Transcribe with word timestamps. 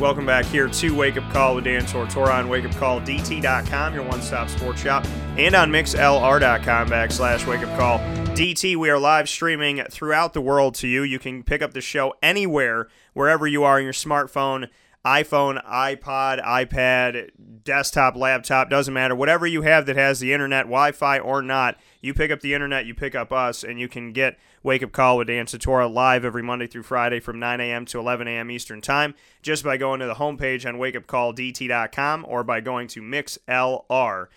Welcome 0.00 0.24
back 0.24 0.46
here 0.46 0.66
to 0.66 0.96
Wake 0.96 1.18
Up 1.18 1.30
Call 1.30 1.56
with 1.56 1.64
Dan 1.64 1.82
Tortora 1.82 2.32
on 2.38 2.48
Wake 2.48 2.64
Up 2.64 2.74
Call 2.76 3.02
wakeupcalldt.com, 3.02 3.92
your 3.92 4.02
one-stop 4.04 4.48
sports 4.48 4.80
shop, 4.80 5.04
and 5.36 5.54
on 5.54 5.70
mixlr.com 5.70 6.88
backslash 6.88 7.44
DT. 8.34 8.76
We 8.76 8.88
are 8.88 8.98
live 8.98 9.28
streaming 9.28 9.84
throughout 9.90 10.32
the 10.32 10.40
world 10.40 10.74
to 10.76 10.88
you. 10.88 11.02
You 11.02 11.18
can 11.18 11.42
pick 11.42 11.60
up 11.60 11.74
the 11.74 11.82
show 11.82 12.14
anywhere, 12.22 12.88
wherever 13.12 13.46
you 13.46 13.62
are 13.62 13.76
on 13.76 13.84
your 13.84 13.92
smartphone, 13.92 14.70
iPhone, 15.04 15.62
iPod, 15.66 16.42
iPad, 16.42 17.28
desktop, 17.62 18.16
laptop, 18.16 18.70
doesn't 18.70 18.94
matter. 18.94 19.14
Whatever 19.14 19.46
you 19.46 19.60
have 19.62 19.84
that 19.84 19.96
has 19.96 20.18
the 20.18 20.32
internet, 20.32 20.64
Wi-Fi 20.64 21.18
or 21.18 21.42
not, 21.42 21.78
you 22.00 22.14
pick 22.14 22.30
up 22.30 22.40
the 22.40 22.54
internet, 22.54 22.86
you 22.86 22.94
pick 22.94 23.14
up 23.14 23.32
us, 23.32 23.62
and 23.62 23.78
you 23.78 23.86
can 23.86 24.14
get 24.14 24.38
Wake 24.62 24.82
Up 24.82 24.92
Call 24.92 25.16
with 25.16 25.28
Dan 25.28 25.46
Tortora 25.46 25.92
live 25.92 26.24
every 26.24 26.42
Monday 26.42 26.66
through 26.66 26.82
Friday 26.82 27.18
from 27.18 27.38
9 27.38 27.60
a.m. 27.60 27.86
to 27.86 27.98
11 27.98 28.28
a.m. 28.28 28.50
Eastern 28.50 28.82
Time 28.82 29.14
just 29.40 29.64
by 29.64 29.78
going 29.78 30.00
to 30.00 30.06
the 30.06 30.14
homepage 30.14 30.66
on 30.66 30.76
wakeupcalldt.com 30.76 32.26
or 32.28 32.44
by 32.44 32.60
going 32.60 32.86
to 32.88 33.00
mixlr.com 33.00 34.28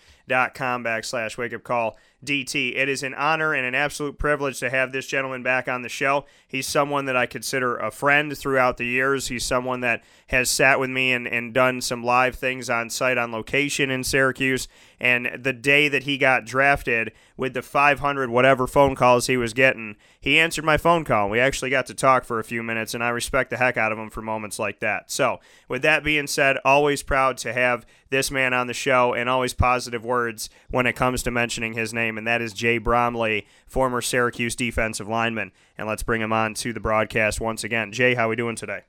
backslash 0.84 1.36
wakeupcall 1.36 1.94
DT. 2.24 2.74
It 2.74 2.88
is 2.88 3.02
an 3.02 3.12
honor 3.14 3.52
and 3.52 3.66
an 3.66 3.74
absolute 3.74 4.18
privilege 4.18 4.58
to 4.60 4.70
have 4.70 4.92
this 4.92 5.06
gentleman 5.06 5.42
back 5.42 5.68
on 5.68 5.82
the 5.82 5.90
show. 5.90 6.24
He's 6.48 6.66
someone 6.66 7.04
that 7.04 7.16
I 7.16 7.26
consider 7.26 7.76
a 7.76 7.90
friend 7.90 8.36
throughout 8.36 8.78
the 8.78 8.86
years. 8.86 9.28
He's 9.28 9.44
someone 9.44 9.80
that 9.80 10.02
has 10.28 10.50
sat 10.50 10.80
with 10.80 10.88
me 10.90 11.12
and, 11.12 11.28
and 11.28 11.52
done 11.52 11.80
some 11.82 12.02
live 12.02 12.36
things 12.36 12.70
on 12.70 12.88
site 12.88 13.18
on 13.18 13.30
location 13.30 13.90
in 13.90 14.04
Syracuse. 14.04 14.68
And 14.98 15.30
the 15.38 15.52
day 15.52 15.88
that 15.88 16.04
he 16.04 16.16
got 16.16 16.46
drafted 16.46 17.12
with 17.36 17.52
the 17.52 17.62
500 17.62 18.30
whatever 18.30 18.66
phone 18.66 18.94
calls 18.94 19.26
he 19.26 19.36
was 19.36 19.52
getting, 19.52 19.96
he 20.24 20.40
answered 20.40 20.64
my 20.64 20.78
phone 20.78 21.04
call. 21.04 21.28
We 21.28 21.38
actually 21.38 21.68
got 21.68 21.84
to 21.86 21.94
talk 21.94 22.24
for 22.24 22.38
a 22.38 22.44
few 22.44 22.62
minutes, 22.62 22.94
and 22.94 23.04
I 23.04 23.10
respect 23.10 23.50
the 23.50 23.58
heck 23.58 23.76
out 23.76 23.92
of 23.92 23.98
him 23.98 24.08
for 24.08 24.22
moments 24.22 24.58
like 24.58 24.80
that. 24.80 25.10
So, 25.10 25.38
with 25.68 25.82
that 25.82 26.02
being 26.02 26.26
said, 26.26 26.56
always 26.64 27.02
proud 27.02 27.36
to 27.38 27.52
have 27.52 27.84
this 28.08 28.30
man 28.30 28.54
on 28.54 28.66
the 28.66 28.72
show 28.72 29.12
and 29.12 29.28
always 29.28 29.52
positive 29.52 30.02
words 30.02 30.48
when 30.70 30.86
it 30.86 30.94
comes 30.94 31.22
to 31.24 31.30
mentioning 31.30 31.74
his 31.74 31.92
name, 31.92 32.16
and 32.16 32.26
that 32.26 32.40
is 32.40 32.54
Jay 32.54 32.78
Bromley, 32.78 33.46
former 33.66 34.00
Syracuse 34.00 34.56
defensive 34.56 35.08
lineman. 35.08 35.52
And 35.76 35.86
let's 35.86 36.02
bring 36.02 36.22
him 36.22 36.32
on 36.32 36.54
to 36.54 36.72
the 36.72 36.80
broadcast 36.80 37.38
once 37.38 37.62
again. 37.62 37.92
Jay, 37.92 38.14
how 38.14 38.24
are 38.24 38.30
we 38.30 38.36
doing 38.36 38.56
today? 38.56 38.80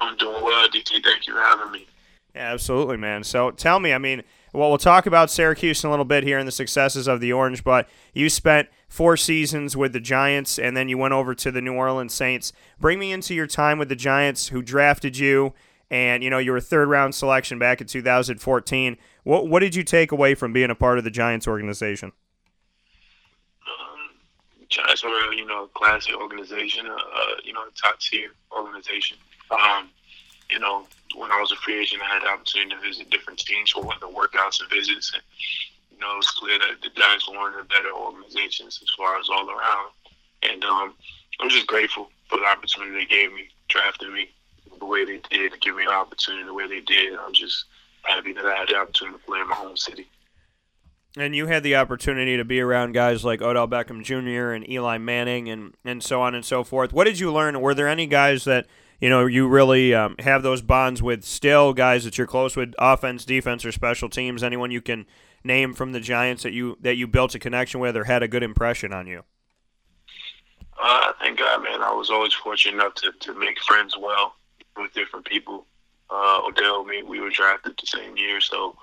I'm 0.00 0.16
doing 0.16 0.42
well, 0.42 0.70
DT. 0.70 1.04
Thank 1.04 1.26
you 1.26 1.34
for 1.34 1.42
having 1.42 1.70
me. 1.70 1.86
Yeah, 2.34 2.52
absolutely, 2.54 2.96
man. 2.96 3.24
So 3.24 3.50
tell 3.50 3.78
me, 3.78 3.92
I 3.92 3.98
mean, 3.98 4.22
well, 4.54 4.70
we'll 4.70 4.78
talk 4.78 5.04
about 5.04 5.30
Syracuse 5.30 5.84
in 5.84 5.88
a 5.88 5.90
little 5.90 6.06
bit 6.06 6.24
here 6.24 6.38
and 6.38 6.48
the 6.48 6.52
successes 6.52 7.06
of 7.06 7.20
the 7.20 7.34
Orange, 7.34 7.62
but 7.62 7.90
you 8.14 8.30
spent 8.30 8.68
four 8.88 9.16
seasons 9.16 9.76
with 9.76 9.92
the 9.92 10.00
Giants 10.00 10.58
and 10.58 10.76
then 10.76 10.88
you 10.88 10.98
went 10.98 11.14
over 11.14 11.34
to 11.34 11.50
the 11.50 11.60
New 11.60 11.74
Orleans 11.74 12.14
Saints. 12.14 12.52
Bring 12.80 12.98
me 12.98 13.12
into 13.12 13.34
your 13.34 13.46
time 13.46 13.78
with 13.78 13.88
the 13.88 13.96
Giants 13.96 14.48
who 14.48 14.62
drafted 14.62 15.16
you 15.18 15.52
and 15.90 16.22
you 16.22 16.30
know 16.30 16.38
you 16.38 16.52
were 16.52 16.58
a 16.58 16.62
third 16.62 16.88
round 16.88 17.14
selection 17.14 17.58
back 17.58 17.80
in 17.80 17.86
2014. 17.86 18.96
What 19.24 19.48
what 19.48 19.60
did 19.60 19.74
you 19.74 19.84
take 19.84 20.12
away 20.12 20.34
from 20.34 20.52
being 20.52 20.70
a 20.70 20.74
part 20.74 20.98
of 20.98 21.04
the 21.04 21.10
Giants 21.10 21.48
organization? 21.48 22.12
Um, 23.66 24.16
Giants 24.68 25.04
are 25.04 25.32
you 25.32 25.46
know 25.46 25.64
a 25.64 25.68
classy 25.68 26.14
organization, 26.14 26.86
uh, 26.86 26.96
you 27.44 27.52
know 27.52 27.62
a 27.62 27.70
top 27.80 27.98
tier 28.00 28.30
organization. 28.52 29.16
Um, 29.50 29.88
you 30.50 30.58
know 30.58 30.86
when 31.16 31.30
I 31.30 31.40
was 31.40 31.52
a 31.52 31.56
free 31.56 31.80
agent, 31.80 32.02
I 32.02 32.14
had 32.14 32.22
the 32.22 32.28
opportunity 32.28 32.74
to 32.74 32.80
visit 32.80 33.10
different 33.10 33.38
teams 33.38 33.70
for 33.70 33.82
the 34.00 34.08
workouts 34.08 34.60
and 34.60 34.70
visits, 34.70 35.12
and 35.14 35.22
you 35.98 36.06
know 36.06 36.14
it 36.14 36.16
was 36.16 36.30
clear 36.30 36.58
that 36.58 36.80
the 36.82 36.90
Giants 36.94 37.28
were 37.28 37.36
one 37.36 37.52
of 37.52 37.58
the 37.58 37.64
better 37.64 37.92
organizations 37.92 38.78
as 38.82 38.90
far 38.96 39.18
as 39.18 39.28
all 39.28 39.50
around. 39.50 39.90
And 40.44 40.62
um, 40.64 40.94
I'm 41.40 41.50
just 41.50 41.66
grateful 41.66 42.10
for 42.28 42.38
the 42.38 42.44
opportunity 42.44 42.92
they 42.92 43.04
gave 43.04 43.32
me, 43.32 43.48
drafted 43.68 44.12
me, 44.12 44.30
the 44.78 44.86
way 44.86 45.04
they 45.04 45.20
did, 45.30 45.60
give 45.60 45.74
me 45.74 45.82
an 45.82 45.88
opportunity 45.88 46.44
the 46.44 46.54
way 46.54 46.68
they 46.68 46.80
did. 46.80 47.18
I'm 47.18 47.32
just 47.32 47.64
happy 48.02 48.32
that 48.32 48.46
I 48.46 48.54
had 48.54 48.68
the 48.68 48.76
opportunity 48.76 49.18
to 49.18 49.24
play 49.24 49.40
in 49.40 49.48
my 49.48 49.56
home 49.56 49.76
city. 49.76 50.06
And 51.16 51.34
you 51.34 51.46
had 51.46 51.64
the 51.64 51.74
opportunity 51.74 52.36
to 52.36 52.44
be 52.44 52.60
around 52.60 52.92
guys 52.92 53.24
like 53.24 53.42
Odell 53.42 53.66
Beckham 53.66 54.04
Jr. 54.04 54.52
and 54.52 54.68
Eli 54.68 54.98
Manning 54.98 55.48
and, 55.48 55.74
and 55.84 56.00
so 56.00 56.22
on 56.22 56.34
and 56.36 56.44
so 56.44 56.62
forth. 56.62 56.92
What 56.92 57.04
did 57.04 57.18
you 57.18 57.32
learn? 57.32 57.60
Were 57.60 57.74
there 57.74 57.88
any 57.88 58.06
guys 58.06 58.44
that 58.44 58.66
you 59.00 59.08
know 59.08 59.26
you 59.26 59.48
really 59.48 59.94
um, 59.94 60.14
have 60.20 60.42
those 60.42 60.62
bonds 60.62 61.02
with 61.02 61.24
still 61.24 61.72
guys 61.72 62.04
that 62.04 62.18
you're 62.18 62.26
close 62.26 62.56
with 62.56 62.74
offense 62.78 63.24
defense 63.24 63.64
or 63.64 63.72
special 63.72 64.08
teams 64.08 64.42
anyone 64.42 64.70
you 64.70 64.80
can 64.80 65.06
name 65.44 65.74
from 65.74 65.92
the 65.92 66.00
giants 66.00 66.42
that 66.42 66.52
you 66.52 66.76
that 66.80 66.96
you 66.96 67.06
built 67.06 67.34
a 67.34 67.38
connection 67.38 67.80
with 67.80 67.96
or 67.96 68.04
had 68.04 68.22
a 68.22 68.28
good 68.28 68.42
impression 68.42 68.92
on 68.92 69.06
you 69.06 69.22
uh, 70.82 71.12
thank 71.20 71.38
god 71.38 71.62
man 71.62 71.82
i 71.82 71.92
was 71.92 72.10
always 72.10 72.32
fortunate 72.34 72.74
enough 72.74 72.94
to, 72.94 73.12
to 73.20 73.34
make 73.34 73.58
friends 73.62 73.96
well 73.98 74.34
with 74.78 74.94
different 74.94 75.26
people. 75.26 75.66
Uh, 76.10 76.40
Odell, 76.46 76.84
me, 76.84 77.02
we 77.02 77.20
were 77.20 77.30
drafted 77.30 77.74
the 77.78 77.86
same 77.86 78.16
year, 78.16 78.40
so 78.40 78.76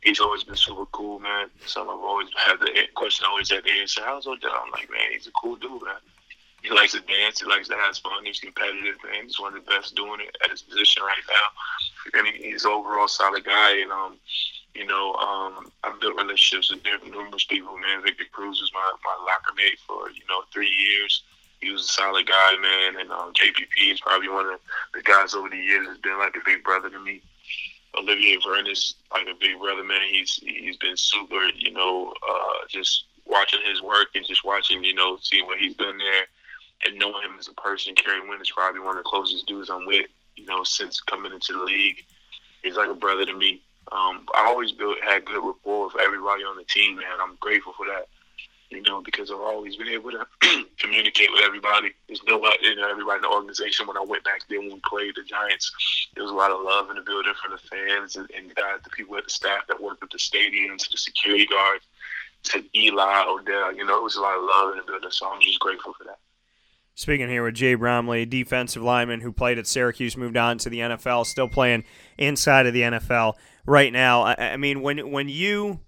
he's 0.00 0.20
always 0.20 0.44
been 0.44 0.56
super 0.56 0.86
cool, 0.86 1.18
man. 1.18 1.48
So 1.66 1.82
I've 1.82 1.88
always 1.88 2.28
had 2.36 2.58
the 2.60 2.70
question, 2.94 3.26
always 3.28 3.50
had 3.50 3.64
the 3.64 3.70
answer, 3.70 4.02
how's 4.04 4.26
Odell? 4.26 4.62
I'm 4.64 4.70
like, 4.70 4.90
man, 4.90 5.12
he's 5.12 5.26
a 5.26 5.32
cool 5.32 5.56
dude, 5.56 5.82
man. 5.82 6.00
He 6.62 6.70
likes 6.70 6.92
to 6.92 7.00
dance. 7.00 7.40
He 7.40 7.46
likes 7.46 7.68
to 7.68 7.74
have 7.74 7.96
fun. 7.96 8.24
He's 8.24 8.38
competitive, 8.38 8.96
man. 9.02 9.24
He's 9.24 9.40
one 9.40 9.56
of 9.56 9.64
the 9.64 9.70
best 9.70 9.94
doing 9.94 10.20
it 10.20 10.36
at 10.44 10.50
his 10.50 10.60
position 10.60 11.02
right 11.02 11.16
now. 11.28 12.20
And 12.20 12.28
he's 12.36 12.66
overall 12.66 13.08
solid 13.08 13.44
guy. 13.44 13.78
And 13.78 13.90
um, 13.90 14.18
you 14.74 14.86
know, 14.86 15.14
um, 15.14 15.70
I've 15.84 16.00
built 16.00 16.16
relationships 16.16 16.70
with 16.70 16.84
numerous 17.10 17.44
people, 17.44 17.76
man. 17.76 18.02
Victor 18.02 18.24
Cruz 18.32 18.60
was 18.60 18.70
my 18.72 18.92
my 19.04 19.24
locker 19.24 19.54
mate 19.56 19.78
for 19.86 20.10
you 20.10 20.22
know 20.28 20.42
three 20.52 20.68
years 20.68 21.22
he 21.60 21.70
was 21.70 21.82
a 21.82 21.88
solid 21.88 22.26
guy, 22.26 22.56
man. 22.60 23.00
And 23.00 23.10
um, 23.12 23.32
JPP 23.34 23.92
is 23.92 24.00
probably 24.00 24.28
one 24.28 24.46
of 24.46 24.60
the 24.94 25.02
guys 25.02 25.34
over 25.34 25.48
the 25.48 25.56
years 25.56 25.86
that's 25.86 26.00
been 26.00 26.18
like 26.18 26.34
a 26.36 26.44
big 26.44 26.64
brother 26.64 26.90
to 26.90 26.98
me. 26.98 27.22
Olivier 27.98 28.38
Vernon 28.44 28.70
is 28.70 28.94
like 29.12 29.26
a 29.26 29.38
big 29.38 29.58
brother, 29.58 29.84
man. 29.84 30.00
He's 30.10 30.34
he's 30.34 30.76
been 30.76 30.96
super, 30.96 31.48
you 31.56 31.72
know, 31.72 32.14
uh, 32.28 32.66
just 32.68 33.04
watching 33.26 33.60
his 33.68 33.82
work 33.82 34.08
and 34.14 34.24
just 34.26 34.44
watching, 34.44 34.82
you 34.84 34.94
know, 34.94 35.18
seeing 35.20 35.46
what 35.46 35.58
he's 35.58 35.74
done 35.74 35.98
there 35.98 36.24
and 36.86 36.98
knowing 36.98 37.22
him 37.22 37.36
as 37.38 37.48
a 37.48 37.54
person. 37.54 37.94
Kerry 37.94 38.26
Wynn 38.26 38.40
is 38.40 38.50
probably 38.50 38.80
one 38.80 38.96
of 38.96 39.04
the 39.04 39.08
closest 39.08 39.46
dudes 39.46 39.70
I'm 39.70 39.86
with, 39.86 40.06
you 40.36 40.46
know, 40.46 40.62
since 40.64 41.00
coming 41.00 41.32
into 41.32 41.52
the 41.52 41.64
league. 41.64 42.04
He's 42.62 42.76
like 42.76 42.88
a 42.88 42.94
brother 42.94 43.26
to 43.26 43.36
me. 43.36 43.62
Um, 43.92 44.26
I 44.34 44.46
always 44.46 44.72
built 44.72 44.98
had 45.02 45.24
good 45.24 45.44
rapport 45.44 45.86
with 45.86 45.96
everybody 46.00 46.44
on 46.44 46.56
the 46.56 46.64
team, 46.64 46.96
man. 46.96 47.18
I'm 47.20 47.36
grateful 47.40 47.72
for 47.72 47.86
that 47.86 48.06
you 48.70 48.82
know, 48.82 49.02
because 49.02 49.30
I've 49.30 49.40
always 49.40 49.76
been 49.76 49.88
able 49.88 50.12
to 50.12 50.26
communicate 50.78 51.28
with 51.32 51.42
everybody. 51.44 51.90
There's 52.06 52.22
no, 52.26 52.40
you 52.62 52.76
know, 52.76 52.88
everybody 52.88 53.16
in 53.16 53.22
the 53.22 53.28
organization. 53.28 53.86
When 53.86 53.96
I 53.96 54.04
went 54.06 54.24
back 54.24 54.42
then, 54.48 54.60
when 54.60 54.74
we 54.74 54.80
played 54.88 55.14
the 55.16 55.24
Giants, 55.24 55.72
there 56.14 56.22
was 56.22 56.32
a 56.32 56.36
lot 56.36 56.52
of 56.52 56.62
love 56.62 56.88
in 56.88 56.96
the 56.96 57.02
building 57.02 57.34
for 57.42 57.50
the 57.50 57.58
fans 57.58 58.16
and, 58.16 58.30
and 58.36 58.50
the 58.50 58.90
people 58.90 59.16
at 59.16 59.24
the 59.24 59.30
staff 59.30 59.66
that 59.68 59.82
worked 59.82 60.02
at 60.02 60.10
the 60.10 60.18
stadiums, 60.18 60.90
the 60.90 60.98
security 60.98 61.46
guards, 61.46 61.84
to 62.44 62.64
Eli, 62.74 63.24
Odell. 63.26 63.74
You 63.74 63.84
know, 63.84 63.98
it 63.98 64.04
was 64.04 64.16
a 64.16 64.20
lot 64.20 64.38
of 64.38 64.44
love 64.44 64.72
in 64.72 64.78
the 64.78 64.84
building. 64.84 65.10
So 65.10 65.28
I'm 65.28 65.40
just 65.40 65.58
grateful 65.58 65.92
for 65.92 66.04
that. 66.04 66.18
Speaking 66.94 67.28
here 67.28 67.42
with 67.44 67.54
Jay 67.54 67.74
Bromley, 67.74 68.26
defensive 68.26 68.82
lineman 68.82 69.20
who 69.20 69.32
played 69.32 69.58
at 69.58 69.66
Syracuse, 69.66 70.16
moved 70.16 70.36
on 70.36 70.58
to 70.58 70.68
the 70.68 70.80
NFL, 70.80 71.24
still 71.24 71.48
playing 71.48 71.84
inside 72.18 72.66
of 72.66 72.74
the 72.74 72.82
NFL 72.82 73.34
right 73.64 73.92
now. 73.92 74.22
I, 74.22 74.34
I 74.38 74.56
mean, 74.56 74.82
when 74.82 75.10
when 75.10 75.28
you 75.28 75.80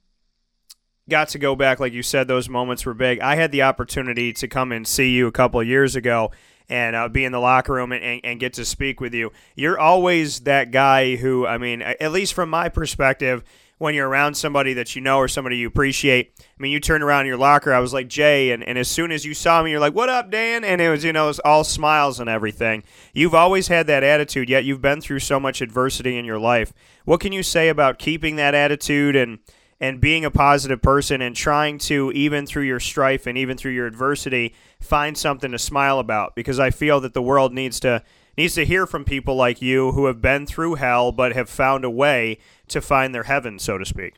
got 1.08 1.28
to 1.30 1.38
go 1.38 1.54
back, 1.54 1.80
like 1.80 1.92
you 1.92 2.02
said, 2.02 2.28
those 2.28 2.48
moments 2.48 2.86
were 2.86 2.94
big. 2.94 3.20
I 3.20 3.36
had 3.36 3.52
the 3.52 3.62
opportunity 3.62 4.32
to 4.34 4.48
come 4.48 4.72
and 4.72 4.86
see 4.86 5.10
you 5.10 5.26
a 5.26 5.32
couple 5.32 5.60
of 5.60 5.66
years 5.66 5.96
ago 5.96 6.30
and 6.68 6.96
uh, 6.96 7.08
be 7.08 7.24
in 7.24 7.32
the 7.32 7.40
locker 7.40 7.74
room 7.74 7.92
and, 7.92 8.02
and, 8.02 8.20
and, 8.24 8.40
get 8.40 8.54
to 8.54 8.64
speak 8.64 9.00
with 9.00 9.12
you. 9.12 9.32
You're 9.56 9.78
always 9.78 10.40
that 10.40 10.70
guy 10.70 11.16
who, 11.16 11.46
I 11.46 11.58
mean, 11.58 11.82
at 11.82 12.12
least 12.12 12.34
from 12.34 12.48
my 12.48 12.68
perspective, 12.68 13.42
when 13.82 13.94
you're 13.94 14.08
around 14.08 14.34
somebody 14.34 14.74
that 14.74 14.94
you 14.94 15.02
know 15.02 15.18
or 15.18 15.26
somebody 15.26 15.56
you 15.56 15.66
appreciate. 15.66 16.32
I 16.38 16.62
mean, 16.62 16.70
you 16.70 16.78
turned 16.78 17.02
around 17.02 17.22
in 17.22 17.26
your 17.26 17.36
locker, 17.36 17.74
I 17.74 17.80
was 17.80 17.92
like, 17.92 18.08
Jay, 18.08 18.52
and, 18.52 18.62
and 18.62 18.78
as 18.78 18.88
soon 18.88 19.10
as 19.10 19.24
you 19.24 19.34
saw 19.34 19.62
me, 19.62 19.72
you're 19.72 19.80
like, 19.80 19.94
what 19.94 20.08
up, 20.08 20.30
Dan? 20.30 20.62
And 20.62 20.80
it 20.80 20.88
was, 20.88 21.02
you 21.02 21.12
know, 21.12 21.24
it 21.24 21.28
was 21.28 21.38
all 21.40 21.64
smiles 21.64 22.20
and 22.20 22.30
everything. 22.30 22.84
You've 23.12 23.34
always 23.34 23.66
had 23.66 23.88
that 23.88 24.04
attitude, 24.04 24.48
yet 24.48 24.64
you've 24.64 24.80
been 24.80 25.00
through 25.00 25.18
so 25.18 25.40
much 25.40 25.60
adversity 25.60 26.16
in 26.16 26.24
your 26.24 26.38
life. 26.38 26.72
What 27.04 27.20
can 27.20 27.32
you 27.32 27.42
say 27.42 27.68
about 27.68 27.98
keeping 27.98 28.36
that 28.36 28.54
attitude 28.54 29.16
and– 29.16 29.40
and 29.82 30.00
being 30.00 30.24
a 30.24 30.30
positive 30.30 30.80
person 30.80 31.20
and 31.20 31.34
trying 31.34 31.76
to 31.76 32.12
even 32.12 32.46
through 32.46 32.62
your 32.62 32.78
strife 32.78 33.26
and 33.26 33.36
even 33.36 33.56
through 33.56 33.72
your 33.72 33.88
adversity 33.88 34.54
find 34.80 35.18
something 35.18 35.50
to 35.50 35.58
smile 35.58 35.98
about 35.98 36.36
because 36.36 36.60
I 36.60 36.70
feel 36.70 37.00
that 37.00 37.14
the 37.14 37.20
world 37.20 37.52
needs 37.52 37.80
to 37.80 38.04
needs 38.36 38.54
to 38.54 38.64
hear 38.64 38.86
from 38.86 39.04
people 39.04 39.34
like 39.34 39.60
you 39.60 39.92
who 39.92 40.06
have 40.06 40.20
been 40.20 40.46
through 40.46 40.76
hell 40.76 41.12
but 41.12 41.32
have 41.32 41.48
found 41.48 41.84
a 41.84 41.90
way 41.90 42.38
to 42.68 42.80
find 42.80 43.14
their 43.14 43.24
heaven 43.24 43.58
so 43.58 43.78
to 43.78 43.84
speak. 43.84 44.14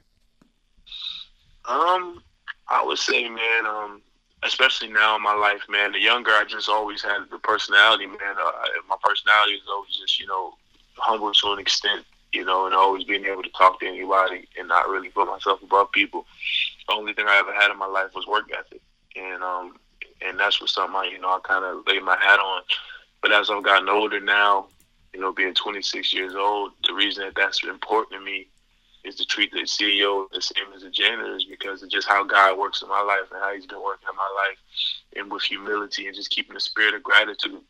Um, 1.67 2.23
I 2.69 2.85
would 2.85 2.99
say, 2.99 3.29
man, 3.29 3.67
um, 3.67 4.03
especially 4.45 4.89
now 4.89 5.17
in 5.17 5.23
my 5.23 5.35
life, 5.35 5.63
man. 5.69 5.93
The 5.93 6.01
younger, 6.01 6.31
I 6.31 6.45
just 6.45 6.69
always 6.69 7.03
had 7.03 7.31
the 7.31 7.39
personality, 7.39 8.07
man. 8.07 8.37
Uh, 8.39 8.53
my 8.89 8.97
personality 9.03 9.55
is 9.55 9.63
always 9.69 9.97
just, 9.97 10.21
you 10.21 10.27
know, 10.27 10.55
humble 10.97 11.33
to 11.33 11.53
an 11.53 11.59
extent, 11.59 12.05
you 12.33 12.45
know, 12.45 12.67
and 12.67 12.75
always 12.75 13.05
being 13.05 13.25
able 13.25 13.43
to 13.43 13.51
talk 13.51 13.81
to 13.81 13.87
anybody 13.87 14.47
and 14.59 14.69
not 14.69 14.89
really 14.89 15.09
put 15.09 15.27
myself 15.27 15.63
above 15.63 15.91
people. 15.93 16.27
The 16.87 16.95
only 16.95 17.15
thing 17.15 17.27
I 17.29 17.39
ever 17.39 17.53
had 17.53 17.71
in 17.71 17.79
my 17.79 17.87
life 17.87 18.15
was 18.15 18.27
work 18.27 18.51
ethic, 18.57 18.83
and 19.17 19.43
um, 19.43 19.77
and 20.21 20.39
that's 20.39 20.61
what 20.61 20.71
something 20.71 20.97
I, 20.97 21.05
you 21.05 21.19
know, 21.19 21.29
I 21.29 21.41
kind 21.43 21.65
of 21.65 21.87
laid 21.87 22.03
my 22.03 22.17
hat 22.19 22.39
on. 22.39 22.63
But 23.25 23.33
as 23.33 23.49
I've 23.49 23.63
gotten 23.63 23.89
older 23.89 24.21
now, 24.21 24.67
you 25.15 25.21
know, 25.21 25.33
being 25.33 25.55
26 25.55 26.13
years 26.13 26.35
old, 26.35 26.73
the 26.87 26.93
reason 26.93 27.25
that 27.25 27.35
that's 27.35 27.65
important 27.65 28.21
to 28.21 28.23
me 28.23 28.49
is 29.03 29.15
to 29.15 29.25
treat 29.25 29.51
the 29.51 29.61
CEO 29.61 30.27
the 30.31 30.43
same 30.43 30.67
as 30.77 30.83
the 30.83 30.91
janitor 30.91 31.35
is 31.35 31.47
because 31.47 31.83
of 31.83 31.89
just 31.89 32.07
how 32.07 32.23
God 32.23 32.59
works 32.59 32.83
in 32.83 32.89
my 32.91 33.01
life 33.01 33.31
and 33.33 33.41
how 33.41 33.55
He's 33.55 33.65
been 33.65 33.83
working 33.83 34.09
in 34.11 34.15
my 34.15 34.31
life, 34.37 34.59
and 35.17 35.33
with 35.33 35.43
humility 35.43 36.07
and 36.07 36.15
just 36.15 36.29
keeping 36.29 36.53
the 36.53 36.61
spirit 36.61 36.93
of 36.93 37.03
gratitude. 37.03 37.63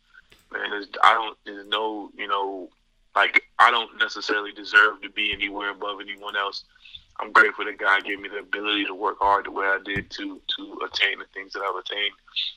Man, 0.51 0.71
there's, 0.71 0.87
I 1.01 1.13
don't, 1.13 1.37
there's 1.45 1.65
no, 1.67 2.09
you 2.17 2.27
know, 2.27 2.67
like 3.15 3.41
I 3.57 3.71
don't 3.71 3.97
necessarily 3.97 4.51
deserve 4.51 5.01
to 5.03 5.09
be 5.09 5.31
anywhere 5.31 5.69
above 5.69 6.01
anyone 6.01 6.35
else. 6.35 6.65
I'm 7.19 7.31
grateful 7.31 7.63
that 7.65 7.77
God 7.77 8.03
gave 8.03 8.19
me 8.19 8.27
the 8.27 8.39
ability 8.39 8.85
to 8.85 8.93
work 8.93 9.17
hard 9.19 9.45
the 9.45 9.51
way 9.51 9.65
I 9.65 9.79
did 9.83 10.11
to 10.11 10.41
to 10.57 10.79
attain 10.85 11.19
the 11.19 11.25
things 11.33 11.53
that 11.53 11.61
I've 11.61 11.75
attained. 11.75 12.13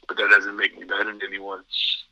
But 0.09 0.17
that 0.17 0.31
doesn't 0.31 0.57
make 0.57 0.77
me 0.77 0.85
better 0.85 1.05
than 1.05 1.21
anyone. 1.25 1.63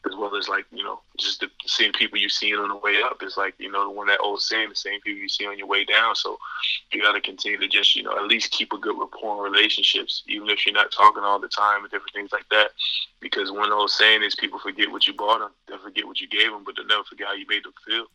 As 0.06 0.14
well 0.16 0.36
as 0.36 0.48
like 0.48 0.64
you 0.70 0.84
know, 0.84 1.00
just 1.18 1.40
the 1.40 1.50
same 1.66 1.92
people 1.92 2.18
you 2.18 2.28
see 2.28 2.54
on 2.54 2.68
the 2.68 2.76
way 2.76 3.02
up 3.02 3.22
is 3.22 3.36
like 3.36 3.54
you 3.58 3.70
know 3.70 3.88
the 3.88 3.94
one 3.94 4.06
that 4.06 4.20
old 4.20 4.40
saying, 4.40 4.68
the 4.68 4.76
same 4.76 5.00
people 5.00 5.20
you 5.20 5.28
see 5.28 5.46
on 5.46 5.58
your 5.58 5.66
way 5.66 5.84
down. 5.84 6.14
So 6.14 6.38
you 6.92 7.02
got 7.02 7.12
to 7.12 7.20
continue 7.20 7.58
to 7.58 7.68
just 7.68 7.96
you 7.96 8.04
know 8.04 8.16
at 8.16 8.28
least 8.28 8.52
keep 8.52 8.72
a 8.72 8.78
good 8.78 8.96
rapport 8.98 9.46
in 9.46 9.52
relationships, 9.52 10.22
even 10.28 10.48
if 10.48 10.64
you're 10.64 10.74
not 10.74 10.92
talking 10.92 11.24
all 11.24 11.40
the 11.40 11.48
time 11.48 11.82
and 11.82 11.90
different 11.90 12.12
things 12.14 12.30
like 12.32 12.48
that. 12.50 12.70
Because 13.20 13.50
one 13.50 13.72
old 13.72 13.90
saying 13.90 14.22
is 14.22 14.36
people 14.36 14.60
forget 14.60 14.90
what 14.90 15.08
you 15.08 15.14
bought 15.14 15.40
them, 15.40 15.50
they 15.66 15.76
forget 15.82 16.06
what 16.06 16.20
you 16.20 16.28
gave 16.28 16.52
them, 16.52 16.62
but 16.64 16.76
they'll 16.76 16.86
never 16.86 17.02
forget 17.04 17.26
how 17.26 17.34
you 17.34 17.46
made 17.48 17.64
them 17.64 17.74
feel. 17.84 18.06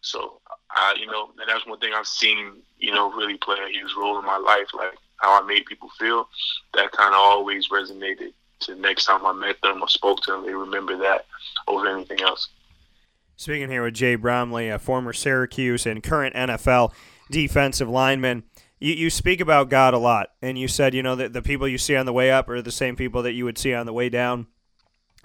So 0.00 0.40
I, 0.70 0.94
you 0.98 1.06
know, 1.06 1.30
that's 1.46 1.66
one 1.66 1.78
thing 1.78 1.92
I've 1.94 2.06
seen, 2.06 2.62
you 2.78 2.92
know, 2.92 3.12
really 3.12 3.36
play 3.36 3.56
a 3.58 3.70
huge 3.70 3.92
role 3.98 4.18
in 4.18 4.24
my 4.24 4.38
life, 4.38 4.68
like 4.74 4.94
how 5.16 5.42
I 5.42 5.46
made 5.46 5.66
people 5.66 5.90
feel. 5.98 6.28
That 6.74 6.92
kind 6.92 7.14
of 7.14 7.20
always 7.20 7.68
resonated. 7.68 8.32
To 8.64 8.74
next 8.74 9.06
time 9.06 9.24
I 9.24 9.32
met 9.32 9.56
them 9.62 9.80
or 9.80 9.88
spoke 9.88 10.20
to 10.24 10.32
them, 10.32 10.44
they 10.44 10.52
remember 10.52 10.98
that 10.98 11.24
over 11.66 11.86
anything 11.86 12.20
else. 12.20 12.50
Speaking 13.36 13.70
here 13.70 13.82
with 13.82 13.94
Jay 13.94 14.16
Bromley, 14.16 14.68
a 14.68 14.78
former 14.78 15.14
Syracuse 15.14 15.86
and 15.86 16.02
current 16.02 16.34
NFL 16.34 16.92
defensive 17.30 17.88
lineman. 17.88 18.44
You, 18.78 18.92
you 18.92 19.10
speak 19.10 19.40
about 19.40 19.70
God 19.70 19.94
a 19.94 19.98
lot, 19.98 20.32
and 20.42 20.58
you 20.58 20.68
said, 20.68 20.94
you 20.94 21.02
know, 21.02 21.16
that 21.16 21.32
the 21.32 21.40
people 21.40 21.66
you 21.66 21.78
see 21.78 21.96
on 21.96 22.04
the 22.04 22.12
way 22.12 22.30
up 22.30 22.50
are 22.50 22.60
the 22.60 22.70
same 22.70 22.96
people 22.96 23.22
that 23.22 23.32
you 23.32 23.46
would 23.46 23.56
see 23.56 23.72
on 23.72 23.86
the 23.86 23.94
way 23.94 24.10
down. 24.10 24.46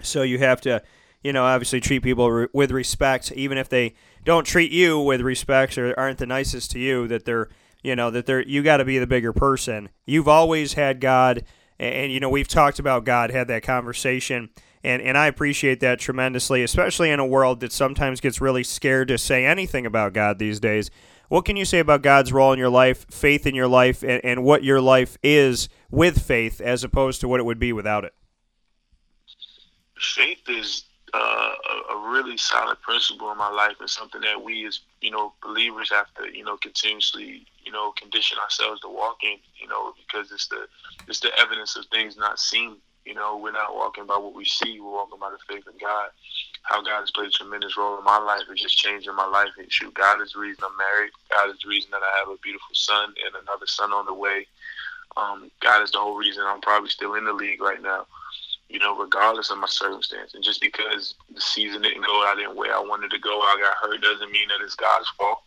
So 0.00 0.22
you 0.22 0.38
have 0.38 0.60
to, 0.62 0.82
you 1.22 1.32
know, 1.32 1.44
obviously 1.44 1.80
treat 1.80 2.02
people 2.02 2.30
re- 2.30 2.48
with 2.52 2.70
respect, 2.70 3.32
even 3.32 3.58
if 3.58 3.68
they 3.68 3.94
don't 4.26 4.44
treat 4.44 4.72
you 4.72 4.98
with 4.98 5.20
respect 5.22 5.78
or 5.78 5.98
aren't 5.98 6.18
the 6.18 6.26
nicest 6.26 6.72
to 6.72 6.78
you 6.78 7.06
that 7.08 7.24
they're 7.24 7.48
you 7.82 7.96
know 7.96 8.10
that 8.10 8.26
they're 8.26 8.42
you 8.46 8.62
got 8.62 8.78
to 8.78 8.84
be 8.84 8.98
the 8.98 9.06
bigger 9.06 9.32
person. 9.32 9.88
You've 10.04 10.28
always 10.28 10.74
had 10.74 11.00
god 11.00 11.44
and, 11.78 11.94
and, 11.94 12.12
you 12.12 12.20
know 12.20 12.28
we've 12.28 12.48
talked 12.48 12.78
about 12.78 13.04
god 13.04 13.30
had 13.30 13.48
that 13.48 13.62
conversation 13.62 14.50
and 14.82 15.00
and 15.00 15.16
i 15.16 15.26
appreciate 15.26 15.80
that 15.80 16.00
tremendously 16.00 16.62
especially 16.62 17.10
in 17.10 17.20
a 17.20 17.26
world 17.26 17.60
that 17.60 17.72
sometimes 17.72 18.20
gets 18.20 18.40
really 18.40 18.64
scared 18.64 19.08
to 19.08 19.16
say 19.16 19.46
anything 19.46 19.86
about 19.86 20.12
god 20.12 20.38
these 20.38 20.60
days. 20.60 20.90
What 21.28 21.44
can 21.44 21.56
you 21.56 21.64
say 21.64 21.78
about 21.78 22.02
god's 22.02 22.32
role 22.32 22.52
in 22.52 22.58
your 22.58 22.68
life 22.68 23.06
faith 23.08 23.46
in 23.46 23.54
your 23.54 23.68
life 23.68 24.02
and, 24.02 24.20
and 24.24 24.42
what 24.42 24.64
your 24.64 24.80
life 24.80 25.16
is 25.22 25.68
with 25.90 26.20
faith 26.20 26.60
as 26.60 26.82
opposed 26.82 27.20
to 27.20 27.28
what 27.28 27.38
it 27.40 27.44
would 27.44 27.60
be 27.60 27.72
without 27.72 28.04
it? 28.04 28.14
Faith 29.96 30.42
is 30.48 30.84
uh, 31.14 31.52
a, 31.88 31.94
a, 31.94 32.10
really 32.10 32.36
solid 32.36 32.80
principle 32.82 33.30
in 33.30 33.38
my 33.38 33.50
life 33.50 33.76
and 33.78 33.88
something 33.88 34.20
that 34.20 34.42
we 34.42 34.66
as 34.66 34.80
you 35.00 35.10
know 35.10 35.32
believers 35.42 35.90
have 35.90 36.06
to 36.14 36.36
you 36.36 36.42
know 36.44 36.56
continuously 36.56 37.46
you 37.64 37.70
know 37.70 37.92
condition 37.92 38.36
ourselves 38.42 38.80
to 38.80 38.88
walk 38.88 39.18
in 39.22 39.36
you 39.60 39.68
know 39.68 39.92
because 39.96 40.32
it's 40.32 40.48
the 40.48 40.66
it's 41.06 41.20
the 41.20 41.30
evidence 41.38 41.76
of 41.76 41.84
things 41.86 42.16
not 42.16 42.40
seen 42.40 42.76
you 43.06 43.14
know. 43.14 43.38
We're 43.38 43.52
not 43.52 43.74
walking 43.74 44.06
by 44.06 44.18
what 44.18 44.34
we 44.34 44.44
see 44.44 44.80
we're 44.80 44.90
walking 44.90 45.20
by 45.20 45.30
the 45.30 45.38
faith 45.48 45.66
of 45.66 45.80
God. 45.80 46.10
How 46.62 46.82
God 46.82 47.00
has 47.00 47.12
played 47.12 47.28
a 47.28 47.30
tremendous 47.30 47.76
role 47.76 47.96
in 47.96 48.04
my 48.04 48.18
life 48.18 48.42
is 48.52 48.60
just 48.60 48.76
changing 48.76 49.14
my 49.14 49.26
life. 49.26 49.50
And 49.56 49.72
shoot 49.72 49.94
God 49.94 50.20
is 50.20 50.32
the 50.32 50.40
reason 50.40 50.64
I'm 50.66 50.76
married. 50.76 51.12
God 51.30 51.48
is 51.54 51.60
the 51.62 51.68
reason 51.68 51.92
that 51.92 52.02
I 52.02 52.18
have 52.18 52.28
a 52.28 52.36
beautiful 52.42 52.74
son 52.74 53.14
and 53.24 53.34
another 53.40 53.66
son 53.66 53.92
on 53.92 54.04
the 54.04 54.12
way. 54.12 54.46
Um, 55.16 55.50
God 55.60 55.82
is 55.82 55.92
the 55.92 55.98
whole 55.98 56.16
reason 56.16 56.42
I'm 56.44 56.60
probably 56.60 56.90
still 56.90 57.14
in 57.14 57.24
the 57.24 57.32
league 57.32 57.62
right 57.62 57.80
now 57.80 58.06
you 58.68 58.78
know, 58.78 58.96
regardless 58.96 59.50
of 59.50 59.58
my 59.58 59.66
circumstance. 59.66 60.34
And 60.34 60.42
just 60.42 60.60
because 60.60 61.14
the 61.32 61.40
season 61.40 61.82
didn't 61.82 62.04
go 62.04 62.26
out 62.26 62.36
the 62.36 62.52
way 62.52 62.68
I 62.72 62.80
wanted 62.80 63.10
to 63.12 63.18
go, 63.18 63.40
I 63.40 63.58
got 63.60 63.76
hurt, 63.76 64.02
doesn't 64.02 64.32
mean 64.32 64.48
that 64.48 64.64
it's 64.64 64.74
God's 64.74 65.08
fault. 65.10 65.38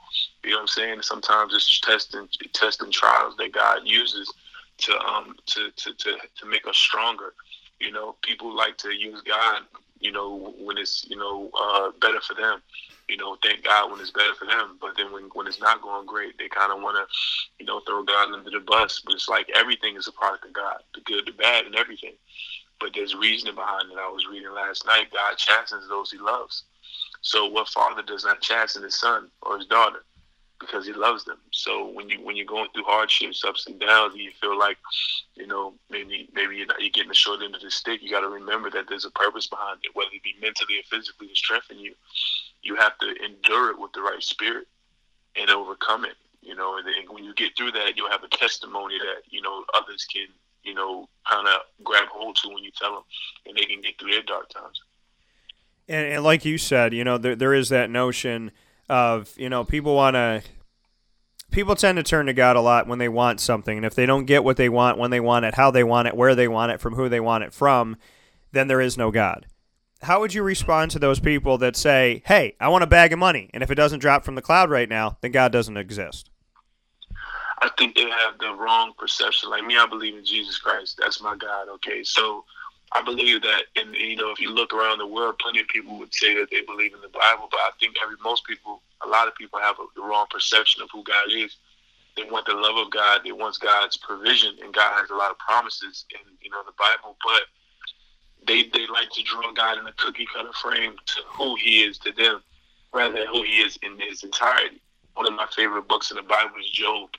You 0.43 0.51
know 0.51 0.57
what 0.57 0.61
I'm 0.61 0.67
saying? 0.67 1.01
Sometimes 1.01 1.53
it's 1.53 1.79
testing, 1.81 2.27
testing 2.53 2.91
trials 2.91 3.35
that 3.37 3.51
God 3.51 3.81
uses 3.83 4.31
to 4.77 4.97
um 4.99 5.35
to, 5.45 5.71
to, 5.71 5.93
to, 5.93 6.15
to 6.37 6.45
make 6.45 6.65
us 6.65 6.77
stronger. 6.77 7.33
You 7.79 7.91
know, 7.91 8.15
people 8.21 8.55
like 8.55 8.77
to 8.77 8.91
use 8.91 9.21
God, 9.21 9.63
you 9.99 10.11
know, 10.11 10.53
when 10.57 10.77
it's 10.77 11.05
you 11.09 11.17
know 11.17 11.49
uh, 11.59 11.91
better 12.01 12.21
for 12.21 12.35
them. 12.35 12.61
You 13.09 13.17
know, 13.17 13.37
thank 13.43 13.63
God 13.63 13.91
when 13.91 13.99
it's 13.99 14.11
better 14.11 14.35
for 14.35 14.45
them. 14.45 14.77
But 14.79 14.91
then 14.95 15.11
when 15.11 15.23
when 15.33 15.47
it's 15.47 15.59
not 15.59 15.81
going 15.81 16.05
great, 16.05 16.37
they 16.37 16.47
kind 16.47 16.71
of 16.71 16.81
want 16.81 16.95
to, 16.95 17.05
you 17.59 17.65
know, 17.65 17.81
throw 17.81 18.03
God 18.03 18.31
under 18.31 18.49
the 18.49 18.59
bus. 18.61 19.01
But 19.03 19.15
it's 19.15 19.27
like 19.27 19.49
everything 19.53 19.97
is 19.97 20.07
a 20.07 20.11
product 20.13 20.45
of 20.45 20.53
God, 20.53 20.77
the 20.93 21.01
good, 21.01 21.25
the 21.25 21.33
bad, 21.33 21.65
and 21.65 21.75
everything 21.75 22.13
but 22.79 22.91
there's 22.93 23.15
reasoning 23.15 23.55
behind 23.55 23.91
it. 23.91 23.97
I 23.97 24.09
was 24.09 24.27
reading 24.29 24.51
last 24.53 24.85
night. 24.85 25.11
God 25.11 25.37
chastens 25.37 25.87
those 25.87 26.11
He 26.11 26.17
loves. 26.17 26.63
So, 27.21 27.47
what 27.47 27.67
father 27.67 28.01
does 28.01 28.23
not 28.23 28.41
chasten 28.41 28.83
his 28.83 28.97
son 28.99 29.29
or 29.41 29.57
his 29.57 29.67
daughter 29.67 30.03
because 30.59 30.85
he 30.85 30.93
loves 30.93 31.25
them? 31.25 31.37
So, 31.51 31.89
when 31.89 32.09
you 32.09 32.21
when 32.23 32.35
you're 32.35 32.45
going 32.45 32.69
through 32.73 32.85
hardships, 32.85 33.43
ups 33.43 33.67
and 33.67 33.79
downs, 33.79 34.13
and 34.13 34.23
you 34.23 34.31
feel 34.39 34.57
like, 34.57 34.77
you 35.35 35.47
know, 35.47 35.73
maybe 35.89 36.29
maybe 36.33 36.57
you're, 36.57 36.67
not, 36.67 36.79
you're 36.79 36.91
getting 36.91 37.09
the 37.09 37.15
short 37.15 37.41
end 37.43 37.55
of 37.55 37.61
the 37.61 37.71
stick, 37.71 38.01
you 38.01 38.09
got 38.09 38.21
to 38.21 38.29
remember 38.29 38.69
that 38.71 38.85
there's 38.87 39.05
a 39.05 39.11
purpose 39.11 39.47
behind 39.47 39.79
it, 39.83 39.95
whether 39.95 40.11
it 40.13 40.23
be 40.23 40.35
mentally 40.41 40.79
or 40.79 40.83
physically 40.89 41.27
to 41.27 41.35
strengthen 41.35 41.79
you. 41.79 41.93
You 42.61 42.75
have 42.75 42.97
to 42.99 43.13
endure 43.23 43.71
it 43.71 43.79
with 43.79 43.91
the 43.93 44.01
right 44.01 44.23
spirit 44.23 44.67
and 45.35 45.49
overcome 45.49 46.05
it. 46.05 46.15
You 46.41 46.55
know, 46.55 46.77
and, 46.77 46.87
and 46.87 47.09
when 47.09 47.25
you 47.25 47.33
get 47.33 47.55
through 47.57 47.71
that, 47.73 47.97
you'll 47.97 48.11
have 48.11 48.23
a 48.23 48.29
testimony 48.29 48.97
that 48.97 49.23
you 49.29 49.41
know 49.41 49.65
others 49.73 50.05
can 50.05 50.27
you 50.63 50.73
know, 50.73 51.07
kind 51.29 51.47
of 51.47 51.61
grab 51.83 52.07
hold 52.09 52.35
to 52.37 52.49
when 52.49 52.63
you 52.63 52.71
tell 52.77 52.93
them, 52.93 53.03
and 53.45 53.57
they 53.57 53.65
can 53.65 53.81
get 53.81 53.99
through 53.99 54.11
their 54.11 54.23
dark 54.23 54.49
times. 54.49 54.81
And, 55.87 56.05
and 56.13 56.23
like 56.23 56.45
you 56.45 56.57
said, 56.57 56.93
you 56.93 57.03
know, 57.03 57.17
there, 57.17 57.35
there 57.35 57.53
is 57.53 57.69
that 57.69 57.89
notion 57.89 58.51
of, 58.89 59.33
you 59.37 59.49
know, 59.49 59.63
people 59.63 59.95
want 59.95 60.15
to, 60.15 60.43
people 61.51 61.75
tend 61.75 61.97
to 61.97 62.03
turn 62.03 62.27
to 62.27 62.33
God 62.33 62.55
a 62.55 62.61
lot 62.61 62.87
when 62.87 62.99
they 62.99 63.09
want 63.09 63.39
something. 63.39 63.77
And 63.77 63.85
if 63.85 63.95
they 63.95 64.05
don't 64.05 64.25
get 64.25 64.43
what 64.43 64.57
they 64.57 64.69
want, 64.69 64.97
when 64.97 65.11
they 65.11 65.19
want 65.19 65.45
it, 65.45 65.55
how 65.55 65.71
they 65.71 65.83
want 65.83 66.07
it, 66.07 66.15
where 66.15 66.35
they 66.35 66.47
want 66.47 66.71
it, 66.71 66.79
from 66.79 66.95
who 66.95 67.09
they 67.09 67.19
want 67.19 67.43
it 67.43 67.53
from, 67.53 67.97
then 68.51 68.67
there 68.67 68.81
is 68.81 68.97
no 68.97 69.11
God. 69.11 69.47
How 70.01 70.19
would 70.21 70.33
you 70.33 70.43
respond 70.43 70.91
to 70.91 70.99
those 70.99 71.19
people 71.19 71.57
that 71.57 71.75
say, 71.75 72.23
hey, 72.25 72.55
I 72.59 72.69
want 72.69 72.83
a 72.83 72.87
bag 72.87 73.11
of 73.11 73.19
money, 73.19 73.49
and 73.53 73.61
if 73.61 73.69
it 73.69 73.75
doesn't 73.75 73.99
drop 73.99 74.23
from 74.23 74.35
the 74.35 74.41
cloud 74.41 74.69
right 74.69 74.87
now, 74.87 75.17
then 75.21 75.31
God 75.31 75.51
doesn't 75.51 75.75
exist? 75.75 76.29
I 77.61 77.69
think 77.77 77.95
they 77.95 78.09
have 78.09 78.37
the 78.39 78.53
wrong 78.53 78.93
perception. 78.97 79.49
Like 79.49 79.65
me, 79.65 79.77
I 79.77 79.85
believe 79.85 80.15
in 80.15 80.25
Jesus 80.25 80.57
Christ. 80.57 80.97
That's 80.99 81.21
my 81.21 81.35
God. 81.35 81.67
Okay, 81.69 82.03
so 82.03 82.45
I 82.91 83.01
believe 83.01 83.41
that, 83.41 83.63
and 83.75 83.93
you 83.95 84.15
know, 84.15 84.31
if 84.31 84.39
you 84.39 84.49
look 84.49 84.73
around 84.73 84.99
the 84.99 85.07
world, 85.07 85.39
plenty 85.39 85.59
of 85.59 85.67
people 85.67 85.97
would 85.99 86.13
say 86.13 86.33
that 86.35 86.49
they 86.49 86.61
believe 86.61 86.93
in 86.93 87.01
the 87.01 87.09
Bible, 87.09 87.47
but 87.51 87.59
I 87.59 87.71
think 87.79 87.95
every 88.01 88.15
most 88.23 88.45
people, 88.45 88.81
a 89.05 89.09
lot 89.09 89.27
of 89.27 89.35
people 89.35 89.59
have 89.59 89.75
a, 89.79 89.85
the 89.95 90.01
wrong 90.01 90.25
perception 90.29 90.81
of 90.81 90.89
who 90.91 91.03
God 91.03 91.31
is. 91.31 91.57
They 92.15 92.23
want 92.23 92.45
the 92.47 92.53
love 92.53 92.77
of 92.77 92.91
God. 92.91 93.21
They 93.23 93.31
want 93.31 93.59
God's 93.59 93.97
provision, 93.97 94.55
and 94.63 94.73
God 94.73 94.99
has 94.99 95.09
a 95.09 95.15
lot 95.15 95.31
of 95.31 95.37
promises 95.37 96.05
in 96.11 96.19
you 96.41 96.49
know 96.49 96.63
the 96.65 96.73
Bible, 96.79 97.17
but 97.23 97.43
they 98.47 98.63
they 98.63 98.87
like 98.87 99.09
to 99.11 99.23
draw 99.23 99.51
God 99.53 99.77
in 99.77 99.85
a 99.85 99.93
cookie 99.93 100.27
cutter 100.33 100.53
frame 100.53 100.95
to 101.05 101.21
who 101.27 101.55
He 101.55 101.83
is 101.83 101.97
to 101.99 102.11
them, 102.13 102.41
rather 102.93 103.13
than 103.13 103.27
who 103.27 103.43
He 103.43 103.59
is 103.59 103.77
in 103.83 103.99
His 103.99 104.23
entirety. 104.23 104.81
One 105.13 105.27
of 105.27 105.33
my 105.33 105.47
favorite 105.55 105.87
books 105.87 106.11
in 106.11 106.17
the 106.17 106.23
Bible 106.23 106.55
is 106.59 106.69
Job 106.71 107.09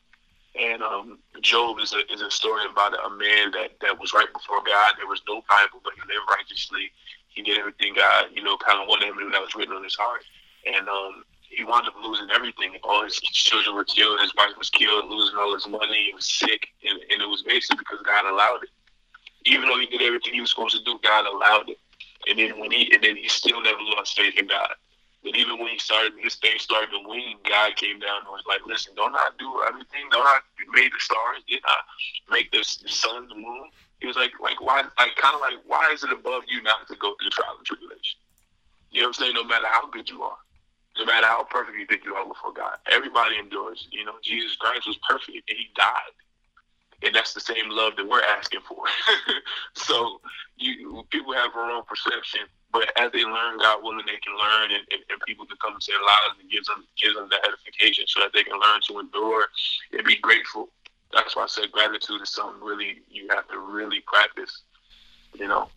and 0.59 0.83
um, 0.83 1.19
Job 1.42 1.78
is 1.78 1.92
a 1.92 2.02
is 2.12 2.23
a 2.23 2.30
story 2.30 2.64
about 2.71 2.95
a 2.95 3.11
man 3.11 3.52
that, 3.52 3.78
that 3.80 3.99
was 3.99 4.12
right 4.12 4.30
before 4.33 4.62
God. 4.66 4.95
There 4.97 5.07
was 5.07 5.23
no 5.28 5.42
Bible, 5.49 5.80
but 5.85 5.95
he 5.95 6.00
lived 6.00 6.26
righteously. 6.28 6.90
He 7.28 7.42
did 7.42 7.59
everything 7.59 7.95
God, 7.95 8.26
you 8.35 8.42
know, 8.42 8.57
kind 8.57 8.80
of 8.80 8.88
wanted 8.88 9.09
him 9.09 9.14
to 9.14 9.25
do 9.25 9.30
that 9.30 9.40
was 9.40 9.54
written 9.54 9.75
on 9.75 9.85
his 9.85 9.95
heart. 9.95 10.25
And 10.66 10.88
um, 10.88 11.25
he 11.49 11.64
wound 11.64 11.87
up 11.87 11.95
losing 12.02 12.28
everything. 12.35 12.75
All 12.83 13.04
his 13.04 13.14
children 13.21 13.76
were 13.76 13.85
killed. 13.85 14.21
His 14.21 14.35
wife 14.37 14.59
was 14.59 14.71
killed, 14.71 15.09
losing 15.09 15.38
all 15.38 15.54
his 15.54 15.69
money. 15.69 16.11
He 16.11 16.14
was 16.14 16.26
sick, 16.26 16.66
and, 16.83 16.99
and 17.11 17.23
it 17.23 17.28
was 17.28 17.42
basically 17.42 17.78
because 17.78 18.04
God 18.04 18.26
allowed 18.26 18.64
it. 18.64 18.71
Even 19.47 19.69
though 19.69 19.78
he 19.78 19.87
did 19.87 20.02
everything 20.02 20.35
he 20.35 20.40
was 20.40 20.50
supposed 20.50 20.76
to 20.76 20.85
do, 20.85 20.99
God 21.02 21.26
allowed 21.26 21.71
it. 21.71 21.78
And 22.28 22.38
then 22.38 22.59
when 22.59 22.71
he 22.71 22.92
and 22.92 23.02
then 23.02 23.16
he 23.16 23.28
still 23.28 23.62
never 23.62 23.78
lost 23.97 24.19
faith 24.19 24.35
in 24.37 24.47
God. 24.47 24.75
But 25.22 25.36
even 25.36 25.58
when 25.58 25.68
he 25.68 25.78
started, 25.78 26.12
his 26.18 26.36
thing 26.36 26.58
started 26.58 26.90
to 26.92 27.02
win, 27.04 27.36
God 27.44 27.76
came 27.76 28.00
down 28.00 28.24
and 28.24 28.32
was 28.32 28.44
like, 28.48 28.64
listen, 28.66 28.94
don't 28.96 29.12
not 29.12 29.38
do 29.38 29.52
everything. 29.68 30.08
Don't 30.10 30.24
not 30.24 30.42
make 30.72 30.92
the 30.92 31.00
stars, 31.00 31.44
did 31.46 31.60
not 31.62 31.84
make 32.30 32.50
the, 32.52 32.64
the 32.82 32.88
sun, 32.88 33.28
the 33.28 33.34
moon. 33.34 33.68
He 34.00 34.06
was 34.06 34.16
like, 34.16 34.32
like 34.40 34.60
why, 34.60 34.80
like 34.98 35.16
kind 35.16 35.34
of 35.34 35.40
like, 35.40 35.60
why 35.66 35.90
is 35.92 36.02
it 36.04 36.12
above 36.12 36.44
you 36.48 36.62
not 36.62 36.88
to 36.88 36.96
go 36.96 37.14
through 37.20 37.30
trial 37.30 37.56
and 37.58 37.66
tribulation? 37.66 38.18
You 38.90 39.02
know 39.02 39.08
what 39.08 39.20
I'm 39.20 39.22
saying? 39.24 39.34
No 39.34 39.44
matter 39.44 39.68
how 39.68 39.90
good 39.90 40.08
you 40.08 40.22
are, 40.22 40.40
no 40.96 41.04
matter 41.04 41.26
how 41.26 41.44
perfect 41.44 41.76
you 41.76 41.86
think 41.86 42.04
you 42.04 42.14
are 42.14 42.26
before 42.26 42.52
God, 42.52 42.78
everybody 42.90 43.36
endures. 43.36 43.88
You 43.92 44.04
know, 44.06 44.16
Jesus 44.24 44.56
Christ 44.56 44.86
was 44.86 44.98
perfect 45.06 45.36
and 45.36 45.58
he 45.58 45.68
died. 45.76 46.16
And 47.02 47.14
that's 47.14 47.33
the 47.33 47.40
same 47.40 47.71
love 47.71 47.95
that 47.97 48.07
we're 48.07 48.23
asking 48.23 48.61
for. 48.69 48.85
so 49.75 50.21
you 50.57 51.02
people 51.11 51.33
have 51.33 51.52
their 51.54 51.64
own 51.64 51.83
perception 51.85 52.42
but 52.73 52.90
as 52.97 53.11
they 53.12 53.25
learn, 53.25 53.59
God 53.59 53.83
willing, 53.83 54.07
they 54.07 54.21
can 54.23 54.37
learn, 54.38 54.71
and, 54.71 54.87
and, 54.90 55.02
and 55.11 55.21
people 55.26 55.45
can 55.47 55.57
come 55.61 55.75
into 55.75 55.90
their 55.90 56.02
lives 56.02 56.38
and 56.40 56.50
gives 56.50 56.69
them 56.69 56.85
gives 57.00 57.16
them 57.16 57.28
the 57.28 57.38
edification 57.47 58.04
so 58.07 58.21
that 58.21 58.33
they 58.33 58.45
can 58.45 58.59
learn 58.61 58.80
to 58.88 59.00
endure 59.00 59.49
and 59.92 60.04
be 60.04 60.16
grateful. 60.16 60.69
That's 61.12 61.35
why 61.35 61.45
I 61.45 61.47
said 61.47 61.73
gratitude 61.73 62.23
is 62.23 62.30
something 62.30 62.62
really 62.62 63.02
you 63.09 63.26
have 63.30 63.49
to 63.49 63.59
really 63.59 64.00
practice. 64.07 64.62
You 65.35 65.49
know. 65.49 65.69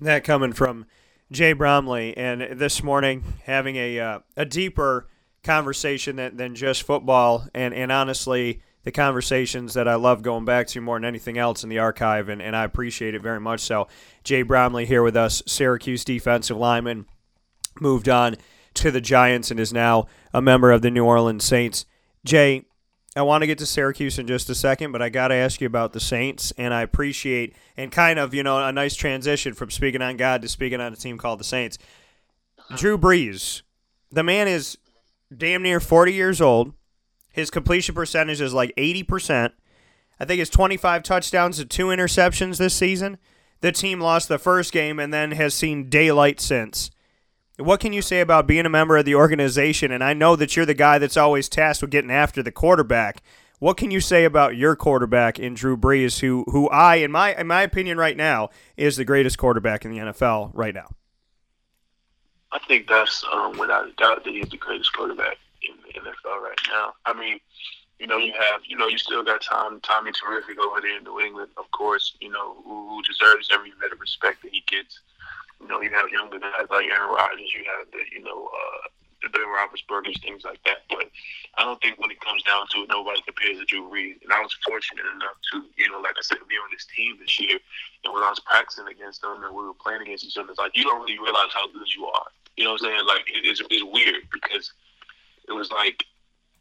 That 0.00 0.24
coming 0.24 0.52
from 0.52 0.86
Jay 1.30 1.52
Bromley, 1.52 2.16
and 2.16 2.58
this 2.58 2.82
morning 2.82 3.34
having 3.44 3.76
a 3.76 4.00
uh, 4.00 4.18
a 4.36 4.46
deeper 4.46 5.08
conversation 5.42 6.16
than, 6.16 6.36
than 6.38 6.54
just 6.54 6.84
football, 6.84 7.48
and 7.54 7.74
and 7.74 7.92
honestly 7.92 8.62
the 8.86 8.92
conversations 8.92 9.74
that 9.74 9.88
I 9.88 9.96
love 9.96 10.22
going 10.22 10.44
back 10.44 10.68
to 10.68 10.80
more 10.80 10.96
than 10.96 11.04
anything 11.04 11.36
else 11.36 11.64
in 11.64 11.68
the 11.68 11.80
archive, 11.80 12.28
and, 12.28 12.40
and 12.40 12.54
I 12.54 12.62
appreciate 12.62 13.16
it 13.16 13.20
very 13.20 13.40
much 13.40 13.58
so. 13.58 13.88
Jay 14.22 14.42
Bromley 14.42 14.86
here 14.86 15.02
with 15.02 15.16
us, 15.16 15.42
Syracuse 15.44 16.04
defensive 16.04 16.56
lineman, 16.56 17.06
moved 17.80 18.08
on 18.08 18.36
to 18.74 18.92
the 18.92 19.00
Giants 19.00 19.50
and 19.50 19.58
is 19.58 19.72
now 19.72 20.06
a 20.32 20.40
member 20.40 20.70
of 20.70 20.82
the 20.82 20.90
New 20.92 21.04
Orleans 21.04 21.44
Saints. 21.44 21.84
Jay, 22.24 22.64
I 23.16 23.22
want 23.22 23.42
to 23.42 23.48
get 23.48 23.58
to 23.58 23.66
Syracuse 23.66 24.20
in 24.20 24.28
just 24.28 24.48
a 24.50 24.54
second, 24.54 24.92
but 24.92 25.02
I 25.02 25.08
got 25.08 25.28
to 25.28 25.34
ask 25.34 25.60
you 25.60 25.66
about 25.66 25.92
the 25.92 25.98
Saints, 25.98 26.52
and 26.56 26.72
I 26.72 26.82
appreciate 26.82 27.56
and 27.76 27.90
kind 27.90 28.20
of, 28.20 28.34
you 28.34 28.44
know, 28.44 28.64
a 28.64 28.70
nice 28.70 28.94
transition 28.94 29.52
from 29.54 29.72
speaking 29.72 30.00
on 30.00 30.16
God 30.16 30.42
to 30.42 30.48
speaking 30.48 30.80
on 30.80 30.92
a 30.92 30.96
team 30.96 31.18
called 31.18 31.40
the 31.40 31.44
Saints. 31.44 31.76
Drew 32.76 32.96
Brees, 32.96 33.62
the 34.12 34.22
man 34.22 34.46
is 34.46 34.78
damn 35.36 35.64
near 35.64 35.80
40 35.80 36.12
years 36.12 36.40
old. 36.40 36.72
His 37.36 37.50
completion 37.50 37.94
percentage 37.94 38.40
is 38.40 38.54
like 38.54 38.74
80%. 38.76 39.52
I 40.18 40.24
think 40.24 40.40
it's 40.40 40.48
25 40.48 41.02
touchdowns 41.02 41.58
to 41.58 41.66
two 41.66 41.88
interceptions 41.88 42.56
this 42.56 42.72
season. 42.72 43.18
The 43.60 43.72
team 43.72 44.00
lost 44.00 44.28
the 44.28 44.38
first 44.38 44.72
game 44.72 44.98
and 44.98 45.12
then 45.12 45.32
has 45.32 45.52
seen 45.52 45.90
daylight 45.90 46.40
since. 46.40 46.90
What 47.58 47.80
can 47.80 47.92
you 47.92 48.00
say 48.00 48.20
about 48.20 48.46
being 48.46 48.64
a 48.64 48.70
member 48.70 48.96
of 48.96 49.04
the 49.04 49.16
organization? 49.16 49.92
And 49.92 50.02
I 50.02 50.14
know 50.14 50.34
that 50.34 50.56
you're 50.56 50.64
the 50.64 50.72
guy 50.72 50.96
that's 50.96 51.18
always 51.18 51.50
tasked 51.50 51.82
with 51.82 51.90
getting 51.90 52.10
after 52.10 52.42
the 52.42 52.50
quarterback. 52.50 53.22
What 53.58 53.76
can 53.76 53.90
you 53.90 54.00
say 54.00 54.24
about 54.24 54.56
your 54.56 54.74
quarterback 54.74 55.38
in 55.38 55.52
Drew 55.52 55.76
Brees, 55.76 56.20
who 56.20 56.44
who 56.50 56.70
I, 56.70 56.96
in 56.96 57.12
my 57.12 57.34
in 57.34 57.46
my 57.46 57.60
opinion, 57.60 57.98
right 57.98 58.16
now, 58.16 58.48
is 58.78 58.96
the 58.96 59.04
greatest 59.04 59.36
quarterback 59.36 59.84
in 59.84 59.90
the 59.90 59.98
NFL 59.98 60.52
right 60.54 60.74
now? 60.74 60.88
I 62.52 62.58
think 62.60 62.88
that's 62.88 63.24
um, 63.30 63.58
without 63.58 63.88
a 63.88 63.92
doubt 63.92 64.24
that 64.24 64.32
he's 64.32 64.48
the 64.48 64.56
greatest 64.56 64.94
quarterback 64.94 65.36
NFL 65.96 66.40
right 66.42 66.60
now. 66.70 66.94
I 67.04 67.12
mean, 67.12 67.40
you 67.98 68.06
know, 68.06 68.18
you 68.18 68.32
have, 68.32 68.60
you 68.66 68.76
know, 68.76 68.88
you 68.88 68.98
still 68.98 69.24
got 69.24 69.40
Tom, 69.40 69.80
Tommy 69.80 70.12
Terrific 70.12 70.60
over 70.60 70.80
there 70.80 70.98
in 70.98 71.04
New 71.04 71.20
England, 71.20 71.50
of 71.56 71.70
course, 71.70 72.14
you 72.20 72.28
know, 72.28 72.56
who, 72.64 72.88
who 72.88 73.02
deserves 73.02 73.48
every 73.52 73.72
bit 73.80 73.92
of 73.92 74.00
respect 74.00 74.42
that 74.42 74.52
he 74.52 74.62
gets. 74.68 75.00
You 75.60 75.68
know, 75.68 75.80
you 75.80 75.88
have 75.90 76.10
younger 76.10 76.38
guys 76.38 76.68
like 76.68 76.92
Aaron 76.92 77.08
Rodgers, 77.08 77.48
you 77.56 77.64
have 77.64 77.88
the, 77.90 78.04
you 78.12 78.22
know, 78.22 78.48
uh, 78.52 78.88
the 79.22 79.30
Ben 79.32 79.48
Roethlisberger's, 79.48 80.20
things 80.20 80.44
like 80.44 80.60
that. 80.68 80.84
But 80.90 81.08
I 81.56 81.64
don't 81.64 81.80
think 81.80 81.98
when 81.98 82.10
it 82.10 82.20
comes 82.20 82.42
down 82.42 82.68
to 82.76 82.84
it, 82.84 82.92
nobody 82.92 83.22
compares 83.24 83.56
to 83.58 83.64
Drew 83.64 83.88
Brees. 83.88 84.20
And 84.20 84.30
I 84.30 84.44
was 84.44 84.52
fortunate 84.60 85.08
enough 85.16 85.40
to, 85.52 85.64
you 85.80 85.88
know, 85.88 86.04
like 86.04 86.20
I 86.20 86.22
said, 86.22 86.44
be 86.44 86.60
on 86.60 86.68
this 86.68 86.84
team 86.92 87.16
this 87.16 87.40
year. 87.40 87.56
And 88.04 88.12
when 88.12 88.22
I 88.22 88.28
was 88.28 88.40
practicing 88.44 88.86
against 88.92 89.22
them 89.22 89.40
and 89.40 89.56
we 89.56 89.64
were 89.64 89.72
playing 89.72 90.02
against 90.02 90.28
each 90.28 90.36
other, 90.36 90.52
it's 90.52 90.60
like 90.60 90.76
you 90.76 90.84
don't 90.84 91.00
really 91.00 91.18
realize 91.18 91.48
how 91.56 91.64
good 91.72 91.88
you 91.96 92.04
are. 92.04 92.28
You 92.60 92.64
know 92.68 92.76
what 92.76 92.84
I'm 92.84 92.92
saying? 92.92 93.06
Like 93.08 93.24
it, 93.32 93.48
it's, 93.48 93.64
it's 93.72 93.84
weird 93.88 94.28
because– 94.28 94.76
it 95.48 95.52
was 95.52 95.70
like 95.70 96.04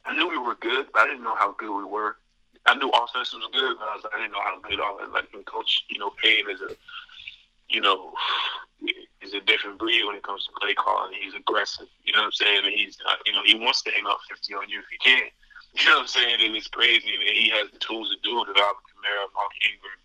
I 0.06 0.16
knew 0.16 0.30
we 0.30 0.38
were 0.38 0.56
good, 0.56 0.88
but 0.94 1.02
I 1.02 1.08
didn't 1.08 1.24
know 1.24 1.36
how 1.36 1.54
good 1.58 1.76
we 1.76 1.84
were. 1.84 2.18
I 2.66 2.76
knew 2.76 2.90
offense 2.90 3.34
was 3.34 3.48
good, 3.54 3.78
but 3.78 3.88
I, 3.88 3.96
was, 3.96 4.06
I 4.14 4.18
didn't 4.18 4.34
know 4.34 4.42
how 4.42 4.60
good 4.60 4.80
all 4.80 4.98
that. 4.98 5.12
Like 5.12 5.30
Coach, 5.46 5.86
you 5.90 6.00
know, 6.00 6.12
Payne 6.22 6.50
is 6.50 6.62
a, 6.62 6.74
you 7.70 7.82
know, 7.82 8.14
is 9.22 9.34
a 9.34 9.42
different 9.42 9.78
breed 9.78 10.06
when 10.06 10.16
it 10.16 10.24
comes 10.24 10.46
to 10.46 10.52
play 10.60 10.74
calling. 10.74 11.14
He's 11.20 11.34
aggressive. 11.34 11.88
You 12.04 12.14
know 12.14 12.20
what 12.22 12.38
I'm 12.38 12.38
saying? 12.38 12.62
And 12.66 12.74
he's, 12.74 12.98
uh, 13.06 13.18
you 13.26 13.34
know, 13.34 13.42
he 13.46 13.56
wants 13.56 13.82
to 13.84 13.92
hang 13.92 14.06
up 14.08 14.20
50 14.30 14.54
on 14.54 14.70
you 14.70 14.80
if 14.80 14.86
he 14.90 14.98
can. 14.98 15.30
You 15.76 15.92
know 15.92 16.00
what 16.00 16.08
I'm 16.08 16.08
saying? 16.08 16.40
And 16.40 16.56
it's 16.56 16.72
crazy, 16.72 17.12
and 17.12 17.36
he 17.36 17.52
has 17.52 17.68
the 17.68 17.80
tools 17.84 18.08
to 18.08 18.16
do 18.24 18.40
it. 18.40 18.48
Alvin 18.48 18.88
Kamara, 18.88 19.28
Mark 19.36 19.52
Ingram, 19.60 20.00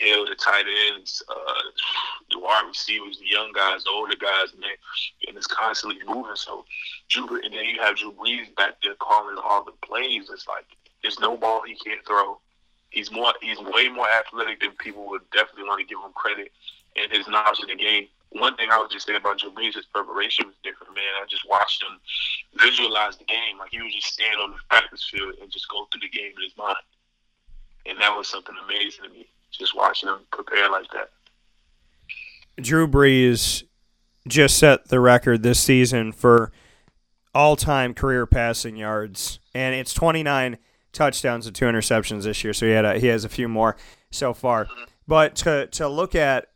Hill, 0.00 0.24
the 0.24 0.34
tight 0.34 0.64
ends, 0.88 1.22
uh, 1.28 1.62
the 2.30 2.38
wide 2.38 2.64
receivers, 2.66 3.18
the 3.18 3.28
young 3.28 3.52
guys, 3.52 3.84
the 3.84 3.90
older 3.90 4.16
guys, 4.16 4.48
they, 4.58 5.28
and 5.28 5.36
it's 5.36 5.46
constantly 5.46 6.00
moving. 6.06 6.36
So, 6.36 6.64
Drew, 7.10 7.40
and 7.42 7.52
then 7.52 7.64
you 7.66 7.80
have 7.82 7.96
Drew 7.96 8.12
Brees 8.12 8.54
back 8.56 8.80
there 8.82 8.94
calling 8.94 9.36
all 9.44 9.62
the 9.62 9.72
plays. 9.86 10.30
It's 10.32 10.48
like 10.48 10.64
there's 11.02 11.20
no 11.20 11.36
ball 11.36 11.62
he 11.66 11.74
can't 11.74 12.04
throw. 12.06 12.40
He's 12.88 13.12
more, 13.12 13.32
he's 13.42 13.58
way 13.58 13.88
more 13.88 14.08
athletic 14.08 14.60
than 14.60 14.72
people 14.72 15.06
would 15.08 15.28
definitely 15.30 15.68
want 15.68 15.80
to 15.80 15.86
give 15.86 16.02
him 16.02 16.12
credit, 16.14 16.50
and 16.96 17.12
his 17.12 17.28
knowledge 17.28 17.60
of 17.60 17.68
the 17.68 17.76
game. 17.76 18.08
One 18.30 18.56
thing 18.56 18.70
I 18.70 18.78
was 18.78 18.90
just 18.92 19.06
saying 19.06 19.18
about 19.20 19.38
Drew 19.38 19.50
Brees, 19.50 19.74
his 19.74 19.86
preparation 19.86 20.46
was 20.46 20.56
different, 20.62 20.94
man. 20.94 21.12
I 21.20 21.26
just 21.28 21.48
watched 21.48 21.82
him 21.82 22.00
visualize 22.56 23.18
the 23.18 23.24
game, 23.24 23.58
like 23.58 23.70
he 23.70 23.82
would 23.82 23.92
just 23.92 24.14
stand 24.14 24.40
on 24.40 24.52
the 24.52 24.56
practice 24.70 25.04
field 25.10 25.34
and 25.42 25.50
just 25.50 25.68
go 25.68 25.86
through 25.92 26.00
the 26.00 26.08
game 26.08 26.32
in 26.36 26.42
his 26.42 26.56
mind, 26.56 26.86
and 27.84 28.00
that 28.00 28.16
was 28.16 28.28
something 28.28 28.54
amazing 28.64 29.04
to 29.04 29.10
me 29.10 29.28
just 29.50 29.76
watching 29.76 30.08
him 30.08 30.18
prepare 30.30 30.70
like 30.70 30.86
that. 30.92 31.10
Drew 32.62 32.86
Brees 32.86 33.64
just 34.28 34.58
set 34.58 34.88
the 34.88 35.00
record 35.00 35.42
this 35.42 35.60
season 35.60 36.12
for 36.12 36.52
all-time 37.34 37.94
career 37.94 38.26
passing 38.26 38.76
yards, 38.76 39.40
and 39.54 39.74
it's 39.74 39.94
29 39.94 40.58
touchdowns 40.92 41.46
and 41.46 41.54
two 41.54 41.64
interceptions 41.64 42.24
this 42.24 42.42
year. 42.44 42.52
So 42.52 42.66
he 42.66 42.72
had 42.72 42.84
a, 42.84 42.98
he 42.98 43.06
has 43.06 43.24
a 43.24 43.28
few 43.28 43.48
more 43.48 43.76
so 44.10 44.34
far. 44.34 44.68
But 45.06 45.36
to 45.36 45.66
to 45.68 45.88
look 45.88 46.14
at 46.14 46.48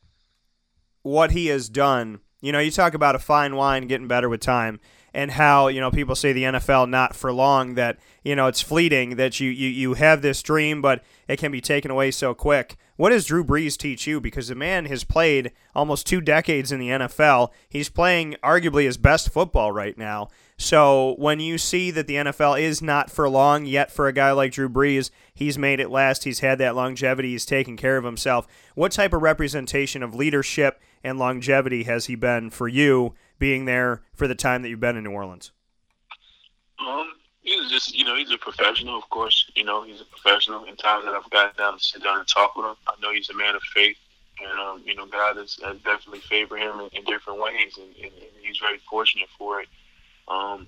what 1.03 1.31
he 1.33 1.47
has 1.47 1.69
done, 1.69 2.21
you 2.41 2.53
know, 2.53 2.59
you 2.59 2.71
talk 2.71 2.95
about 2.95 3.15
a 3.15 3.19
fine 3.19 3.57
wine 3.57 3.87
getting 3.87 4.09
better 4.09 4.29
with 4.29 4.41
time 4.41 4.81
and 5.15 5.31
how 5.31 5.69
you 5.69 5.81
know 5.81 5.91
people 5.91 6.15
say 6.15 6.33
the 6.33 6.43
NFL 6.43 6.89
not 6.91 7.15
for 7.15 7.33
long 7.33 7.75
that 7.75 7.99
you 8.23 8.35
know 8.35 8.49
it's 8.49 8.61
fleeting 8.61 9.17
that 9.17 9.41
you 9.41 9.49
you, 9.49 9.69
you 9.69 9.95
have 9.95 10.21
this 10.21 10.43
dream 10.43 10.83
but 10.83 11.03
it 11.29 11.39
can 11.39 11.53
be 11.53 11.61
taken 11.61 11.91
away 11.91 12.11
so 12.11 12.35
quick. 12.35 12.77
What 12.97 13.11
does 13.11 13.25
Drew 13.25 13.45
Brees 13.45 13.77
teach 13.77 14.07
you? 14.07 14.21
Because 14.21 14.49
the 14.49 14.55
man 14.55 14.87
has 14.87 15.03
played 15.03 15.53
almost 15.75 16.07
two 16.07 16.21
decades 16.21 16.71
in 16.71 16.79
the 16.79 16.91
NFL. 16.91 17.51
He's 17.69 17.89
playing 17.89 18.37
arguably 18.43 18.85
his 18.85 18.97
best 18.97 19.31
football 19.31 19.73
right 19.73 19.99
now. 19.99 20.29
So 20.57 21.17
when 21.19 21.41
you 21.41 21.59
see 21.59 21.91
that 21.91 22.07
the 22.07 22.15
NFL 22.15 22.61
is 22.61 22.81
not 22.81 23.11
for 23.11 23.29
long 23.29 23.67
yet 23.67 23.91
for 23.91 24.07
a 24.07 24.13
guy 24.13 24.31
like 24.31 24.53
Drew 24.53 24.69
Brees, 24.69 25.11
he's 25.35 25.59
made 25.59 25.81
it 25.81 25.91
last. 25.91 26.23
He's 26.23 26.39
had 26.39 26.59
that 26.59 26.77
longevity. 26.77 27.31
He's 27.31 27.45
taken 27.45 27.77
care 27.77 27.97
of 27.97 28.05
himself. 28.05 28.47
What 28.77 28.93
type 28.93 29.13
of 29.13 29.23
representation 29.23 30.05
of 30.05 30.15
leadership 30.15 30.81
and 31.03 31.19
longevity 31.19 31.83
has 31.85 32.07
he 32.07 32.15
been 32.15 32.51
for 32.51 32.69
you 32.69 33.15
being 33.39 33.65
there 33.65 34.03
for 34.15 34.29
the 34.29 34.35
time 34.35 34.63
that 34.63 34.69
you've 34.69 34.81
been 34.81 34.97
in 34.97 35.05
New 35.05 35.11
Orleans? 35.11 35.53
Um, 36.79 37.13
he's 37.43 37.71
just, 37.71 37.97
you 37.97 38.05
know, 38.05 38.17
he's 38.17 38.31
a 38.31 38.39
professional, 38.39 38.97
of 38.97 39.09
course. 39.11 39.51
You 39.55 39.65
know, 39.65 39.85
he's 39.85 40.01
a 40.01 40.05
professional. 40.05 40.65
In 40.65 40.77
times 40.77 41.05
that 41.05 41.15
I've 41.15 41.29
gotten 41.31 41.57
down 41.57 41.79
to 41.79 41.85
sit 41.85 42.03
down 42.03 42.19
and 42.19 42.29
talk 42.29 42.57
with 42.57 42.67
him, 42.67 42.77
I 42.89 42.95
know 43.01 43.13
he's 43.13 43.31
a 43.31 43.35
man 43.35 43.55
of 43.55 43.63
faith. 43.63 43.97
And, 44.41 44.61
um, 44.61 44.83
you 44.85 44.95
know, 44.95 45.07
God 45.07 45.37
has, 45.37 45.57
has 45.65 45.77
definitely 45.79 46.21
favored 46.21 46.59
him 46.59 46.81
in, 46.81 46.89
in 46.93 47.05
different 47.05 47.41
ways, 47.41 47.79
and, 47.79 47.95
and, 47.97 48.13
and, 48.13 48.33
he's 48.43 48.59
very 48.59 48.79
fortunate 48.91 49.29
for 49.39 49.61
it. 49.61 49.69
Um, 50.27 50.67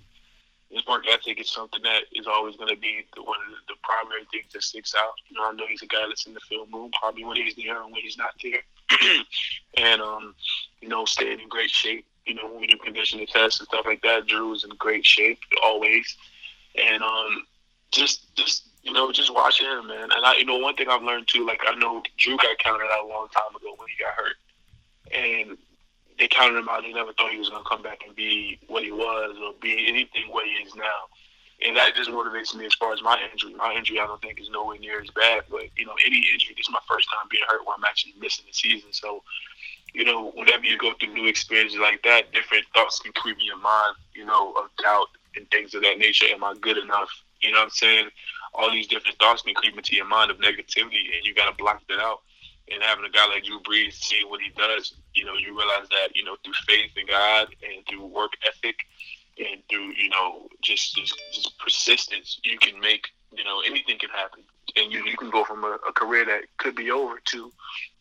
his 0.71 0.87
work 0.87 1.05
ethic 1.13 1.41
is 1.41 1.51
something 1.51 1.83
that 1.83 2.03
is 2.13 2.27
always 2.29 2.55
going 2.57 2.73
to 2.73 2.81
be 2.81 3.05
the, 3.17 3.23
one 3.23 3.39
of 3.45 3.51
the, 3.51 3.75
the, 3.75 3.79
primary 3.83 4.25
things 4.31 4.53
that 4.53 4.63
sticks 4.63 4.95
out. 4.97 5.15
You 5.29 5.37
know, 5.37 5.49
I 5.49 5.53
know 5.53 5.65
he's 5.69 5.83
a 5.83 5.87
guy 5.87 6.07
that's 6.07 6.27
in 6.27 6.35
the 6.35 6.41
film 6.49 6.73
room, 6.73 6.91
probably 7.01 7.25
when 7.25 7.37
he's 7.37 7.57
there 7.57 7.83
and 7.83 7.93
when 7.93 8.03
he's 8.03 8.19
not 8.19 8.35
there. 8.43 8.63
and, 9.77 10.01
um, 10.01 10.35
you 10.81 10.89
know, 10.89 11.05
staying 11.05 11.41
in 11.41 11.49
great 11.49 11.71
shape 11.71 12.07
you 12.27 12.35
know, 12.35 12.47
when 12.51 12.61
we 12.61 12.67
do 12.67 12.77
conditioning 12.77 13.27
tests 13.27 13.61
and 13.61 13.69
stuff 13.69 13.87
like 13.87 14.03
that, 14.03 14.27
Drew 14.27 14.53
is 14.53 14.65
in 14.65 14.71
great 14.79 15.07
shape 15.07 15.39
always. 15.63 16.17
And 16.77 17.03
um, 17.03 17.47
just, 17.93 18.35
just 18.37 18.69
you 18.83 18.93
know, 18.93 19.11
just 19.11 19.35
watching 19.35 19.67
him, 19.67 19.89
man. 19.89 20.11
And 20.15 20.25
I, 20.25 20.37
you 20.37 20.45
know, 20.45 20.59
one 20.59 20.77
thing 20.77 20.89
I've 20.89 21.03
learned 21.03 21.29
too, 21.29 21.47
like 21.47 21.61
I 21.67 21.75
know 21.77 22.03
Drew 22.19 22.37
got 22.37 22.59
counted 22.59 22.87
out 22.93 23.05
a 23.05 23.09
long 23.09 23.29
time 23.29 23.55
ago 23.57 23.75
when 23.77 23.89
he 23.89 24.03
got 24.03 24.15
hurt, 24.15 24.37
and 25.13 25.59
they 26.19 26.29
counted 26.29 26.59
him 26.59 26.69
out. 26.69 26.83
They 26.83 26.93
never 26.93 27.13
thought 27.13 27.33
he 27.33 27.39
was 27.39 27.49
gonna 27.49 27.65
come 27.69 27.83
back 27.83 28.01
and 28.07 28.15
be 28.15 28.59
what 28.69 28.83
he 28.83 28.93
was 28.93 29.37
or 29.43 29.55
be 29.61 29.87
anything 29.89 30.31
what 30.31 30.45
he 30.45 30.53
is 30.53 30.75
now. 30.75 31.11
And 31.65 31.77
that 31.77 31.95
just 31.95 32.11
motivates 32.11 32.55
me 32.55 32.67
as 32.67 32.75
far 32.75 32.93
as 32.93 33.03
my 33.03 33.19
injury. 33.33 33.55
My 33.55 33.73
injury, 33.73 33.99
I 33.99 34.07
don't 34.07 34.21
think, 34.21 34.39
is 34.41 34.51
nowhere 34.51 34.79
near 34.79 35.01
as 35.01 35.11
bad. 35.11 35.45
But 35.51 35.65
you 35.77 35.87
know, 35.87 35.95
any 36.05 36.19
injury, 36.19 36.55
this 36.57 36.69
is 36.69 36.71
my 36.71 36.85
first 36.89 37.09
time 37.09 37.27
being 37.31 37.45
hurt 37.49 37.67
where 37.67 37.75
I'm 37.77 37.85
actually 37.85 38.15
missing 38.21 38.45
the 38.47 38.53
season. 38.53 38.93
So 38.93 39.23
you 39.97 40.05
know, 40.05 40.31
whenever 40.35 40.65
you 40.65 40.77
go 40.77 40.93
through 41.01 41.15
new 41.15 41.27
experiences 41.27 41.81
like 41.81 42.03
that, 42.03 42.31
different 42.31 42.67
thoughts 42.75 43.01
can 43.01 43.13
creep 43.13 43.39
in 43.39 43.47
your 43.47 43.59
mind, 43.59 43.97
you 44.15 44.27
know, 44.27 44.53
of 44.53 44.69
doubt 44.77 45.07
and 45.35 45.51
things 45.51 45.73
of 45.75 45.81
that 45.81 45.97
nature. 45.97 46.27
Am 46.27 46.45
I 46.45 46.53
good 46.61 46.77
enough? 46.77 47.09
You 47.41 47.53
know 47.53 47.61
what 47.61 47.65
I'm 47.65 47.71
saying? 47.71 48.09
All 48.53 48.71
these 48.71 48.89
different 48.89 49.19
thoughts 49.19 49.41
can 49.41 49.55
creep 49.55 49.75
into 49.75 49.97
your 49.97 50.05
mind 50.05 50.31
of 50.31 50.37
negativity, 50.37 51.17
and 51.17 51.25
you 51.25 51.35
got 51.35 51.49
to 51.49 51.57
block 51.57 51.81
that 51.89 51.99
out. 51.99 52.21
And 52.71 52.83
having 52.83 53.07
a 53.07 53.11
guy 53.11 53.27
like 53.27 53.45
Drew 53.45 53.59
Brees 53.61 53.95
see 53.95 54.23
what 54.29 54.43
he 54.43 54.51
does, 54.51 54.93
you 55.15 55.25
know, 55.25 55.33
you 55.33 55.57
realize 55.57 55.89
that, 55.89 56.15
you 56.15 56.25
know, 56.25 56.37
through 56.45 56.53
faith 56.67 56.91
in 56.95 57.07
God 57.07 57.49
and 57.63 57.87
through 57.89 58.05
work 58.05 58.33
ethic 58.47 58.77
and 59.39 59.63
through, 59.71 59.95
you 59.95 60.11
know, 60.11 60.47
just 60.61 60.95
just, 60.95 61.19
just 61.33 61.59
persistence, 61.59 62.39
you 62.45 62.59
can 62.59 62.79
make, 62.81 63.07
you 63.33 63.45
know, 63.45 63.63
anything 63.65 63.99
can 63.99 64.11
happen. 64.11 64.43
And 64.77 64.93
you, 64.93 65.03
you 65.07 65.17
can 65.17 65.31
go 65.31 65.43
from 65.45 65.65
a, 65.65 65.79
a 65.89 65.93
career 65.93 66.27
that 66.27 66.43
could 66.59 66.75
be 66.75 66.91
over 66.91 67.19
to 67.25 67.53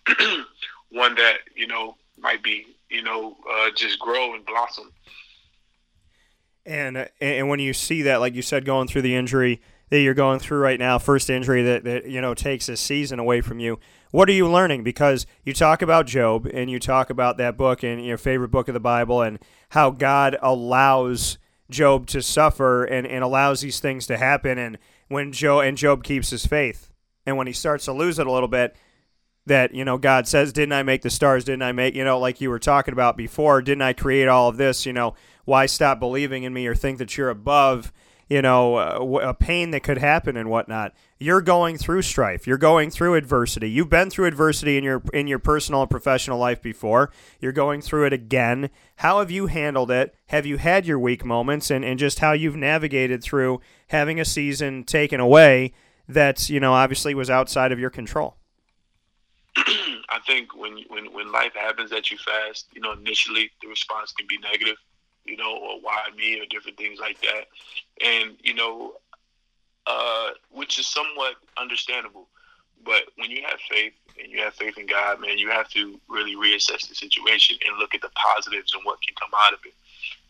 one 0.91 1.15
that, 1.15 1.37
you 1.55 1.67
know, 1.67 1.95
might 2.17 2.43
be, 2.43 2.65
you 2.89 3.03
know, 3.03 3.35
uh, 3.51 3.69
just 3.75 3.99
grow 3.99 4.33
and 4.33 4.45
blossom. 4.45 4.91
And 6.65 7.09
and 7.21 7.47
when 7.47 7.59
you 7.59 7.73
see 7.73 8.01
that, 8.03 8.19
like 8.19 8.33
you 8.33 8.41
said, 8.41 8.65
going 8.65 8.87
through 8.87 9.03
the 9.03 9.15
injury 9.15 9.61
that 9.89 9.99
you're 9.99 10.15
going 10.15 10.39
through 10.39 10.59
right 10.59 10.79
now, 10.79 10.97
first 10.97 11.29
injury 11.29 11.61
that, 11.61 11.83
that 11.83 12.07
you 12.07 12.19
know 12.21 12.33
takes 12.33 12.67
a 12.69 12.75
season 12.75 13.19
away 13.19 13.41
from 13.41 13.59
you, 13.59 13.79
what 14.09 14.27
are 14.29 14.33
you 14.33 14.49
learning? 14.49 14.83
Because 14.83 15.27
you 15.43 15.53
talk 15.53 15.81
about 15.81 16.07
Job 16.07 16.47
and 16.51 16.71
you 16.71 16.79
talk 16.79 17.09
about 17.09 17.37
that 17.37 17.55
book 17.55 17.83
and 17.83 18.03
your 18.03 18.17
favorite 18.17 18.49
book 18.49 18.67
of 18.67 18.73
the 18.73 18.79
Bible 18.79 19.21
and 19.21 19.37
how 19.69 19.91
God 19.91 20.37
allows 20.41 21.37
Job 21.69 22.07
to 22.07 22.21
suffer 22.21 22.83
and, 22.83 23.05
and 23.05 23.23
allows 23.23 23.61
these 23.61 23.79
things 23.79 24.07
to 24.07 24.17
happen 24.17 24.57
and 24.57 24.77
when 25.07 25.31
Job 25.31 25.65
and 25.65 25.77
Job 25.77 26.03
keeps 26.03 26.29
his 26.29 26.45
faith. 26.45 26.89
And 27.25 27.37
when 27.37 27.47
he 27.47 27.53
starts 27.53 27.85
to 27.85 27.93
lose 27.93 28.19
it 28.19 28.27
a 28.27 28.31
little 28.31 28.47
bit, 28.47 28.75
that, 29.45 29.73
you 29.73 29.85
know, 29.85 29.97
God 29.97 30.27
says, 30.27 30.51
Didn't 30.51 30.73
I 30.73 30.83
make 30.83 31.01
the 31.01 31.09
stars? 31.09 31.43
Didn't 31.43 31.63
I 31.63 31.71
make, 31.71 31.95
you 31.95 32.03
know, 32.03 32.19
like 32.19 32.41
you 32.41 32.49
were 32.49 32.59
talking 32.59 32.93
about 32.93 33.17
before, 33.17 33.61
didn't 33.61 33.83
I 33.83 33.93
create 33.93 34.27
all 34.27 34.49
of 34.49 34.57
this? 34.57 34.85
You 34.85 34.93
know, 34.93 35.13
why 35.45 35.65
stop 35.67 35.99
believing 35.99 36.43
in 36.43 36.53
me 36.53 36.65
or 36.67 36.75
think 36.75 36.97
that 36.97 37.15
you're 37.17 37.29
above, 37.29 37.93
you 38.27 38.41
know, 38.41 38.75
uh, 38.75 38.97
a, 38.99 39.29
a 39.29 39.33
pain 39.33 39.69
that 39.71 39.83
could 39.83 39.99
happen 39.99 40.35
and 40.35 40.49
whatnot? 40.49 40.93
You're 41.19 41.41
going 41.41 41.77
through 41.77 42.01
strife. 42.01 42.47
You're 42.47 42.57
going 42.57 42.89
through 42.89 43.13
adversity. 43.13 43.69
You've 43.69 43.89
been 43.89 44.09
through 44.09 44.25
adversity 44.25 44.77
in 44.77 44.83
your 44.83 45.03
in 45.13 45.27
your 45.27 45.39
personal 45.39 45.81
and 45.81 45.89
professional 45.89 46.39
life 46.39 46.61
before. 46.61 47.11
You're 47.39 47.51
going 47.51 47.81
through 47.81 48.07
it 48.07 48.13
again. 48.13 48.69
How 48.97 49.19
have 49.19 49.29
you 49.29 49.45
handled 49.45 49.91
it? 49.91 50.15
Have 50.27 50.45
you 50.45 50.57
had 50.57 50.87
your 50.87 50.99
weak 50.99 51.23
moments 51.23 51.69
and, 51.69 51.85
and 51.85 51.99
just 51.99 52.19
how 52.19 52.33
you've 52.33 52.55
navigated 52.55 53.23
through 53.23 53.61
having 53.89 54.19
a 54.19 54.25
season 54.25 54.83
taken 54.83 55.19
away 55.19 55.73
that, 56.07 56.49
you 56.49 56.59
know, 56.59 56.73
obviously 56.73 57.13
was 57.13 57.29
outside 57.29 57.71
of 57.71 57.79
your 57.79 57.89
control? 57.91 58.37
I 60.09 60.19
think 60.27 60.55
when 60.55 60.79
when 60.89 61.13
when 61.13 61.31
life 61.31 61.53
happens 61.53 61.91
at 61.91 62.11
you 62.11 62.17
fast, 62.17 62.67
you 62.73 62.81
know, 62.81 62.91
initially 62.91 63.51
the 63.61 63.67
response 63.67 64.11
can 64.11 64.27
be 64.27 64.37
negative, 64.37 64.77
you 65.23 65.37
know, 65.37 65.55
or 65.57 65.79
why 65.81 66.09
me 66.15 66.39
or 66.39 66.45
different 66.45 66.77
things 66.77 66.99
like 66.99 67.19
that, 67.21 67.47
and 68.05 68.35
you 68.43 68.53
know, 68.53 68.95
uh, 69.87 70.31
which 70.51 70.77
is 70.77 70.87
somewhat 70.87 71.35
understandable. 71.57 72.27
But 72.83 73.03
when 73.15 73.31
you 73.31 73.41
have 73.47 73.59
faith 73.69 73.93
and 74.21 74.31
you 74.31 74.41
have 74.41 74.53
faith 74.53 74.77
in 74.77 74.85
God, 74.85 75.21
man, 75.21 75.37
you 75.37 75.49
have 75.49 75.69
to 75.69 75.99
really 76.07 76.35
reassess 76.35 76.87
the 76.87 76.93
situation 76.93 77.57
and 77.65 77.77
look 77.79 77.95
at 77.95 78.01
the 78.01 78.11
positives 78.15 78.73
and 78.73 78.83
what 78.83 79.01
can 79.01 79.15
come 79.15 79.31
out 79.43 79.53
of 79.53 79.59
it. 79.65 79.73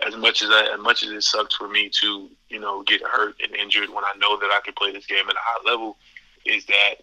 As 0.07 0.15
much 0.15 0.41
as 0.41 0.49
I, 0.51 0.73
as 0.73 0.79
much 0.79 1.03
as 1.03 1.09
it 1.09 1.23
sucks 1.23 1.55
for 1.55 1.67
me 1.67 1.89
to, 1.89 2.29
you 2.49 2.59
know, 2.59 2.83
get 2.83 3.01
hurt 3.01 3.35
and 3.43 3.55
injured 3.55 3.89
when 3.89 4.03
I 4.03 4.13
know 4.17 4.39
that 4.39 4.51
I 4.51 4.61
can 4.63 4.73
play 4.73 4.91
this 4.93 5.05
game 5.05 5.27
at 5.27 5.35
a 5.35 5.39
high 5.39 5.69
level, 5.69 5.97
is 6.45 6.65
that 6.67 6.95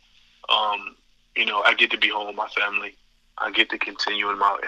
um, 0.48 0.96
you 1.36 1.46
know, 1.46 1.62
I 1.62 1.74
get 1.74 1.90
to 1.92 1.98
be 1.98 2.08
home 2.08 2.28
with 2.28 2.36
my 2.36 2.48
family. 2.48 2.96
I 3.38 3.50
get 3.50 3.70
to 3.70 3.78
continue 3.78 4.30
in 4.30 4.38
my 4.38 4.58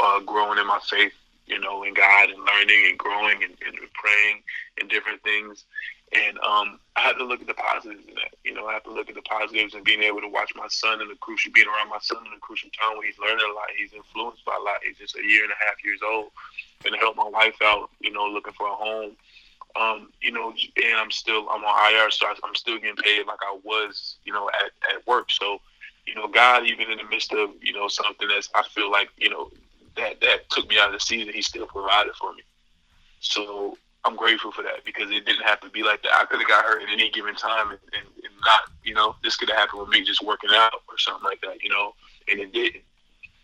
uh, 0.00 0.20
growing 0.20 0.58
in 0.58 0.66
my 0.66 0.80
faith, 0.88 1.12
you 1.46 1.58
know, 1.60 1.84
in 1.84 1.94
God 1.94 2.30
and 2.30 2.38
learning 2.44 2.86
and 2.88 2.98
growing 2.98 3.42
and, 3.42 3.54
and 3.64 3.76
praying 3.94 4.42
and 4.80 4.90
different 4.90 5.22
things. 5.22 5.64
And 6.12 6.38
um, 6.38 6.80
I 6.96 7.00
have 7.02 7.18
to 7.18 7.24
look 7.24 7.40
at 7.40 7.46
the 7.46 7.54
positives 7.54 8.06
in 8.08 8.14
that. 8.14 8.32
You 8.42 8.54
know, 8.54 8.66
I 8.66 8.72
have 8.72 8.84
to 8.84 8.92
look 8.92 9.08
at 9.08 9.14
the 9.14 9.22
positives 9.22 9.74
and 9.74 9.84
being 9.84 10.02
able 10.02 10.20
to 10.20 10.28
watch 10.28 10.52
my 10.56 10.66
son 10.68 11.02
in 11.02 11.08
the 11.08 11.16
crucial, 11.20 11.52
being 11.52 11.68
around 11.68 11.90
my 11.90 11.98
son 12.00 12.24
in 12.24 12.32
the 12.32 12.40
crucial 12.40 12.70
time 12.80 12.96
where 12.96 13.06
he's 13.06 13.18
learning 13.18 13.44
a 13.44 13.54
lot. 13.54 13.68
He's 13.76 13.92
influenced 13.92 14.44
by 14.44 14.56
a 14.58 14.64
lot. 14.64 14.80
He's 14.82 14.96
just 14.96 15.16
a 15.16 15.24
year 15.24 15.44
and 15.44 15.52
a 15.52 15.64
half 15.64 15.84
years 15.84 16.00
old. 16.02 16.30
And 16.86 16.96
help 16.96 17.16
my 17.16 17.28
wife 17.28 17.56
out, 17.62 17.90
you 18.00 18.12
know, 18.12 18.24
looking 18.24 18.54
for 18.54 18.68
a 18.68 18.74
home. 18.74 19.16
Um, 19.78 20.10
you 20.22 20.32
know, 20.32 20.50
and 20.50 20.96
I'm 20.96 21.10
still 21.10 21.46
I'm 21.50 21.62
on 21.62 21.92
IR, 21.92 22.10
so 22.10 22.26
I'm 22.42 22.54
still 22.54 22.78
getting 22.78 22.96
paid 22.96 23.26
like 23.26 23.38
I 23.42 23.58
was, 23.62 24.16
you 24.24 24.32
know, 24.32 24.48
at, 24.48 24.72
at 24.94 25.06
work. 25.06 25.30
So 25.30 25.60
you 26.08 26.14
know, 26.14 26.26
God, 26.26 26.66
even 26.66 26.90
in 26.90 26.98
the 26.98 27.04
midst 27.04 27.32
of, 27.32 27.50
you 27.60 27.74
know, 27.74 27.86
something 27.88 28.26
that's, 28.28 28.48
I 28.54 28.62
feel 28.62 28.90
like, 28.90 29.10
you 29.18 29.28
know, 29.28 29.50
that, 29.96 30.20
that 30.20 30.48
took 30.48 30.68
me 30.68 30.78
out 30.78 30.88
of 30.88 30.94
the 30.94 31.00
season, 31.00 31.34
he 31.34 31.42
still 31.42 31.66
provided 31.66 32.14
for 32.14 32.32
me. 32.32 32.42
So 33.20 33.76
I'm 34.04 34.16
grateful 34.16 34.50
for 34.50 34.62
that 34.62 34.84
because 34.86 35.10
it 35.10 35.26
didn't 35.26 35.44
have 35.44 35.60
to 35.60 35.68
be 35.68 35.82
like 35.82 36.02
that. 36.02 36.14
I 36.14 36.24
could 36.24 36.40
have 36.40 36.48
got 36.48 36.64
hurt 36.64 36.82
at 36.82 36.88
any 36.88 37.10
given 37.10 37.34
time 37.34 37.70
and, 37.70 37.78
and, 37.92 38.06
and 38.24 38.34
not, 38.44 38.60
you 38.82 38.94
know, 38.94 39.16
this 39.22 39.36
could 39.36 39.50
have 39.50 39.58
happened 39.58 39.82
with 39.82 39.90
me 39.90 40.02
just 40.02 40.24
working 40.24 40.50
out 40.52 40.72
or 40.88 40.96
something 40.96 41.24
like 41.24 41.40
that, 41.42 41.62
you 41.62 41.68
know, 41.68 41.92
and 42.30 42.40
it 42.40 42.52
didn't. 42.52 42.84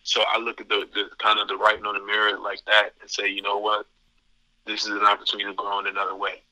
So 0.05 0.23
I 0.27 0.39
look 0.39 0.61
at 0.61 0.69
the, 0.69 0.89
the 0.95 1.11
kind 1.19 1.39
of 1.39 1.49
the 1.49 1.57
writing 1.57 1.85
on 1.85 1.95
the 1.95 2.05
mirror 2.05 2.39
like 2.39 2.65
that 2.67 2.91
and 3.01 3.11
say, 3.11 3.29
you 3.29 3.43
know 3.43 3.59
what, 3.59 3.87
this 4.67 4.85
is 4.85 4.91
an 4.91 5.05
opportunity 5.05 5.51
to 5.51 5.55
grow 5.55 5.81
in 5.81 5.87
another 5.87 6.15
way. 6.15 6.43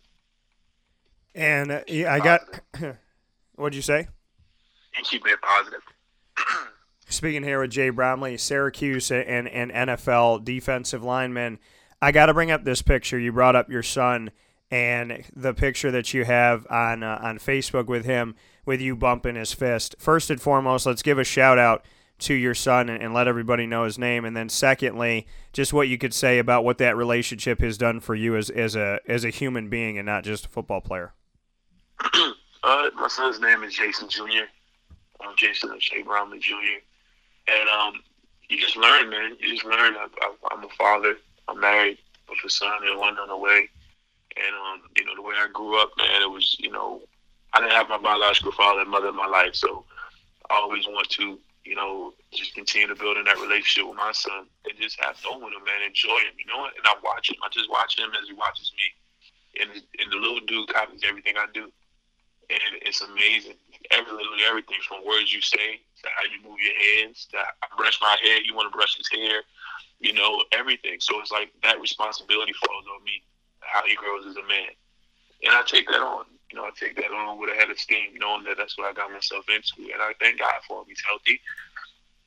And 1.35 1.73
uh, 1.73 1.81
yeah, 1.87 2.13
I 2.13 2.19
got, 2.19 2.61
what'd 3.55 3.75
you 3.75 3.83
say? 3.83 4.09
And 4.97 5.07
keep 5.07 5.27
it 5.27 5.41
positive. 5.41 5.81
Speaking 7.13 7.43
here 7.43 7.61
with 7.61 7.71
Jay 7.71 7.91
Bromley, 7.91 8.39
Syracuse 8.39 9.11
and, 9.11 9.47
and 9.47 9.71
NFL 9.71 10.45
defensive 10.45 11.03
lineman. 11.03 11.59
I 12.01 12.11
got 12.11 12.27
to 12.27 12.35
bring 12.35 12.51
up 12.51 12.65
this 12.65 12.81
picture. 12.81 13.19
You 13.19 13.33
brought 13.33 13.55
up 13.55 13.71
your 13.71 13.83
son 13.83 14.31
and 14.71 15.23
the 15.37 15.53
picture 15.53 15.91
that 15.91 16.15
you 16.15 16.25
have 16.25 16.67
on 16.71 17.03
uh, 17.03 17.21
on 17.23 17.39
Facebook 17.39 17.87
with 17.87 18.07
him, 18.07 18.35
with 18.65 18.81
you 18.81 18.97
bumping 18.97 19.37
his 19.37 19.53
fist. 19.53 19.95
First 19.99 20.31
and 20.31 20.41
foremost, 20.41 20.87
let's 20.87 21.03
give 21.03 21.19
a 21.19 21.25
shout 21.25 21.59
out 21.59 21.85
to 22.21 22.35
your 22.35 22.55
son 22.55 22.89
and, 22.89 23.03
and 23.03 23.13
let 23.13 23.29
everybody 23.29 23.67
know 23.67 23.85
his 23.85 23.99
name. 23.99 24.25
And 24.25 24.35
then 24.35 24.49
secondly, 24.49 25.27
just 25.53 25.75
what 25.75 25.89
you 25.89 25.99
could 25.99 26.15
say 26.15 26.39
about 26.39 26.65
what 26.65 26.79
that 26.79 26.97
relationship 26.97 27.61
has 27.61 27.77
done 27.77 28.01
for 28.01 28.15
you 28.15 28.37
as, 28.37 28.49
as 28.49 28.75
a 28.75 29.01
as 29.07 29.25
a 29.25 29.31
human 29.31 29.69
being 29.69 29.99
and 29.99 30.07
not 30.07 30.25
just 30.25 30.47
a 30.47 30.49
football 30.49 30.81
player. 30.81 31.13
uh, 32.15 32.89
my 32.95 33.09
son's 33.09 33.39
name 33.39 33.63
is 33.63 33.75
Jason 33.75 34.09
Jr 34.09 34.49
um, 35.27 35.35
Jason 35.37 35.71
Shea 35.79 36.03
Bromley 36.03 36.39
Jr. 36.39 36.81
And 37.49 37.69
um, 37.69 38.03
you 38.49 38.59
just 38.59 38.77
learn, 38.77 39.11
man. 39.11 39.37
You 39.41 39.53
just 39.53 39.65
learn. 39.65 39.95
I, 39.97 40.07
I'm 40.51 40.65
a 40.65 40.69
father. 40.79 41.17
I'm 41.49 41.61
married 41.61 41.99
with 42.29 42.39
a 42.45 42.51
son 42.51 42.79
and 42.87 42.99
one 42.99 43.19
on 43.19 43.29
the 43.29 43.37
way. 43.37 43.69
And 44.37 44.55
um, 44.55 44.89
you 44.97 45.05
know, 45.05 45.15
the 45.15 45.23
way 45.23 45.35
I 45.37 45.49
grew 45.53 45.81
up, 45.81 45.93
man, 45.99 46.23
it 46.23 46.31
was, 46.31 46.57
you 46.59 46.71
know, 46.71 47.03
I 47.53 47.61
didn't 47.61 47.73
have 47.73 47.89
my 47.89 47.99
biological 47.99 48.53
father 48.53 48.81
and 48.81 48.91
mother 48.91 49.09
in 49.09 49.17
my 49.17 49.27
life, 49.27 49.55
so 49.55 49.85
I 50.49 50.55
always 50.55 50.87
want 50.87 51.11
to, 51.11 51.39
you 51.65 51.75
know, 51.75 52.15
just 52.33 52.55
continue 52.55 52.89
to 52.89 52.95
build 52.95 53.19
in 53.19 53.25
that 53.25 53.39
relationship 53.39 53.87
with 53.87 53.99
my 53.99 54.13
son 54.13 54.47
and 54.65 54.81
just 54.81 54.99
have 55.01 55.17
fun 55.17 55.45
with 55.45 55.53
him, 55.53 55.65
man. 55.65 55.87
Enjoy 55.87 56.17
him, 56.25 56.33
you 56.39 56.47
know. 56.47 56.65
And 56.65 56.85
I 56.85 56.95
watch 57.05 57.29
him. 57.31 57.37
I 57.45 57.49
just 57.53 57.71
watch 57.71 57.99
him 57.99 58.09
as 58.21 58.27
he 58.29 58.35
watches 58.35 58.73
me. 58.73 59.61
And, 59.61 59.71
and 60.01 60.11
the 60.11 60.17
little 60.17 60.41
dude 60.47 60.73
copies 60.73 61.03
everything 61.05 61.35
I 61.37 61.45
do 61.53 61.71
and 62.53 62.83
it's 62.83 63.01
amazing. 63.01 63.57
Every 63.93 64.13
literally 64.13 64.45
everything 64.49 64.81
from 64.89 65.05
words 65.07 65.33
you 65.33 65.41
say 65.41 65.81
to 66.03 66.09
how 66.17 66.25
you 66.25 66.41
move 66.43 66.59
your 66.61 66.75
hands 66.75 67.29
to 67.31 67.39
I 67.39 67.67
brush 67.77 67.99
my 68.01 68.17
hair, 68.25 68.41
you 68.43 68.55
want 68.55 68.73
to 68.73 68.77
brush 68.77 68.97
his 68.97 69.09
hair, 69.13 69.43
you 70.01 70.13
know, 70.13 70.43
everything. 70.53 70.97
So 71.01 71.21
it's 71.21 71.31
like 71.31 71.53
that 71.63 71.81
responsibility 71.81 72.53
falls 72.53 72.85
on 72.97 73.05
me, 73.05 73.23
how 73.61 73.87
he 73.87 73.95
grows 73.95 74.27
as 74.27 74.37
a 74.37 74.47
man, 74.49 74.73
and 75.45 75.53
I 75.55 75.63
take 75.67 75.87
that 75.89 76.01
on. 76.01 76.25
You 76.51 76.59
know, 76.59 76.65
I 76.65 76.71
take 76.79 76.97
that 76.97 77.13
on 77.13 77.41
with 77.41 77.51
a 77.51 77.55
head 77.55 77.71
of 77.71 77.79
steam, 77.79 78.13
knowing 78.19 78.45
that 78.45 78.57
that's 78.59 78.77
what 78.77 78.89
I 78.89 78.93
got 78.93 79.11
myself 79.11 79.45
into, 79.49 79.93
and 79.93 80.03
I 80.03 80.13
thank 80.21 80.41
God 80.41 80.61
for 80.69 80.81
him. 80.81 80.87
He's 80.89 81.03
healthy, 81.07 81.41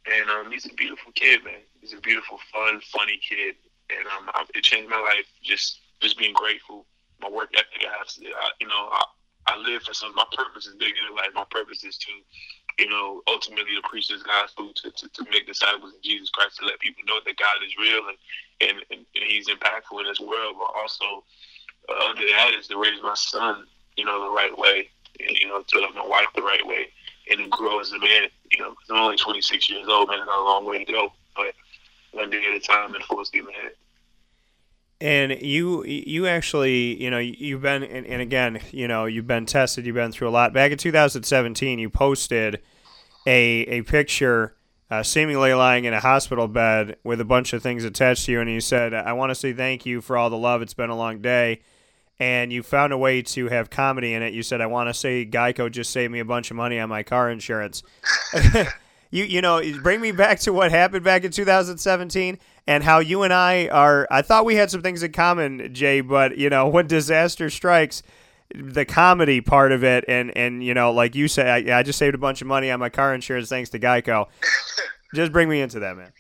and 0.06 0.30
um, 0.30 0.52
he's 0.52 0.66
a 0.66 0.74
beautiful 0.74 1.12
kid, 1.14 1.44
man. 1.44 1.62
He's 1.82 1.94
a 1.94 2.02
beautiful, 2.02 2.40
fun, 2.52 2.82
funny 2.92 3.20
kid, 3.28 3.56
and 3.90 4.06
um, 4.18 4.30
it 4.54 4.64
changed 4.64 4.90
my 4.90 5.00
life. 5.00 5.26
Just, 5.44 5.80
just 6.00 6.18
being 6.18 6.34
grateful. 6.34 6.86
My 7.22 7.30
work 7.30 7.50
ethic, 7.54 7.88
I 7.88 7.98
have, 7.98 8.08
to, 8.08 8.26
I, 8.26 8.50
you 8.60 8.68
know, 8.68 8.90
I, 8.92 9.04
I 9.48 9.58
live 9.58 9.84
for 9.84 9.94
something. 9.94 10.16
My 10.16 10.26
purpose 10.36 10.66
is 10.66 10.76
bigger 10.76 10.98
than 11.06 11.16
life. 11.16 11.30
My 11.34 11.46
purpose 11.50 11.84
is 11.84 11.98
to, 11.98 12.12
you 12.80 12.90
know, 12.90 13.22
ultimately 13.28 13.76
to 13.76 13.88
preach 13.88 14.08
this 14.08 14.24
gospel, 14.24 14.72
to, 14.74 14.92
to, 14.92 15.10
to 15.10 15.26
make 15.32 15.46
disciples 15.46 15.94
of 15.94 16.02
Jesus 16.02 16.30
Christ, 16.30 16.58
to 16.58 16.66
let 16.66 16.80
people 16.80 17.04
know 17.08 17.20
that 17.26 17.38
God 17.38 17.62
is 17.66 17.78
real 17.78 18.02
and, 18.10 18.18
and, 18.70 18.86
and, 18.92 19.24
He's 19.28 19.48
impactful 19.48 20.00
in 20.00 20.08
this 20.08 20.20
world. 20.20 20.56
But 20.58 20.72
also, 20.76 21.24
uh, 21.90 22.10
under 22.10 22.26
that 22.26 22.54
is 22.58 22.68
to 22.68 22.82
raise 22.82 23.02
my 23.04 23.14
son, 23.14 23.66
you 23.98 24.06
know, 24.06 24.24
the 24.24 24.36
right 24.36 24.56
way, 24.58 24.90
and, 25.20 25.38
you 25.38 25.48
know, 25.48 25.62
to 25.62 25.80
love 25.80 25.94
my 25.94 26.06
wife 26.06 26.28
the 26.36 26.42
right 26.42 26.66
way, 26.66 26.88
and 27.30 27.40
to 27.40 27.50
grow 27.50 27.80
as 27.80 27.92
a 27.92 28.00
man. 28.00 28.30
You 28.52 28.60
know, 28.60 28.76
I'm 28.90 28.98
only 28.98 29.18
26 29.18 29.70
years 29.70 29.88
old, 29.88 30.10
man. 30.10 30.22
I 30.22 30.26
got 30.26 30.42
a 30.42 30.44
long 30.44 30.66
way 30.66 30.84
to 30.84 30.92
go, 30.92 31.14
but 31.36 31.54
one 32.12 32.30
day 32.30 32.42
at 32.50 32.56
a 32.56 32.60
time 32.60 32.96
and 32.96 33.04
full 33.04 33.24
steam 33.26 33.48
ahead 33.48 33.72
and 35.02 35.42
you 35.42 35.84
you 35.86 36.28
actually 36.28 37.02
you 37.02 37.12
know 37.12 37.18
you've 37.20 37.62
been 37.62 37.84
and, 37.84 38.06
and, 38.06 38.22
again 38.22 38.62
you 38.72 38.88
know 38.88 39.06
you've 39.06 39.28
been 39.28 39.46
tested 39.46 39.86
you've 39.86 39.96
been 39.96 40.12
through 40.12 40.30
a 40.30 40.32
lot 40.32 40.54
back 40.54 40.72
in 40.72 40.78
2017 40.78 41.80
you 41.80 41.90
posted 41.90 42.62
a 43.28 43.62
a 43.64 43.82
picture 43.82 44.56
uh, 44.90 45.04
seemingly 45.04 45.54
lying 45.54 45.86
in 45.86 45.94
a 45.94 46.00
hospital 46.00 46.48
bed 46.48 46.98
with 47.04 47.20
a 47.20 47.26
bunch 47.26 47.54
of 47.54 47.64
things 47.64 47.84
attached 47.84 48.26
to 48.26 48.32
you, 48.32 48.42
and 48.42 48.50
you 48.50 48.62
said, 48.62 48.94
"I 48.94 49.14
want 49.14 49.32
to 49.32 49.36
say 49.36 49.54
thank 49.54 49.86
you 49.86 50.02
for 50.02 50.18
all 50.18 50.30
the 50.30 50.38
love. 50.38 50.62
It's 50.62 50.74
been 50.74 50.90
a 50.90 50.96
long 50.96 51.22
day." 51.22 51.62
And 52.18 52.54
you 52.54 52.64
found 52.64 52.94
a 52.94 52.98
way 52.98 53.22
to 53.22 53.50
have 53.50 53.70
comedy 53.70 54.14
in 54.14 54.22
it. 54.22 54.34
You 54.34 54.44
said, 54.44 54.62
"I 54.62 54.68
want 54.68 54.90
to 54.90 54.94
say 54.94 55.26
Geico 55.26 55.72
just 55.72 55.92
saved 55.92 56.14
me 56.14 56.20
a 56.20 56.26
bunch 56.26 56.52
of 56.52 56.58
money 56.58 56.80
on 56.80 56.90
my 56.90 57.04
car 57.04 57.30
insurance." 57.30 57.84
you 59.16 59.24
you 59.24 59.42
know 59.42 59.62
bring 59.82 60.02
me 60.02 60.12
back 60.12 60.40
to 60.42 60.52
what 60.52 60.72
happened 60.72 61.04
back 61.04 61.24
in 61.24 61.32
2017 61.32 62.38
and 62.68 62.84
how 62.84 63.00
you 63.00 63.24
and 63.24 63.34
I 63.34 63.68
are. 63.70 64.08
I 64.12 64.22
thought 64.22 64.46
we 64.46 64.56
had 64.56 64.70
some 64.70 64.82
things 64.82 65.04
in 65.04 65.12
common, 65.12 65.74
Jay, 65.74 66.02
but 66.02 66.38
you 66.38 66.50
know 66.50 66.68
when 66.68 66.88
disaster 66.88 67.50
strikes, 67.50 68.04
the 68.54 68.86
comedy 68.86 69.40
part 69.40 69.72
of 69.72 69.84
it, 69.84 70.04
and 70.08 70.36
and 70.36 70.64
you 70.64 70.74
know 70.74 70.92
like 70.92 71.16
you 71.16 71.28
said, 71.28 71.70
I, 71.70 71.80
I 71.80 71.84
just 71.84 71.98
saved 71.98 72.14
a 72.14 72.20
bunch 72.20 72.42
of 72.42 72.48
money 72.48 72.70
on 72.70 72.80
my 72.80 72.90
car 72.90 73.16
insurance 73.16 73.48
thanks 73.48 73.70
to 73.72 73.80
Geico. 73.80 74.28
just 75.16 75.32
bring 75.32 75.48
me 75.48 75.62
into 75.62 75.80
that, 75.80 75.96
man. 75.96 76.12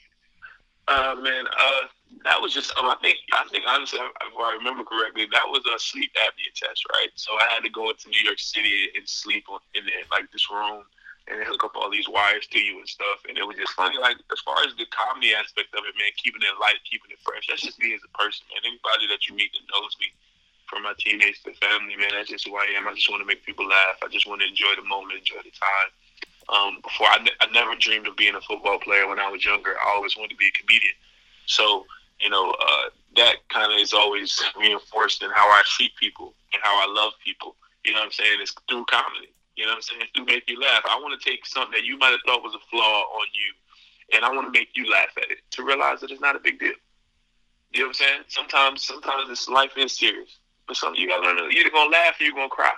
Uh, 0.87 1.15
man, 1.19 1.45
uh, 1.47 1.87
that 2.23 2.41
was 2.41 2.53
just. 2.53 2.71
Um, 2.77 2.85
I 2.85 2.95
think. 3.01 3.17
I 3.33 3.43
think 3.51 3.65
honestly, 3.67 3.99
if 3.99 4.33
I 4.39 4.55
remember 4.57 4.85
correctly, 4.85 5.27
that 5.33 5.43
was 5.47 5.63
a 5.75 5.77
sleep 5.79 6.11
apnea 6.15 6.53
test, 6.55 6.85
right? 6.93 7.09
So 7.15 7.33
I 7.33 7.53
had 7.53 7.63
to 7.63 7.69
go 7.69 7.89
into 7.89 8.07
New 8.09 8.21
York 8.23 8.39
City 8.39 8.89
and 8.95 9.07
sleep 9.09 9.43
in, 9.73 9.83
in 9.83 9.89
like 10.11 10.31
this 10.31 10.49
room 10.49 10.83
and 11.27 11.41
they 11.41 11.45
hook 11.45 11.65
up 11.65 11.73
all 11.75 11.89
these 11.89 12.07
wires 12.07 12.45
to 12.53 12.59
you 12.61 12.77
and 12.77 12.87
stuff. 12.87 13.25
And 13.27 13.37
it 13.37 13.45
was 13.45 13.57
just 13.57 13.73
funny, 13.73 13.97
like 13.97 14.17
as 14.31 14.41
far 14.45 14.61
as 14.61 14.77
the 14.77 14.85
comedy 14.93 15.33
aspect 15.33 15.73
of 15.73 15.81
it, 15.89 15.97
man, 15.97 16.13
keeping 16.17 16.45
it 16.45 16.61
light, 16.61 16.77
keeping 16.85 17.09
it 17.09 17.21
fresh. 17.25 17.49
That's 17.49 17.65
just 17.65 17.81
me 17.81 17.93
as 17.97 18.05
a 18.05 18.11
person, 18.13 18.45
man. 18.53 18.61
Anybody 18.61 19.09
that 19.09 19.25
you 19.25 19.33
meet 19.33 19.53
that 19.57 19.65
knows 19.73 19.97
me, 19.97 20.13
from 20.67 20.83
my 20.83 20.93
teammates 20.97 21.41
to 21.43 21.53
family, 21.61 21.95
man, 21.95 22.09
that's 22.13 22.29
just 22.29 22.47
who 22.47 22.57
I 22.57 22.65
am. 22.77 22.87
I 22.87 22.93
just 22.93 23.09
want 23.09 23.21
to 23.21 23.27
make 23.27 23.45
people 23.45 23.67
laugh. 23.67 24.01
I 24.03 24.07
just 24.09 24.27
want 24.27 24.41
to 24.41 24.47
enjoy 24.47 24.73
the 24.75 24.87
moment, 24.87 25.19
enjoy 25.19 25.41
the 25.45 25.53
time. 25.53 25.89
Um, 26.49 26.81
before 26.81 27.07
I, 27.07 27.25
I 27.41 27.47
never 27.53 27.75
dreamed 27.75 28.07
of 28.07 28.15
being 28.17 28.35
a 28.35 28.41
football 28.41 28.79
player 28.79 29.07
when 29.07 29.19
I 29.19 29.29
was 29.29 29.45
younger. 29.45 29.77
I 29.77 29.93
always 29.95 30.17
wanted 30.17 30.31
to 30.31 30.37
be 30.37 30.49
a 30.49 30.57
comedian. 30.57 30.93
So 31.45 31.85
you 32.19 32.29
know 32.29 32.51
uh, 32.51 32.89
that 33.15 33.47
kind 33.49 33.71
of 33.71 33.79
is 33.79 33.93
always 33.93 34.41
reinforced 34.59 35.23
in 35.23 35.29
how 35.31 35.47
I 35.47 35.61
treat 35.65 35.95
people 35.95 36.33
and 36.53 36.61
how 36.63 36.75
I 36.75 36.91
love 36.91 37.13
people. 37.23 37.55
You 37.83 37.93
know 37.93 37.99
what 37.99 38.05
I'm 38.05 38.11
saying? 38.11 38.39
It's 38.41 38.55
through 38.69 38.85
comedy. 38.85 39.29
You 39.55 39.65
know 39.65 39.71
what 39.71 39.75
I'm 39.77 39.81
saying? 39.81 40.01
To 40.15 40.25
make 40.25 40.49
you 40.49 40.59
laugh. 40.59 40.81
I 40.89 40.99
want 40.99 41.19
to 41.19 41.29
take 41.29 41.45
something 41.45 41.71
that 41.71 41.85
you 41.85 41.97
might 41.97 42.11
have 42.11 42.19
thought 42.25 42.43
was 42.43 42.55
a 42.55 42.63
flaw 42.69 43.03
on 43.03 43.27
you, 43.33 44.15
and 44.15 44.25
I 44.25 44.31
want 44.31 44.53
to 44.53 44.57
make 44.57 44.69
you 44.75 44.89
laugh 44.91 45.15
at 45.17 45.31
it 45.31 45.39
to 45.51 45.63
realize 45.63 46.01
that 46.01 46.11
it's 46.11 46.21
not 46.21 46.35
a 46.35 46.39
big 46.39 46.59
deal. 46.59 46.73
You 47.71 47.81
know 47.81 47.87
what 47.87 47.89
I'm 47.89 47.93
saying? 47.93 48.21
Sometimes, 48.27 48.83
sometimes 48.83 49.29
this 49.29 49.49
life 49.49 49.71
is 49.77 49.97
serious, 49.97 50.39
but 50.67 50.77
some 50.77 50.95
you 50.95 51.07
gotta 51.07 51.23
learn. 51.23 51.37
You're 51.37 51.61
either 51.61 51.71
gonna 51.71 51.89
laugh 51.89 52.19
or 52.19 52.23
you're 52.23 52.33
gonna 52.35 52.49
cry. 52.49 52.71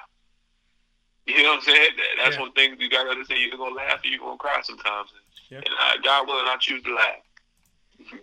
You 1.25 1.43
know 1.43 1.49
what 1.49 1.55
I'm 1.55 1.61
saying? 1.61 1.89
That's 2.23 2.35
yeah. 2.35 2.41
one 2.41 2.51
thing 2.53 2.75
you 2.79 2.89
gotta 2.89 3.09
understand. 3.09 3.41
You're 3.41 3.57
gonna 3.57 3.75
laugh 3.75 3.99
or 4.03 4.07
you're 4.07 4.19
gonna 4.19 4.37
cry 4.37 4.59
sometimes. 4.63 5.09
And, 5.11 5.21
yeah. 5.49 5.57
and 5.57 5.75
uh, 5.79 6.01
God 6.03 6.27
willing, 6.27 6.45
I 6.47 6.55
choose 6.59 6.81
to 6.83 6.95
laugh. 6.95 7.15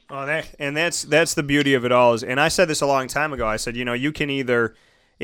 Oh, 0.09 0.27
that 0.27 0.55
and 0.59 0.77
that's 0.77 1.03
that's 1.03 1.35
the 1.35 1.43
beauty 1.43 1.75
of 1.75 1.85
it 1.85 1.93
all. 1.93 2.15
Is 2.15 2.23
and 2.23 2.41
I 2.41 2.49
said 2.49 2.69
this 2.69 2.81
a 2.81 2.87
long 2.87 3.09
time 3.09 3.33
ago. 3.33 3.47
I 3.47 3.57
said, 3.57 3.77
you 3.77 3.85
know, 3.85 3.93
you 3.93 4.13
can 4.13 4.31
either 4.31 4.75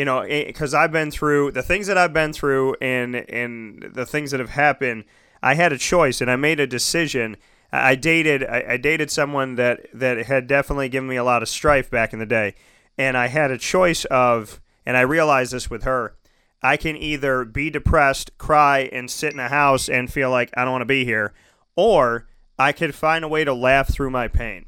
you 0.01 0.07
know, 0.07 0.21
eh, 0.21 0.47
because 0.47 0.73
I've 0.73 0.93
been 0.93 1.11
through 1.11 1.51
the 1.51 1.63
things 1.63 1.87
that 1.89 1.99
I've 1.99 2.15
been 2.15 2.33
through 2.33 2.75
and 2.81 3.15
and 3.15 3.83
the 3.93 4.07
things 4.07 4.31
that 4.31 4.41
have 4.41 4.49
happened. 4.49 5.05
I 5.43 5.53
had 5.53 5.75
a 5.75 5.79
choice 5.79 6.23
and 6.23 6.31
I 6.31 6.37
made 6.37 6.59
a 6.59 6.67
decision. 6.67 7.37
I 7.71 7.97
dated 7.97 8.43
I, 8.43 8.65
I 8.67 8.77
dated 8.79 9.11
someone 9.11 9.57
that 9.57 9.89
that 9.93 10.25
had 10.25 10.47
definitely 10.47 10.89
given 10.89 11.07
me 11.07 11.17
a 11.17 11.23
lot 11.23 11.43
of 11.43 11.51
strife 11.51 11.91
back 11.91 12.15
in 12.15 12.19
the 12.19 12.25
day, 12.25 12.55
and 12.97 13.15
I 13.15 13.27
had 13.27 13.51
a 13.51 13.59
choice 13.59 14.07
of, 14.07 14.59
and 14.87 14.97
I 14.97 15.03
realized 15.03 15.53
this 15.53 15.69
with 15.69 15.83
her. 15.83 16.17
I 16.63 16.79
can 16.79 16.97
either 16.97 17.45
be 17.45 17.69
depressed, 17.69 18.39
cry, 18.39 18.89
and 18.91 19.11
sit 19.11 19.35
in 19.35 19.39
a 19.39 19.51
house 19.51 19.87
and 19.87 20.11
feel 20.11 20.31
like 20.31 20.51
I 20.57 20.65
don't 20.65 20.73
want 20.73 20.81
to 20.81 20.87
be 20.87 21.05
here, 21.05 21.35
or 21.77 22.27
I 22.59 22.73
could 22.73 22.95
find 22.95 23.23
a 23.23 23.29
way 23.29 23.45
to 23.45 23.53
laugh 23.53 23.93
through 23.93 24.13
my 24.13 24.29
pain. 24.29 24.65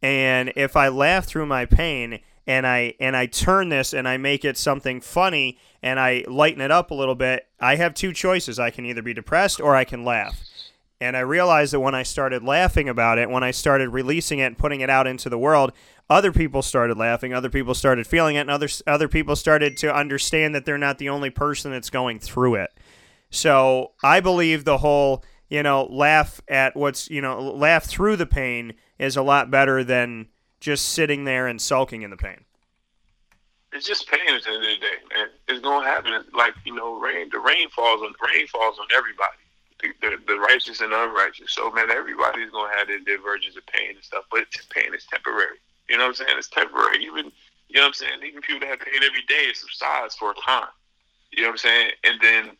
And 0.00 0.52
if 0.54 0.76
I 0.76 0.86
laugh 0.86 1.26
through 1.26 1.46
my 1.46 1.66
pain, 1.66 2.20
and 2.46 2.66
I 2.66 2.94
and 3.00 3.16
I 3.16 3.26
turn 3.26 3.68
this 3.68 3.92
and 3.92 4.08
I 4.08 4.16
make 4.16 4.44
it 4.44 4.56
something 4.56 5.00
funny 5.00 5.58
and 5.82 5.98
I 5.98 6.24
lighten 6.28 6.60
it 6.60 6.70
up 6.70 6.90
a 6.90 6.94
little 6.94 7.14
bit, 7.14 7.46
I 7.60 7.76
have 7.76 7.94
two 7.94 8.12
choices. 8.12 8.58
I 8.58 8.70
can 8.70 8.84
either 8.84 9.02
be 9.02 9.14
depressed 9.14 9.60
or 9.60 9.74
I 9.74 9.84
can 9.84 10.04
laugh. 10.04 10.42
And 11.00 11.16
I 11.16 11.20
realized 11.20 11.72
that 11.72 11.80
when 11.80 11.96
I 11.96 12.04
started 12.04 12.44
laughing 12.44 12.88
about 12.88 13.18
it, 13.18 13.28
when 13.28 13.42
I 13.42 13.50
started 13.50 13.88
releasing 13.88 14.38
it 14.38 14.44
and 14.44 14.58
putting 14.58 14.82
it 14.82 14.90
out 14.90 15.08
into 15.08 15.28
the 15.28 15.38
world, 15.38 15.72
other 16.08 16.30
people 16.30 16.62
started 16.62 16.96
laughing, 16.96 17.34
other 17.34 17.50
people 17.50 17.74
started 17.74 18.06
feeling 18.06 18.36
it, 18.36 18.40
and 18.42 18.50
other 18.50 18.68
other 18.86 19.08
people 19.08 19.34
started 19.34 19.76
to 19.78 19.92
understand 19.92 20.54
that 20.54 20.64
they're 20.64 20.78
not 20.78 20.98
the 20.98 21.08
only 21.08 21.30
person 21.30 21.72
that's 21.72 21.90
going 21.90 22.20
through 22.20 22.54
it. 22.56 22.70
So 23.30 23.92
I 24.04 24.20
believe 24.20 24.64
the 24.64 24.78
whole, 24.78 25.24
you 25.48 25.62
know, 25.62 25.84
laugh 25.90 26.40
at 26.46 26.76
what's, 26.76 27.10
you 27.10 27.20
know, 27.20 27.40
laugh 27.40 27.84
through 27.84 28.16
the 28.16 28.26
pain 28.26 28.74
is 28.98 29.16
a 29.16 29.22
lot 29.22 29.50
better 29.50 29.82
than 29.82 30.28
just 30.62 30.90
sitting 30.90 31.24
there 31.24 31.48
and 31.48 31.60
sulking 31.60 32.02
in 32.02 32.10
the 32.10 32.16
pain? 32.16 32.46
It's 33.72 33.86
just 33.86 34.08
pain 34.08 34.20
at 34.28 34.44
the 34.44 34.50
end 34.50 34.62
of 34.62 34.62
the 34.62 34.78
day, 34.78 34.98
man. 35.10 35.28
It's 35.48 35.60
gonna 35.60 35.84
happen. 35.84 36.12
Like 36.32 36.54
you 36.64 36.74
know, 36.74 37.00
rain. 37.00 37.28
The 37.32 37.40
rain 37.40 37.68
falls 37.70 38.00
on 38.00 38.14
rain 38.32 38.46
falls 38.46 38.78
on 38.78 38.86
everybody. 38.94 39.42
The, 39.80 39.88
the, 40.00 40.16
the 40.28 40.38
righteous 40.38 40.80
and 40.80 40.92
unrighteous. 40.92 41.52
So 41.52 41.70
man, 41.72 41.90
everybody's 41.90 42.50
gonna 42.50 42.72
have 42.76 42.86
their 42.86 43.00
divergence 43.00 43.56
of 43.56 43.66
pain 43.66 43.96
and 43.96 44.04
stuff. 44.04 44.24
But 44.30 44.44
pain 44.70 44.94
is 44.94 45.04
temporary. 45.10 45.58
You 45.88 45.98
know 45.98 46.04
what 46.04 46.20
I'm 46.20 46.26
saying? 46.26 46.38
It's 46.38 46.48
temporary. 46.48 47.02
Even 47.04 47.32
you 47.68 47.80
know 47.80 47.82
what 47.82 47.88
I'm 47.88 47.94
saying. 47.94 48.20
Even 48.24 48.40
people 48.42 48.60
that 48.60 48.68
have 48.68 48.80
pain 48.80 49.02
every 49.02 49.24
day, 49.26 49.50
it 49.50 49.56
subsides 49.56 50.14
for 50.14 50.30
a 50.30 50.34
time. 50.46 50.70
You 51.32 51.42
know 51.42 51.48
what 51.48 51.52
I'm 51.54 51.58
saying? 51.58 51.90
And 52.04 52.20
then 52.20 52.50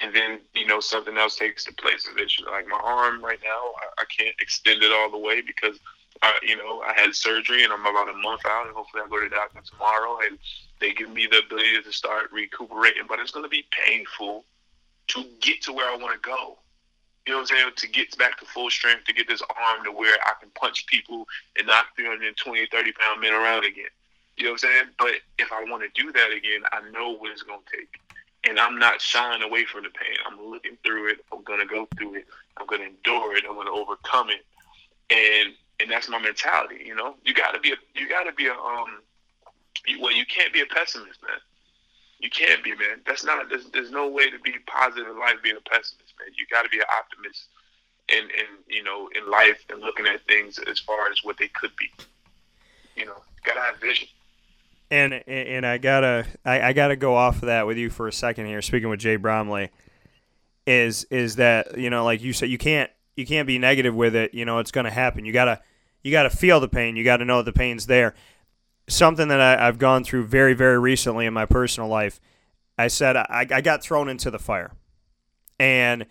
and 0.00 0.14
then 0.14 0.40
you 0.54 0.66
know 0.66 0.78
something 0.78 1.16
else 1.16 1.36
takes 1.36 1.64
the 1.64 1.72
place 1.72 2.06
eventually. 2.06 2.52
Like 2.52 2.68
my 2.68 2.80
arm 2.84 3.24
right 3.24 3.40
now, 3.42 3.72
I, 3.80 4.02
I 4.02 4.04
can't 4.06 4.36
extend 4.38 4.82
it 4.82 4.92
all 4.92 5.10
the 5.10 5.18
way 5.18 5.40
because 5.40 5.80
You 6.42 6.56
know, 6.56 6.82
I 6.82 6.92
had 6.94 7.14
surgery 7.14 7.64
and 7.64 7.72
I'm 7.72 7.80
about 7.80 8.08
a 8.08 8.16
month 8.16 8.42
out, 8.46 8.66
and 8.66 8.74
hopefully 8.74 9.02
I 9.04 9.08
go 9.08 9.22
to 9.22 9.28
the 9.28 9.34
doctor 9.34 9.60
tomorrow, 9.64 10.18
and 10.26 10.38
they 10.80 10.92
give 10.92 11.10
me 11.10 11.26
the 11.30 11.38
ability 11.38 11.82
to 11.82 11.92
start 11.92 12.30
recuperating. 12.32 13.04
But 13.08 13.20
it's 13.20 13.30
going 13.30 13.44
to 13.44 13.50
be 13.50 13.64
painful 13.70 14.44
to 15.08 15.24
get 15.40 15.62
to 15.62 15.72
where 15.72 15.90
I 15.90 15.96
want 15.96 16.20
to 16.20 16.28
go. 16.28 16.58
You 17.26 17.32
know 17.32 17.40
what 17.40 17.50
I'm 17.52 17.58
saying? 17.58 17.70
To 17.76 17.88
get 17.88 18.16
back 18.18 18.38
to 18.40 18.46
full 18.46 18.70
strength, 18.70 19.04
to 19.04 19.12
get 19.12 19.28
this 19.28 19.42
arm 19.42 19.84
to 19.84 19.92
where 19.92 20.16
I 20.26 20.32
can 20.40 20.50
punch 20.54 20.86
people 20.86 21.26
and 21.56 21.66
knock 21.66 21.86
320, 21.96 22.66
30 22.66 22.92
pound 22.92 23.20
men 23.20 23.32
around 23.32 23.64
again. 23.64 23.92
You 24.36 24.44
know 24.44 24.52
what 24.52 24.64
I'm 24.64 24.70
saying? 24.70 24.84
But 24.98 25.14
if 25.38 25.52
I 25.52 25.64
want 25.64 25.82
to 25.82 26.02
do 26.02 26.12
that 26.12 26.32
again, 26.32 26.62
I 26.72 26.80
know 26.90 27.16
what 27.16 27.30
it's 27.30 27.42
going 27.42 27.60
to 27.60 27.76
take. 27.76 27.88
And 28.48 28.58
I'm 28.58 28.78
not 28.78 29.00
shying 29.00 29.42
away 29.42 29.66
from 29.66 29.82
the 29.82 29.90
pain. 29.90 30.16
I'm 30.26 30.40
looking 30.50 30.78
through 30.82 31.10
it. 31.10 31.18
I'm 31.30 31.42
going 31.44 31.60
to 31.60 31.66
go 31.66 31.86
through 31.96 32.14
it. 32.14 32.26
I'm 32.56 32.66
going 32.66 32.80
to 32.80 32.86
endure 32.88 33.36
it. 33.36 33.44
I'm 33.46 33.54
going 33.54 33.66
to 33.66 33.72
overcome 33.72 34.30
it. 34.30 34.46
And 35.10 35.54
and 35.80 35.90
that's 35.90 36.08
my 36.08 36.18
mentality. 36.18 36.82
You 36.84 36.94
know, 36.94 37.14
you 37.24 37.34
got 37.34 37.52
to 37.52 37.60
be 37.60 37.72
a 37.72 37.76
you 37.94 38.08
got 38.08 38.24
to 38.24 38.32
be 38.32 38.46
a 38.46 38.52
um. 38.52 39.02
You, 39.86 40.00
well, 40.00 40.12
you 40.12 40.26
can't 40.26 40.52
be 40.52 40.60
a 40.60 40.66
pessimist, 40.66 41.22
man. 41.22 41.38
You 42.18 42.28
can't 42.28 42.62
be, 42.62 42.70
man. 42.70 43.00
That's 43.06 43.24
not. 43.24 43.48
There's, 43.48 43.70
there's 43.70 43.90
no 43.90 44.08
way 44.08 44.28
to 44.30 44.38
be 44.40 44.52
positive 44.66 45.08
in 45.08 45.18
life 45.18 45.36
being 45.42 45.56
a 45.56 45.70
pessimist, 45.70 46.12
man. 46.18 46.28
You 46.36 46.44
got 46.50 46.62
to 46.62 46.68
be 46.68 46.78
an 46.78 46.84
optimist, 46.94 47.46
in 48.10 48.24
in 48.24 48.46
you 48.68 48.82
know 48.82 49.08
in 49.16 49.30
life 49.30 49.64
and 49.70 49.80
looking 49.80 50.06
at 50.06 50.20
things 50.26 50.58
as 50.58 50.78
far 50.78 51.10
as 51.10 51.22
what 51.22 51.38
they 51.38 51.48
could 51.48 51.74
be. 51.76 51.90
You 52.96 53.06
know, 53.06 53.16
gotta 53.44 53.60
have 53.60 53.76
vision. 53.80 54.08
And 54.90 55.14
and 55.26 55.64
I 55.64 55.78
gotta 55.78 56.26
I, 56.44 56.60
I 56.60 56.72
gotta 56.72 56.96
go 56.96 57.14
off 57.14 57.36
of 57.36 57.42
that 57.42 57.66
with 57.66 57.78
you 57.78 57.90
for 57.90 58.08
a 58.08 58.12
second 58.12 58.46
here. 58.46 58.60
Speaking 58.60 58.88
with 58.88 59.00
Jay 59.00 59.16
Bromley, 59.16 59.70
is 60.66 61.04
is 61.04 61.36
that 61.36 61.78
you 61.78 61.90
know 61.90 62.04
like 62.04 62.22
you 62.22 62.32
said 62.32 62.50
you 62.50 62.58
can't 62.58 62.90
you 63.16 63.26
can't 63.26 63.46
be 63.46 63.58
negative 63.58 63.94
with 63.94 64.14
it. 64.16 64.34
You 64.34 64.44
know 64.44 64.58
it's 64.58 64.72
to 64.72 64.90
happen. 64.90 65.24
You 65.24 65.32
gotta 65.32 65.60
you 66.02 66.10
got 66.10 66.24
to 66.24 66.30
feel 66.30 66.60
the 66.60 66.68
pain. 66.68 66.96
You 66.96 67.04
got 67.04 67.18
to 67.18 67.24
know 67.24 67.42
the 67.42 67.52
pain's 67.52 67.86
there. 67.86 68.14
Something 68.88 69.28
that 69.28 69.40
I, 69.40 69.64
have 69.64 69.78
gone 69.78 70.04
through 70.04 70.26
very, 70.26 70.54
very 70.54 70.78
recently 70.78 71.26
in 71.26 71.34
my 71.34 71.46
personal 71.46 71.88
life. 71.88 72.20
I 72.76 72.88
said 72.88 73.16
I, 73.16 73.46
I 73.50 73.60
got 73.60 73.82
thrown 73.82 74.08
into 74.08 74.30
the 74.30 74.38
fire, 74.38 74.72
and 75.58 76.06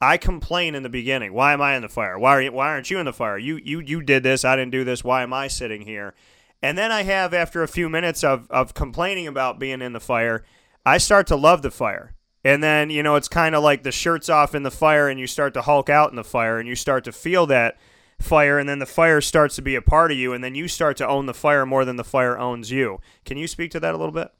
I 0.00 0.18
complain 0.18 0.74
in 0.74 0.82
the 0.82 0.88
beginning. 0.88 1.32
Why 1.32 1.52
am 1.52 1.62
I 1.62 1.74
in 1.74 1.82
the 1.82 1.88
fire? 1.88 2.18
Why 2.18 2.30
are 2.32 2.42
you, 2.42 2.52
why 2.52 2.68
aren't 2.68 2.90
you 2.90 2.98
in 2.98 3.06
the 3.06 3.12
fire? 3.12 3.38
You 3.38 3.56
you 3.56 3.80
you 3.80 4.02
did 4.02 4.22
this. 4.22 4.44
I 4.44 4.56
didn't 4.56 4.72
do 4.72 4.84
this. 4.84 5.02
Why 5.02 5.22
am 5.22 5.32
I 5.32 5.48
sitting 5.48 5.82
here? 5.82 6.14
And 6.62 6.76
then 6.76 6.92
I 6.92 7.02
have 7.02 7.32
after 7.32 7.62
a 7.62 7.68
few 7.68 7.88
minutes 7.88 8.22
of 8.22 8.48
of 8.50 8.74
complaining 8.74 9.26
about 9.26 9.58
being 9.58 9.80
in 9.80 9.94
the 9.94 10.00
fire, 10.00 10.44
I 10.84 10.98
start 10.98 11.26
to 11.28 11.36
love 11.36 11.62
the 11.62 11.70
fire. 11.70 12.14
And 12.44 12.62
then, 12.62 12.90
you 12.90 13.02
know, 13.02 13.14
it's 13.14 13.28
kind 13.28 13.54
of 13.54 13.62
like 13.62 13.84
the 13.84 13.92
shirt's 13.92 14.28
off 14.28 14.54
in 14.54 14.64
the 14.64 14.70
fire 14.70 15.08
and 15.08 15.18
you 15.18 15.26
start 15.26 15.54
to 15.54 15.62
hulk 15.62 15.88
out 15.88 16.10
in 16.10 16.16
the 16.16 16.24
fire 16.24 16.58
and 16.58 16.68
you 16.68 16.74
start 16.74 17.04
to 17.04 17.12
feel 17.12 17.46
that 17.46 17.78
fire 18.22 18.58
and 18.58 18.68
then 18.68 18.78
the 18.78 18.86
fire 18.86 19.20
starts 19.20 19.56
to 19.56 19.62
be 19.62 19.74
a 19.74 19.82
part 19.82 20.10
of 20.10 20.16
you 20.16 20.32
and 20.32 20.42
then 20.42 20.54
you 20.54 20.68
start 20.68 20.96
to 20.98 21.06
own 21.06 21.26
the 21.26 21.34
fire 21.34 21.66
more 21.66 21.84
than 21.84 21.96
the 21.96 22.04
fire 22.04 22.38
owns 22.38 22.70
you. 22.70 23.00
Can 23.24 23.36
you 23.36 23.46
speak 23.46 23.70
to 23.72 23.80
that 23.80 23.94
a 23.94 23.98
little 23.98 24.12
bit? 24.12 24.30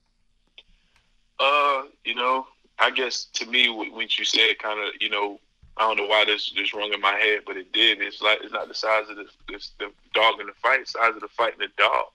Uh, 1.38 1.82
you 2.04 2.14
know, 2.14 2.46
I 2.78 2.90
guess 2.90 3.24
to 3.34 3.46
me 3.46 3.68
when 3.68 4.08
you 4.16 4.24
said 4.24 4.58
kind 4.58 4.80
of, 4.80 4.94
you 5.00 5.10
know, 5.10 5.38
I 5.76 5.82
don't 5.82 5.96
know 5.96 6.06
why 6.06 6.24
this 6.24 6.52
this 6.54 6.74
rung 6.74 6.92
in 6.92 7.00
my 7.00 7.14
head, 7.14 7.40
but 7.46 7.56
it 7.56 7.72
did. 7.72 8.00
It's 8.02 8.20
like 8.20 8.40
it's 8.42 8.52
not 8.52 8.68
the 8.68 8.74
size 8.74 9.08
of 9.08 9.16
the, 9.16 9.26
this, 9.48 9.72
the 9.78 9.90
dog 10.12 10.38
in 10.40 10.46
the 10.46 10.52
fight, 10.52 10.86
size 10.86 11.14
of 11.14 11.20
the 11.20 11.28
fight 11.28 11.54
in 11.54 11.60
the 11.60 11.68
dog. 11.78 12.06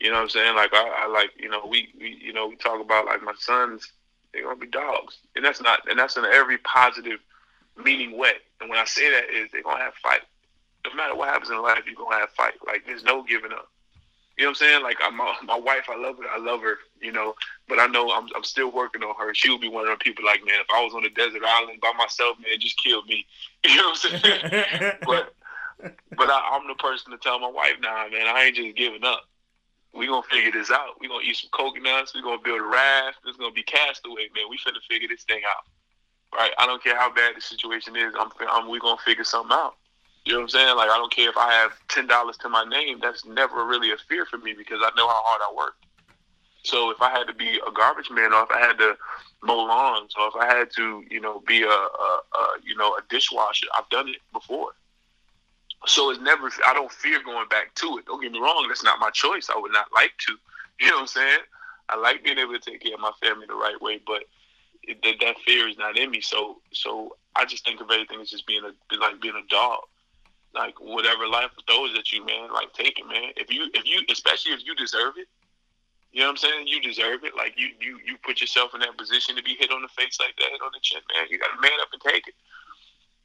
You 0.00 0.10
know 0.10 0.16
what 0.16 0.22
I'm 0.22 0.28
saying? 0.30 0.56
Like 0.56 0.72
I, 0.72 1.04
I 1.04 1.06
like 1.06 1.30
you 1.38 1.48
know 1.48 1.66
we, 1.66 1.88
we 1.98 2.18
you 2.20 2.32
know 2.32 2.48
we 2.48 2.56
talk 2.56 2.80
about 2.80 3.06
like 3.06 3.22
my 3.22 3.34
sons 3.38 3.92
they're 4.32 4.44
gonna 4.44 4.56
be 4.56 4.66
dogs, 4.66 5.18
and 5.34 5.44
that's 5.44 5.60
not 5.60 5.88
and 5.88 5.98
that's 5.98 6.16
in 6.16 6.24
every 6.24 6.58
positive 6.58 7.20
meaning 7.82 8.16
way. 8.16 8.32
And 8.60 8.70
when 8.70 8.78
I 8.78 8.84
say 8.84 9.10
that 9.10 9.24
is 9.30 9.50
they're 9.52 9.62
gonna 9.62 9.82
have 9.82 9.94
fight. 9.94 10.20
No 10.90 10.94
matter 10.94 11.14
what 11.16 11.28
happens 11.28 11.50
in 11.50 11.60
life, 11.60 11.82
you're 11.86 11.96
gonna 11.96 12.20
have 12.20 12.30
fight. 12.30 12.54
Like 12.66 12.86
there's 12.86 13.04
no 13.04 13.22
giving 13.22 13.52
up. 13.52 13.68
You 14.36 14.44
know 14.44 14.50
what 14.50 14.60
I'm 14.60 14.66
saying? 14.66 14.82
Like 14.82 14.98
I'm, 15.02 15.16
my 15.16 15.34
my 15.44 15.58
wife, 15.58 15.88
I 15.88 15.96
love 15.96 16.18
her, 16.18 16.28
I 16.28 16.38
love 16.38 16.60
her, 16.60 16.78
you 17.00 17.10
know. 17.10 17.34
But 17.68 17.80
I 17.80 17.86
know 17.86 18.10
I'm 18.12 18.28
I'm 18.36 18.44
still 18.44 18.70
working 18.70 19.02
on 19.02 19.14
her. 19.18 19.32
She 19.34 19.50
would 19.50 19.62
be 19.62 19.68
one 19.68 19.88
of 19.88 19.98
the 19.98 20.04
people 20.04 20.24
like, 20.24 20.44
man, 20.44 20.60
if 20.60 20.66
I 20.72 20.84
was 20.84 20.94
on 20.94 21.04
a 21.04 21.10
desert 21.10 21.42
island 21.42 21.80
by 21.80 21.92
myself, 21.96 22.36
man, 22.38 22.60
just 22.60 22.82
kill 22.82 23.02
me. 23.04 23.26
You 23.66 23.76
know 23.78 23.88
what 23.88 24.12
I'm 24.12 24.20
saying? 24.20 24.92
but 25.06 25.34
but 26.16 26.30
I, 26.30 26.50
I'm 26.52 26.68
the 26.68 26.74
person 26.74 27.10
to 27.10 27.18
tell 27.18 27.40
my 27.40 27.50
wife, 27.50 27.74
nah, 27.80 28.08
man, 28.08 28.28
I 28.28 28.44
ain't 28.44 28.56
just 28.56 28.76
giving 28.76 29.04
up. 29.04 29.24
We 29.92 30.06
gonna 30.06 30.22
figure 30.30 30.52
this 30.52 30.70
out. 30.70 31.00
We 31.00 31.08
gonna 31.08 31.24
eat 31.24 31.36
some 31.36 31.50
coconuts. 31.52 32.14
We 32.14 32.22
gonna 32.22 32.40
build 32.42 32.60
a 32.60 32.64
raft. 32.64 33.18
It's 33.26 33.38
gonna 33.38 33.52
be 33.52 33.62
castaway, 33.62 34.28
man. 34.34 34.44
We 34.50 34.58
finna 34.58 34.84
figure 34.88 35.08
this 35.08 35.24
thing 35.24 35.40
out, 35.48 35.64
right? 36.38 36.52
I 36.58 36.66
don't 36.66 36.84
care 36.84 36.96
how 36.96 37.12
bad 37.12 37.34
the 37.34 37.40
situation 37.40 37.96
is. 37.96 38.12
I'm, 38.18 38.28
I'm 38.50 38.68
we 38.68 38.78
gonna 38.78 39.00
figure 39.04 39.24
something 39.24 39.56
out. 39.56 39.76
You 40.26 40.32
know 40.32 40.38
what 40.38 40.42
I'm 40.42 40.48
saying? 40.48 40.76
Like 40.76 40.90
I 40.90 40.96
don't 40.96 41.12
care 41.12 41.30
if 41.30 41.36
I 41.36 41.52
have 41.52 41.70
ten 41.86 42.08
dollars 42.08 42.36
to 42.38 42.48
my 42.48 42.64
name. 42.64 42.98
That's 43.00 43.24
never 43.24 43.64
really 43.64 43.92
a 43.92 43.96
fear 43.96 44.26
for 44.26 44.38
me 44.38 44.54
because 44.58 44.80
I 44.82 44.90
know 44.96 45.06
how 45.06 45.22
hard 45.22 45.40
I 45.40 45.54
work. 45.56 45.74
So 46.64 46.90
if 46.90 47.00
I 47.00 47.10
had 47.10 47.28
to 47.28 47.32
be 47.32 47.60
a 47.64 47.70
garbage 47.70 48.10
man, 48.10 48.32
or 48.32 48.42
if 48.42 48.50
I 48.50 48.58
had 48.58 48.76
to 48.78 48.96
mow 49.44 49.58
lawns, 49.58 50.14
or 50.18 50.26
if 50.26 50.34
I 50.34 50.46
had 50.52 50.68
to, 50.74 51.04
you 51.08 51.20
know, 51.20 51.44
be 51.46 51.62
a, 51.62 51.68
a, 51.68 51.70
a 51.70 52.58
you 52.64 52.74
know 52.76 52.94
a 52.94 53.02
dishwasher, 53.08 53.68
I've 53.78 53.88
done 53.88 54.08
it 54.08 54.16
before. 54.32 54.72
So 55.86 56.10
it's 56.10 56.20
never. 56.20 56.50
I 56.66 56.74
don't 56.74 56.90
fear 56.90 57.22
going 57.24 57.46
back 57.48 57.72
to 57.76 57.98
it. 57.98 58.06
Don't 58.06 58.20
get 58.20 58.32
me 58.32 58.40
wrong. 58.40 58.64
That's 58.66 58.82
not 58.82 58.98
my 58.98 59.10
choice. 59.10 59.48
I 59.48 59.56
would 59.56 59.72
not 59.72 59.86
like 59.94 60.12
to. 60.26 60.36
You 60.78 60.88
know 60.88 60.96
what 60.96 61.00
I'm 61.00 61.06
saying? 61.06 61.38
I 61.88 61.96
like 61.96 62.22
being 62.22 62.36
able 62.36 62.52
to 62.52 62.58
take 62.58 62.82
care 62.82 62.92
of 62.92 63.00
my 63.00 63.12
family 63.22 63.46
the 63.46 63.54
right 63.54 63.80
way, 63.80 63.98
but 64.06 64.24
it, 64.82 65.02
that, 65.02 65.14
that 65.22 65.36
fear 65.46 65.66
is 65.66 65.78
not 65.78 65.96
in 65.96 66.10
me. 66.10 66.20
So 66.20 66.58
so 66.70 67.16
I 67.34 67.46
just 67.46 67.64
think 67.64 67.80
of 67.80 67.90
everything 67.90 68.20
as 68.20 68.28
just 68.28 68.46
being 68.46 68.60
a 68.62 68.96
like 68.98 69.18
being 69.22 69.42
a 69.42 69.48
dog 69.48 69.84
like 70.56 70.80
whatever 70.80 71.28
life 71.28 71.50
throws 71.68 71.96
at 71.98 72.12
you, 72.12 72.24
man, 72.24 72.52
like 72.52 72.72
take 72.72 72.98
it, 72.98 73.06
man. 73.06 73.32
If 73.36 73.52
you 73.52 73.68
if 73.74 73.86
you 73.86 74.00
especially 74.10 74.52
if 74.52 74.64
you 74.64 74.74
deserve 74.74 75.14
it, 75.18 75.28
you 76.12 76.20
know 76.20 76.26
what 76.26 76.42
I'm 76.42 76.48
saying? 76.48 76.66
You 76.66 76.80
deserve 76.80 77.24
it. 77.24 77.36
Like 77.36 77.54
you 77.56 77.68
you 77.80 77.98
you 78.04 78.16
put 78.24 78.40
yourself 78.40 78.74
in 78.74 78.80
that 78.80 78.96
position 78.96 79.36
to 79.36 79.42
be 79.42 79.54
hit 79.58 79.70
on 79.70 79.82
the 79.82 79.88
face 79.88 80.18
like 80.18 80.34
that, 80.38 80.50
hit 80.50 80.60
on 80.62 80.70
the 80.72 80.80
chin, 80.80 81.00
man. 81.14 81.26
You 81.30 81.38
got 81.38 81.54
to 81.54 81.60
man 81.60 81.78
up 81.80 81.88
and 81.92 82.02
take 82.02 82.26
it. 82.26 82.34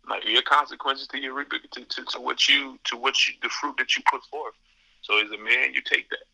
Like 0.09 0.25
your 0.27 0.41
consequences 0.41 1.07
to 1.07 1.17
your 1.17 1.43
to, 1.43 1.85
to, 1.85 2.05
to 2.05 2.19
what 2.19 2.49
you 2.49 2.77
to 2.85 2.97
what 2.97 3.27
you 3.27 3.33
the 3.41 3.49
fruit 3.49 3.75
that 3.77 3.95
you 3.95 4.03
put 4.11 4.23
forth. 4.25 4.55
So 5.01 5.19
as 5.19 5.31
a 5.31 5.37
man, 5.37 5.73
you 5.73 5.81
take 5.81 6.09
that. 6.09 6.25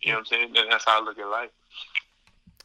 You 0.00 0.12
know 0.12 0.18
what 0.18 0.20
I'm 0.20 0.26
saying? 0.26 0.56
And 0.56 0.72
that's 0.72 0.84
how 0.84 1.00
I 1.00 1.04
look 1.04 1.18
at 1.18 1.28
life. 1.28 1.50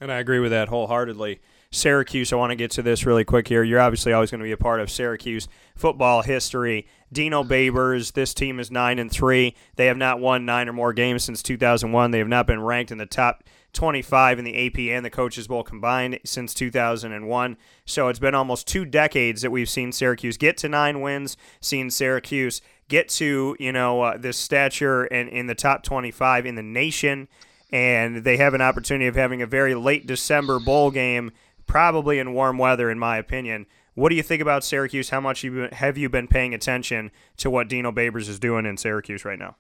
And 0.02 0.12
I 0.12 0.20
agree 0.20 0.40
with 0.40 0.52
that 0.52 0.68
wholeheartedly. 0.68 1.40
Syracuse, 1.72 2.32
I 2.32 2.38
want 2.38 2.52
to 2.52 2.56
get 2.56 2.72
to 2.72 2.82
this 2.82 3.06
really 3.06 3.26
quick 3.26 3.48
here. 3.48 3.64
You're 3.64 3.80
obviously 3.80 4.14
always 4.14 4.32
going 4.32 4.40
to 4.40 4.46
be 4.46 4.52
a 4.52 4.58
part 4.58 4.80
of 4.80 4.90
Syracuse 4.90 5.48
football 5.76 6.22
history. 6.22 6.88
Dino 7.12 7.44
Babers, 7.44 8.14
this 8.14 8.34
team 8.34 8.60
is 8.60 8.72
9 8.72 9.00
and 9.00 9.12
3. 9.12 9.54
They 9.76 9.88
have 9.88 9.98
not 9.98 10.20
won 10.20 10.46
9 10.46 10.70
or 10.70 10.74
more 10.74 10.94
games 10.94 11.24
since 11.24 11.44
2001. 11.44 12.12
They 12.12 12.20
have 12.20 12.28
not 12.28 12.48
been 12.48 12.62
ranked 12.62 12.92
in 12.92 12.98
the 12.98 13.06
top 13.06 13.44
25 13.74 14.40
in 14.40 14.46
the 14.46 14.68
AP 14.68 14.80
and 14.96 15.06
the 15.06 15.10
Coaches 15.10 15.48
Poll 15.48 15.64
combined 15.64 16.20
since 16.24 16.54
2001. 16.54 17.58
So 17.86 18.08
it's 18.08 18.20
been 18.20 18.36
almost 18.36 18.68
two 18.68 18.86
decades 18.86 19.42
that 19.42 19.52
we've 19.52 19.70
seen 19.70 19.92
Syracuse 19.92 20.38
get 20.38 20.58
to 20.58 20.70
9 20.70 21.02
wins, 21.02 21.36
seen 21.60 21.90
Syracuse 21.90 22.62
get 22.88 23.10
to, 23.10 23.56
you 23.60 23.72
know, 23.74 24.02
uh, 24.02 24.18
this 24.18 24.38
stature 24.38 25.04
and 25.06 25.28
in 25.30 25.48
the 25.48 25.56
top 25.56 25.84
25 25.84 26.46
in 26.46 26.56
the 26.56 26.64
nation 26.64 27.28
and 27.70 28.24
they 28.24 28.38
have 28.38 28.54
an 28.54 28.62
opportunity 28.62 29.08
of 29.08 29.16
having 29.16 29.42
a 29.42 29.46
very 29.46 29.76
late 29.76 30.08
December 30.08 30.60
bowl 30.60 30.90
game 30.90 31.32
probably 31.68 32.18
in 32.18 32.34
warm 32.34 32.58
weather, 32.58 32.90
in 32.90 32.98
my 32.98 33.18
opinion. 33.18 33.68
What 33.94 34.10
do 34.10 34.16
you 34.16 34.24
think 34.24 34.42
about 34.42 34.64
Syracuse? 34.64 35.10
How 35.10 35.20
much 35.20 35.46
have 35.74 35.98
you 35.98 36.10
been 36.10 36.28
paying 36.28 36.54
attention 36.54 37.12
to 37.38 37.50
what 37.50 37.68
Dino 37.68 37.92
Babers 37.92 38.30
is 38.30 38.40
doing 38.40 38.66
in 38.66 38.78
Syracuse 38.78 39.26
right 39.26 39.40
now? 39.40 39.56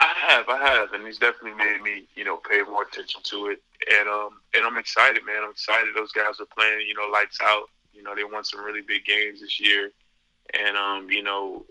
I 0.00 0.12
have, 0.26 0.48
I 0.48 0.58
have, 0.58 0.92
and 0.92 1.06
he's 1.06 1.18
definitely 1.18 1.54
made 1.54 1.80
me, 1.82 2.06
you 2.14 2.24
know, 2.24 2.38
pay 2.38 2.62
more 2.62 2.82
attention 2.82 3.20
to 3.24 3.46
it. 3.48 3.62
And 3.92 4.08
um, 4.08 4.40
and 4.54 4.64
I'm 4.64 4.76
excited, 4.78 5.24
man. 5.24 5.44
I'm 5.44 5.50
excited. 5.50 5.94
Those 5.94 6.12
guys 6.12 6.40
are 6.40 6.46
playing, 6.56 6.86
you 6.88 6.94
know, 6.94 7.08
lights 7.12 7.38
out. 7.42 7.64
You 7.92 8.02
know, 8.02 8.14
they 8.14 8.24
won 8.24 8.44
some 8.44 8.64
really 8.64 8.82
big 8.82 9.04
games 9.04 9.40
this 9.40 9.60
year, 9.60 9.90
and 10.58 10.76
um, 10.76 11.10
you 11.10 11.22
know, 11.22 11.64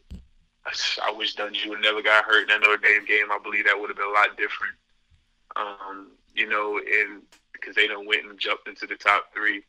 I 0.66 1.12
wish 1.12 1.36
would 1.38 1.82
never 1.82 2.02
got 2.02 2.26
hurt 2.26 2.44
in 2.44 2.48
that 2.48 2.62
Notre 2.62 2.78
Dame 2.78 3.06
game. 3.06 3.32
I 3.32 3.40
believe 3.44 3.66
that 3.66 3.80
would 3.80 3.90
have 3.90 3.98
been 3.98 4.08
a 4.08 4.12
lot 4.12 4.38
different. 4.38 4.74
Um, 5.56 6.12
you 6.34 6.48
know, 6.48 6.80
and 6.80 7.22
because 7.64 7.76
they 7.76 7.88
don't 7.88 8.08
went 8.08 8.26
and 8.26 8.38
jumped 8.38 8.68
into 8.68 8.86
the 8.86 8.96
top 8.96 9.34
three. 9.34 9.64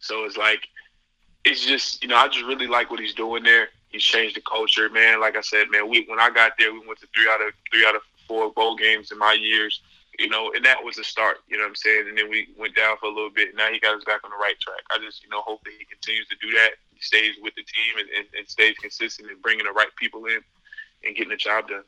So 0.00 0.24
it's 0.24 0.36
like, 0.36 0.68
it's 1.44 1.64
just, 1.64 2.02
you 2.02 2.08
know, 2.08 2.16
I 2.16 2.28
just 2.28 2.44
really 2.44 2.66
like 2.66 2.90
what 2.90 3.00
he's 3.00 3.14
doing 3.14 3.42
there. 3.42 3.68
He's 3.88 4.02
changed 4.02 4.36
the 4.36 4.42
culture, 4.42 4.88
man. 4.90 5.20
Like 5.20 5.36
I 5.36 5.40
said, 5.40 5.70
man, 5.70 5.88
we 5.88 6.04
when 6.08 6.20
I 6.20 6.30
got 6.30 6.52
there, 6.58 6.72
we 6.72 6.86
went 6.86 7.00
to 7.00 7.08
three 7.14 7.28
out 7.30 7.40
of 7.40 7.52
three 7.72 7.86
out 7.86 7.94
of 7.94 8.02
four 8.26 8.52
bowl 8.52 8.76
games 8.76 9.10
in 9.10 9.18
my 9.18 9.32
years, 9.32 9.80
you 10.18 10.28
know, 10.28 10.52
and 10.54 10.64
that 10.64 10.84
was 10.84 10.98
a 10.98 11.04
start. 11.04 11.38
You 11.48 11.56
know 11.56 11.64
what 11.64 11.70
I'm 11.70 11.76
saying? 11.76 12.04
And 12.08 12.18
then 12.18 12.28
we 12.28 12.48
went 12.58 12.74
down 12.74 12.96
for 12.98 13.06
a 13.06 13.14
little 13.14 13.30
bit. 13.30 13.48
And 13.48 13.56
Now 13.56 13.72
he 13.72 13.80
got 13.80 13.96
us 13.96 14.04
back 14.04 14.20
on 14.24 14.30
the 14.30 14.36
right 14.36 14.58
track. 14.60 14.80
I 14.90 14.98
just, 15.02 15.22
you 15.22 15.30
know, 15.30 15.40
hope 15.40 15.64
that 15.64 15.72
he 15.78 15.86
continues 15.86 16.28
to 16.28 16.36
do 16.42 16.52
that. 16.52 16.72
He 16.92 17.00
stays 17.00 17.34
with 17.40 17.54
the 17.54 17.62
team 17.62 17.98
and, 17.98 18.08
and, 18.18 18.26
and 18.38 18.48
stays 18.48 18.74
consistent 18.76 19.30
and 19.30 19.40
bringing 19.40 19.64
the 19.64 19.72
right 19.72 19.88
people 19.96 20.26
in 20.26 20.40
and 21.04 21.16
getting 21.16 21.30
the 21.30 21.36
job 21.36 21.68
done. 21.68 21.84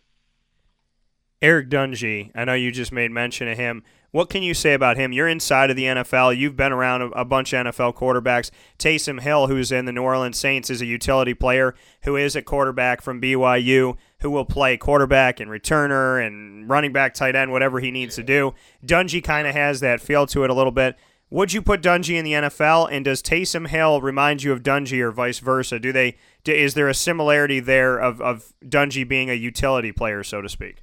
Eric 1.42 1.68
Dungey, 1.70 2.30
I 2.34 2.44
know 2.44 2.54
you 2.54 2.70
just 2.70 2.92
made 2.92 3.10
mention 3.10 3.48
of 3.48 3.58
him. 3.58 3.82
What 4.12 4.28
can 4.28 4.42
you 4.42 4.54
say 4.54 4.74
about 4.74 4.96
him? 4.96 5.12
You're 5.12 5.28
inside 5.28 5.70
of 5.70 5.76
the 5.76 5.84
NFL. 5.84 6.36
You've 6.36 6.56
been 6.56 6.72
around 6.72 7.12
a, 7.14 7.24
bunch 7.24 7.52
of 7.52 7.66
NFL 7.66 7.94
quarterbacks. 7.94 8.50
Taysom 8.76 9.20
Hill, 9.20 9.46
who's 9.46 9.70
in 9.70 9.84
the 9.84 9.92
New 9.92 10.02
Orleans 10.02 10.36
Saints, 10.36 10.68
is 10.68 10.82
a 10.82 10.86
utility 10.86 11.32
player 11.32 11.76
who 12.02 12.16
is 12.16 12.34
a 12.34 12.42
quarterback 12.42 13.02
from 13.02 13.20
BYU 13.20 13.96
who 14.20 14.30
will 14.30 14.44
play 14.44 14.76
quarterback 14.76 15.38
and 15.38 15.48
returner 15.48 16.24
and 16.24 16.68
running 16.68 16.92
back, 16.92 17.14
tight 17.14 17.36
end, 17.36 17.52
whatever 17.52 17.78
he 17.78 17.92
needs 17.92 18.16
to 18.16 18.24
do. 18.24 18.52
Dungey 18.84 19.22
kind 19.22 19.46
of 19.46 19.54
has 19.54 19.78
that 19.80 20.00
feel 20.00 20.26
to 20.26 20.42
it 20.42 20.50
a 20.50 20.54
little 20.54 20.72
bit. 20.72 20.96
Would 21.30 21.52
you 21.52 21.62
put 21.62 21.80
Dungey 21.80 22.16
in 22.16 22.24
the 22.24 22.32
NFL? 22.32 22.88
And 22.90 23.04
does 23.04 23.22
Taysom 23.22 23.68
Hill 23.68 24.00
remind 24.00 24.42
you 24.42 24.50
of 24.50 24.64
Dungey 24.64 25.00
or 25.00 25.12
vice 25.12 25.38
versa? 25.38 25.78
Do 25.78 25.92
they? 25.92 26.16
Is 26.44 26.74
there 26.74 26.88
a 26.88 26.94
similarity 26.94 27.60
there 27.60 27.96
of, 27.96 28.20
of 28.20 28.52
Dungey 28.64 29.06
being 29.06 29.30
a 29.30 29.34
utility 29.34 29.92
player, 29.92 30.24
so 30.24 30.42
to 30.42 30.48
speak? 30.48 30.82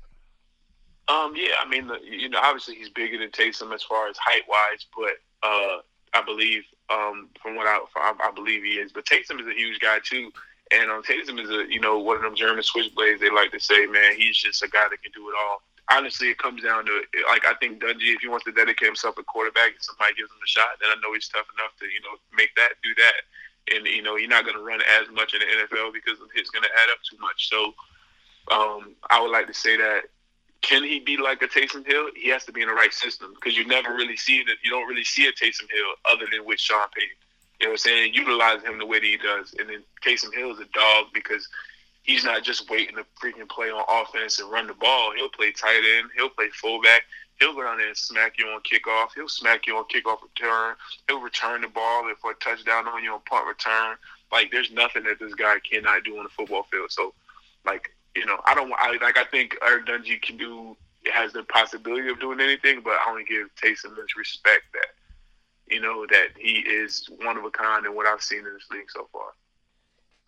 Um, 1.10 1.34
yeah, 1.36 1.56
I 1.64 1.70
mean, 1.70 1.90
you 2.04 2.30
know, 2.30 2.40
obviously 2.44 2.76
he's 2.76 2.90
bigger 2.90 3.18
than 3.18 3.30
Taysom 3.30 3.74
as 3.74 3.84
far 3.84 4.10
as 4.10 4.18
height 4.18 4.44
wise, 4.50 4.86
but 4.96 5.16
uh, 5.42 5.80
I 6.14 6.22
believe 6.26 6.64
um, 6.90 7.30
from 7.42 7.56
what 7.56 7.68
I, 7.68 7.80
from, 7.92 8.18
I 8.22 8.32
believe 8.36 8.64
he 8.64 8.80
is. 8.80 8.92
But 8.92 9.06
Taysom 9.06 9.40
is 9.40 9.48
a 9.48 9.54
huge 9.54 9.80
guy 9.80 10.00
too, 10.04 10.32
and 10.72 10.92
um, 10.92 11.04
Taysom 11.04 11.40
is 11.40 11.50
a 11.50 11.72
you 11.72 11.80
know 11.80 12.00
one 12.00 12.18
of 12.18 12.24
them 12.24 12.36
German 12.36 12.64
switchblades. 12.64 13.20
They 13.20 13.30
like 13.30 13.52
to 13.52 13.60
say, 13.60 13.86
man, 13.86 14.16
he's 14.18 14.36
just 14.36 14.64
a 14.64 14.68
guy 14.68 14.88
that 14.90 15.02
can 15.02 15.12
do 15.14 15.30
it 15.30 15.36
all. 15.40 15.62
Honestly, 15.90 16.28
it 16.28 16.38
comes 16.38 16.64
down 16.64 16.86
to 16.86 17.02
like 17.28 17.46
I 17.46 17.54
think 17.56 17.82
Dungey, 17.82 18.16
if 18.16 18.22
he 18.22 18.28
wants 18.28 18.44
to 18.46 18.52
dedicate 18.52 18.88
himself 18.88 19.18
a 19.18 19.24
quarterback, 19.24 19.72
and 19.72 19.82
somebody 19.82 20.16
gives 20.16 20.32
him 20.32 20.44
a 20.44 20.48
shot, 20.48 20.76
then 20.82 20.92
I 20.92 21.00
know 21.00 21.14
he's 21.14 21.30
tough 21.30 21.48
enough 21.58 21.72
to 21.80 21.86
you 21.86 22.02
know 22.04 22.20
make 22.36 22.52
that 22.56 22.76
do 22.84 22.92
that. 23.00 23.24
And 23.76 23.88
you 23.88 24.02
know, 24.02 24.16
you're 24.18 24.30
not 24.30 24.44
going 24.44 24.58
to 24.58 24.64
run 24.64 24.80
as 25.00 25.08
much 25.12 25.34
in 25.34 25.40
the 25.40 25.48
NFL 25.48 25.94
because 25.94 26.20
it's 26.36 26.50
going 26.50 26.64
to 26.64 26.72
add 26.76 26.92
up 26.92 27.00
too 27.04 27.18
much. 27.20 27.48
So 27.50 27.72
um, 28.52 28.96
I 29.10 29.22
would 29.22 29.32
like 29.32 29.48
to 29.48 29.54
say 29.54 29.76
that 29.76 30.08
can 30.62 30.84
he 30.84 31.00
be 31.00 31.18
like 31.18 31.42
a 31.42 31.48
Taysom 31.48 31.86
Hill? 31.86 32.10
He 32.16 32.30
has 32.30 32.46
to 32.46 32.52
be 32.52 32.62
in 32.62 32.68
the 32.68 32.74
right 32.74 32.94
system 32.94 33.34
because 33.36 33.58
you 33.58 33.66
never 33.66 33.94
really 33.94 34.18
see 34.18 34.44
that. 34.44 34.56
You 34.64 34.72
don't 34.72 34.88
really 34.88 35.04
see 35.04 35.28
a 35.28 35.32
Taysom 35.32 35.70
Hill 35.70 35.94
other 36.12 36.26
than 36.32 36.46
with 36.46 36.60
Sean 36.60 36.88
Payton. 36.96 37.10
You 37.60 37.68
know 37.68 37.72
what 37.72 37.74
I'm 37.74 37.78
saying? 37.78 38.14
Utilize 38.14 38.62
him 38.64 38.78
the 38.78 38.86
way 38.86 39.00
that 39.00 39.06
he 39.06 39.18
does. 39.18 39.56
And 39.60 39.70
then 39.70 39.84
Taysom 40.06 40.34
Hill 40.34 40.52
is 40.52 40.60
a 40.60 40.66
dog 40.74 41.08
because 41.14 41.48
he's 42.04 42.24
not 42.24 42.44
just 42.44 42.70
waiting 42.70 42.96
to 42.96 43.06
freaking 43.22 43.50
play 43.50 43.70
on 43.70 43.84
offense 43.90 44.40
and 44.40 44.52
run 44.52 44.68
the 44.68 44.74
ball. 44.74 45.14
He'll 45.16 45.30
play 45.30 45.52
tight 45.52 45.82
end. 45.98 46.10
He'll 46.16 46.30
play 46.30 46.50
fullback. 46.50 47.04
He'll 47.40 47.54
go 47.54 47.64
down 47.64 47.78
there 47.78 47.88
and 47.88 47.98
smack 47.98 48.34
you 48.40 48.48
on 48.48 48.62
kickoff. 48.62 49.10
He'll 49.16 49.30
smack 49.30 49.68
you 49.68 49.78
on 49.78 49.86
kickoff 49.86 50.22
return. 50.24 50.76
He'll 51.08 51.22
return 51.22 51.62
the 51.62 51.68
ball 51.68 52.10
for 52.20 52.32
a 52.32 52.36
touchdown 52.36 52.88
on 52.88 53.04
you 53.04 53.14
on 53.14 53.22
punt 53.30 53.48
return. 53.48 53.96
Like, 54.32 54.52
there's 54.52 54.72
nothing 54.72 55.04
that 55.04 55.20
this 55.20 55.36
guy 55.36 55.58
cannot 55.60 56.04
do 56.04 56.18
on 56.18 56.24
the 56.24 56.30
football 56.30 56.64
field. 56.72 56.92
So, 56.92 57.14
like, 57.66 57.92
you 58.18 58.26
know, 58.26 58.38
I 58.46 58.56
don't 58.56 58.72
I, 58.78 58.98
like. 59.02 59.18
I 59.18 59.26
think 59.26 59.56
Eric 59.66 59.86
Dungey 59.86 60.22
can 60.22 60.38
do 60.38 60.76
has 61.14 61.34
the 61.34 61.44
possibility 61.44 62.10
of 62.10 62.20
doing 62.20 62.42
anything, 62.42 62.82
but 62.84 62.94
I 62.94 63.10
only 63.10 63.24
give 63.24 63.48
Taysom 63.56 63.96
much 63.96 64.16
respect 64.18 64.64
that 64.74 64.88
you 65.68 65.80
know 65.80 66.06
that 66.10 66.30
he 66.38 66.60
is 66.60 67.08
one 67.24 67.38
of 67.38 67.46
a 67.46 67.52
kind 67.52 67.86
in 67.86 67.96
what 67.96 68.08
I've 68.08 68.22
seen 68.22 68.40
in 68.40 68.54
this 68.54 68.68
league 68.72 68.90
so 68.90 69.08
far. 69.12 69.34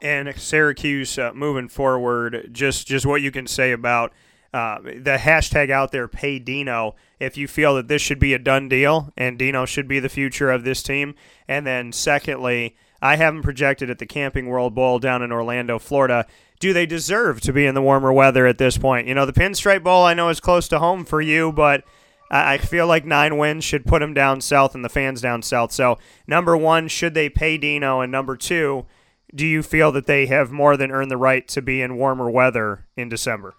And 0.01 0.33
Syracuse 0.39 1.17
uh, 1.17 1.33
moving 1.33 1.67
forward, 1.67 2.49
just 2.51 2.87
just 2.87 3.05
what 3.05 3.21
you 3.21 3.31
can 3.31 3.47
say 3.47 3.71
about 3.71 4.13
uh, 4.53 4.79
the 4.81 5.17
hashtag 5.19 5.71
out 5.71 5.91
there, 5.91 6.07
pay 6.07 6.37
Dino. 6.37 6.95
If 7.19 7.37
you 7.37 7.47
feel 7.47 7.75
that 7.75 7.87
this 7.87 8.01
should 8.01 8.19
be 8.19 8.33
a 8.33 8.39
done 8.39 8.69
deal 8.69 9.11
and 9.17 9.37
Dino 9.37 9.65
should 9.65 9.87
be 9.87 9.99
the 9.99 10.09
future 10.09 10.51
of 10.51 10.63
this 10.63 10.83
team, 10.83 11.15
and 11.47 11.65
then 11.65 11.91
secondly, 11.91 12.75
I 13.01 13.15
haven't 13.15 13.41
projected 13.41 13.89
at 13.89 13.99
the 13.99 14.05
Camping 14.05 14.47
World 14.47 14.75
Bowl 14.75 14.99
down 14.99 15.21
in 15.21 15.31
Orlando, 15.31 15.79
Florida 15.79 16.25
do 16.59 16.73
they 16.73 16.85
deserve 16.85 17.41
to 17.41 17.53
be 17.53 17.65
in 17.65 17.75
the 17.75 17.81
warmer 17.81 18.11
weather 18.11 18.45
at 18.45 18.57
this 18.57 18.77
point? 18.77 19.07
You 19.07 19.15
know, 19.15 19.25
the 19.25 19.33
Pinstripe 19.33 19.83
Bowl 19.83 20.03
I 20.03 20.13
know 20.13 20.29
is 20.29 20.39
close 20.39 20.67
to 20.69 20.79
home 20.79 21.05
for 21.05 21.21
you, 21.21 21.51
but 21.51 21.83
I 22.29 22.57
feel 22.57 22.85
like 22.85 23.05
nine 23.05 23.37
wins 23.37 23.63
should 23.63 23.85
put 23.85 23.99
them 23.99 24.13
down 24.13 24.41
south 24.41 24.75
and 24.75 24.85
the 24.85 24.89
fans 24.89 25.21
down 25.21 25.41
south. 25.41 25.71
So, 25.71 25.97
number 26.27 26.55
one, 26.55 26.87
should 26.87 27.15
they 27.15 27.29
pay 27.29 27.57
Dino? 27.57 28.01
And 28.01 28.11
number 28.11 28.37
two, 28.37 28.85
do 29.33 29.47
you 29.47 29.63
feel 29.63 29.91
that 29.93 30.05
they 30.05 30.27
have 30.27 30.51
more 30.51 30.77
than 30.77 30.91
earned 30.91 31.09
the 31.09 31.17
right 31.17 31.47
to 31.47 31.61
be 31.61 31.81
in 31.81 31.97
warmer 31.97 32.29
weather 32.29 32.85
in 32.95 33.09
December? 33.09 33.55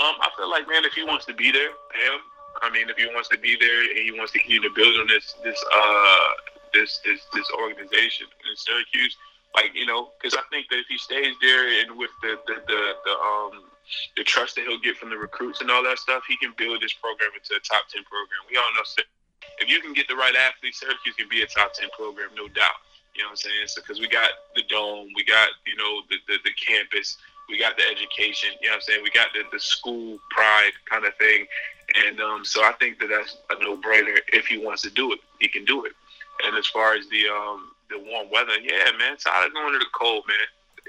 Um, 0.00 0.14
I 0.20 0.28
feel 0.36 0.50
like 0.50 0.68
man, 0.68 0.84
if 0.84 0.92
he 0.92 1.04
wants 1.04 1.24
to 1.26 1.34
be 1.34 1.50
there, 1.50 1.68
him. 1.68 2.20
I 2.60 2.70
mean, 2.70 2.88
if 2.88 2.96
he 2.96 3.06
wants 3.06 3.28
to 3.30 3.38
be 3.38 3.56
there 3.58 3.80
and 3.82 3.98
he 3.98 4.12
wants 4.12 4.32
to 4.32 4.38
continue 4.38 4.62
to 4.62 4.74
build 4.74 4.96
on 5.00 5.06
this 5.08 5.34
this 5.42 5.64
uh 5.74 6.28
this 6.72 7.00
this 7.04 7.20
this 7.34 7.50
organization 7.58 8.26
in 8.26 8.56
Syracuse, 8.56 9.16
like 9.54 9.74
you 9.74 9.86
know, 9.86 10.10
because 10.16 10.34
I 10.34 10.42
think 10.50 10.68
that 10.70 10.78
if 10.78 10.86
he 10.88 10.98
stays 10.98 11.34
there 11.40 11.68
and 11.80 11.96
with 11.98 12.10
the 12.22 12.38
the, 12.46 12.56
the 12.66 12.80
the 13.04 13.14
um 13.20 13.68
the 14.16 14.24
trust 14.24 14.56
that 14.56 14.64
he'll 14.66 14.80
get 14.80 14.96
from 14.96 15.10
the 15.10 15.16
recruits 15.16 15.60
and 15.60 15.70
all 15.70 15.82
that 15.84 15.98
stuff, 15.98 16.22
he 16.26 16.36
can 16.38 16.54
build 16.56 16.80
this 16.80 16.92
program 16.94 17.30
into 17.36 17.54
a 17.54 17.60
top 17.60 17.84
ten 17.92 18.02
program. 18.04 18.40
We 18.50 18.56
all 18.56 18.72
know 18.74 18.84
if 19.58 19.68
you 19.68 19.80
can 19.80 19.92
get 19.92 20.08
the 20.08 20.16
right 20.16 20.34
athletes, 20.34 20.80
Syracuse 20.80 21.14
can 21.16 21.28
be 21.28 21.42
a 21.42 21.46
top 21.46 21.74
ten 21.74 21.88
program, 21.96 22.30
no 22.36 22.48
doubt. 22.48 22.80
You 23.14 23.22
know 23.22 23.28
what 23.28 23.30
I'm 23.32 23.36
saying? 23.36 23.66
So 23.66 23.82
because 23.82 24.00
we 24.00 24.08
got 24.08 24.30
the 24.56 24.62
dome, 24.68 25.08
we 25.14 25.24
got 25.24 25.48
you 25.66 25.76
know 25.76 26.02
the, 26.08 26.16
the 26.28 26.38
the 26.44 26.52
campus, 26.56 27.18
we 27.48 27.58
got 27.58 27.76
the 27.76 27.84
education. 27.84 28.50
You 28.60 28.68
know 28.68 28.74
what 28.74 28.76
I'm 28.76 28.80
saying? 28.82 29.00
We 29.02 29.10
got 29.10 29.28
the 29.34 29.44
the 29.52 29.60
school 29.60 30.18
pride 30.30 30.72
kind 30.88 31.04
of 31.04 31.14
thing, 31.16 31.46
and 32.06 32.20
um, 32.20 32.44
so 32.44 32.62
I 32.64 32.72
think 32.80 32.98
that 33.00 33.08
that's 33.08 33.36
a 33.50 33.62
no 33.62 33.76
brainer. 33.76 34.16
If 34.32 34.46
he 34.46 34.58
wants 34.58 34.82
to 34.82 34.90
do 34.90 35.12
it, 35.12 35.20
he 35.40 35.48
can 35.48 35.64
do 35.64 35.84
it. 35.84 35.92
And 36.44 36.56
as 36.56 36.66
far 36.66 36.94
as 36.94 37.08
the 37.08 37.28
um 37.28 37.70
the 37.90 37.98
warm 37.98 38.30
weather, 38.30 38.58
yeah, 38.62 38.90
man, 38.98 39.16
tired 39.16 39.48
of 39.48 39.52
going 39.54 39.72
to 39.72 39.78
the 39.78 39.86
cold, 39.98 40.24
man. 40.26 40.38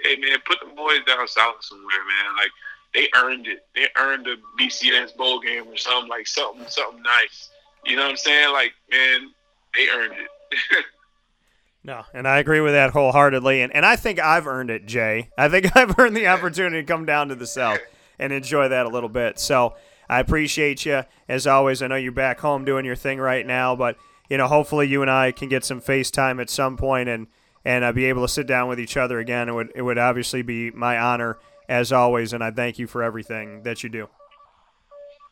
Hey, 0.04 0.16
man, 0.16 0.40
put 0.46 0.60
the 0.60 0.76
boys 0.76 1.00
down 1.06 1.28
south 1.28 1.64
somewhere, 1.64 2.04
man. 2.24 2.36
Like 2.36 2.52
they 2.94 3.10
earned 3.16 3.48
it. 3.48 3.66
They 3.76 3.88
earned 3.98 4.28
a 4.28 4.36
BCS 4.60 5.16
bowl 5.16 5.40
game 5.40 5.68
or 5.68 5.78
something 5.78 6.10
like 6.10 6.28
something 6.28 6.66
something 6.68 7.02
nice. 7.02 7.50
You 7.86 7.96
know 7.96 8.04
what 8.04 8.12
I'm 8.12 8.18
saying? 8.18 8.54
Like, 8.54 8.74
man, 8.92 9.32
they 9.76 9.90
earned 9.90 10.14
it. 10.14 10.86
no, 11.84 12.04
and 12.14 12.28
I 12.28 12.38
agree 12.38 12.62
with 12.62 12.74
that 12.74 12.92
wholeheartedly. 12.92 13.62
And 13.62 13.74
and 13.76 13.86
I 13.86 13.96
think 13.96 14.20
I've 14.20 14.48
earned 14.48 14.70
it, 14.70 14.86
Jay. 14.86 15.30
I 15.38 15.50
think 15.50 15.76
I've 15.78 15.98
earned 16.00 16.16
the 16.16 16.28
opportunity 16.28 16.82
to 16.82 16.88
come 16.88 17.06
down 17.06 17.30
to 17.30 17.36
the 17.36 17.48
south 17.48 17.80
and 18.20 18.32
enjoy 18.32 18.70
that 18.70 18.86
a 18.86 18.90
little 18.90 19.10
bit. 19.10 19.40
So 19.40 19.76
I 20.08 20.20
appreciate 20.20 20.86
you 20.86 21.04
as 21.28 21.48
always. 21.48 21.82
I 21.82 21.88
know 21.88 21.96
you're 21.96 22.12
back 22.12 22.40
home 22.40 22.66
doing 22.66 22.86
your 22.86 22.96
thing 22.96 23.20
right 23.20 23.46
now, 23.46 23.76
but 23.76 23.98
you 24.34 24.38
know, 24.38 24.48
hopefully 24.48 24.88
you 24.88 25.04
and 25.04 25.12
I 25.12 25.32
can 25.32 25.48
get 25.48 25.64
some 25.64 25.80
FaceTime 25.80 26.42
at 26.42 26.50
some 26.50 26.76
point 26.76 27.08
and 27.08 27.28
and 27.64 27.84
uh, 27.84 27.92
be 27.92 28.06
able 28.06 28.24
to 28.24 28.28
sit 28.28 28.48
down 28.48 28.68
with 28.68 28.80
each 28.80 28.98
other 28.98 29.20
again. 29.20 29.48
It 29.48 29.52
would 29.52 29.72
it 29.76 29.84
would 29.84 30.00
obviously 30.00 30.42
be 30.42 30.72
my 30.72 30.98
honor 30.98 31.38
as 31.70 31.92
always, 31.92 32.34
and 32.34 32.44
I 32.44 32.50
thank 32.50 32.80
you 32.80 32.88
for 32.88 33.04
everything 33.04 33.62
that 33.62 33.84
you 33.84 33.90
do. 33.90 34.10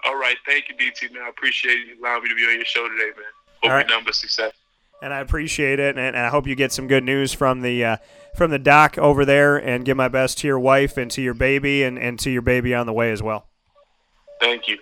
All 0.04 0.20
right, 0.20 0.36
thank 0.46 0.70
you, 0.70 0.76
DT. 0.76 1.12
Man, 1.14 1.24
I 1.24 1.30
appreciate 1.30 1.80
you 1.80 2.00
allowing 2.00 2.22
me 2.22 2.30
to 2.30 2.36
be 2.36 2.46
on 2.46 2.54
your 2.54 2.66
show 2.66 2.88
today, 2.90 3.06
man. 3.06 3.26
Hope 3.64 3.72
right. 3.72 3.90
your 3.90 3.98
number 3.98 4.12
success. 4.14 4.54
And 5.02 5.12
I 5.12 5.20
appreciate 5.22 5.80
it, 5.80 5.98
and, 5.98 6.16
and, 6.16 6.18
I 6.18 6.30
hope 6.30 6.46
you 6.46 6.54
get 6.54 6.72
some 6.72 6.86
good 6.88 7.04
news 7.04 7.34
from 7.34 7.62
the 7.62 7.84
uh, 7.84 7.98
from 8.36 8.52
the 8.52 8.60
doc 8.60 9.00
over 9.00 9.26
there, 9.26 9.58
and 9.58 9.84
give 9.84 9.98
my 9.98 10.10
best 10.10 10.38
to 10.40 10.48
your 10.48 10.60
wife 10.60 10.96
and 10.96 11.10
to 11.10 11.24
your 11.24 11.34
baby, 11.34 11.82
and, 11.82 11.98
and 11.98 12.20
to 12.20 12.30
your 12.30 12.44
baby 12.44 12.76
on 12.76 12.86
the 12.86 12.94
way 12.94 13.12
as 13.12 13.24
well. 13.24 13.48
Thank 14.40 14.68
you. 14.68 14.78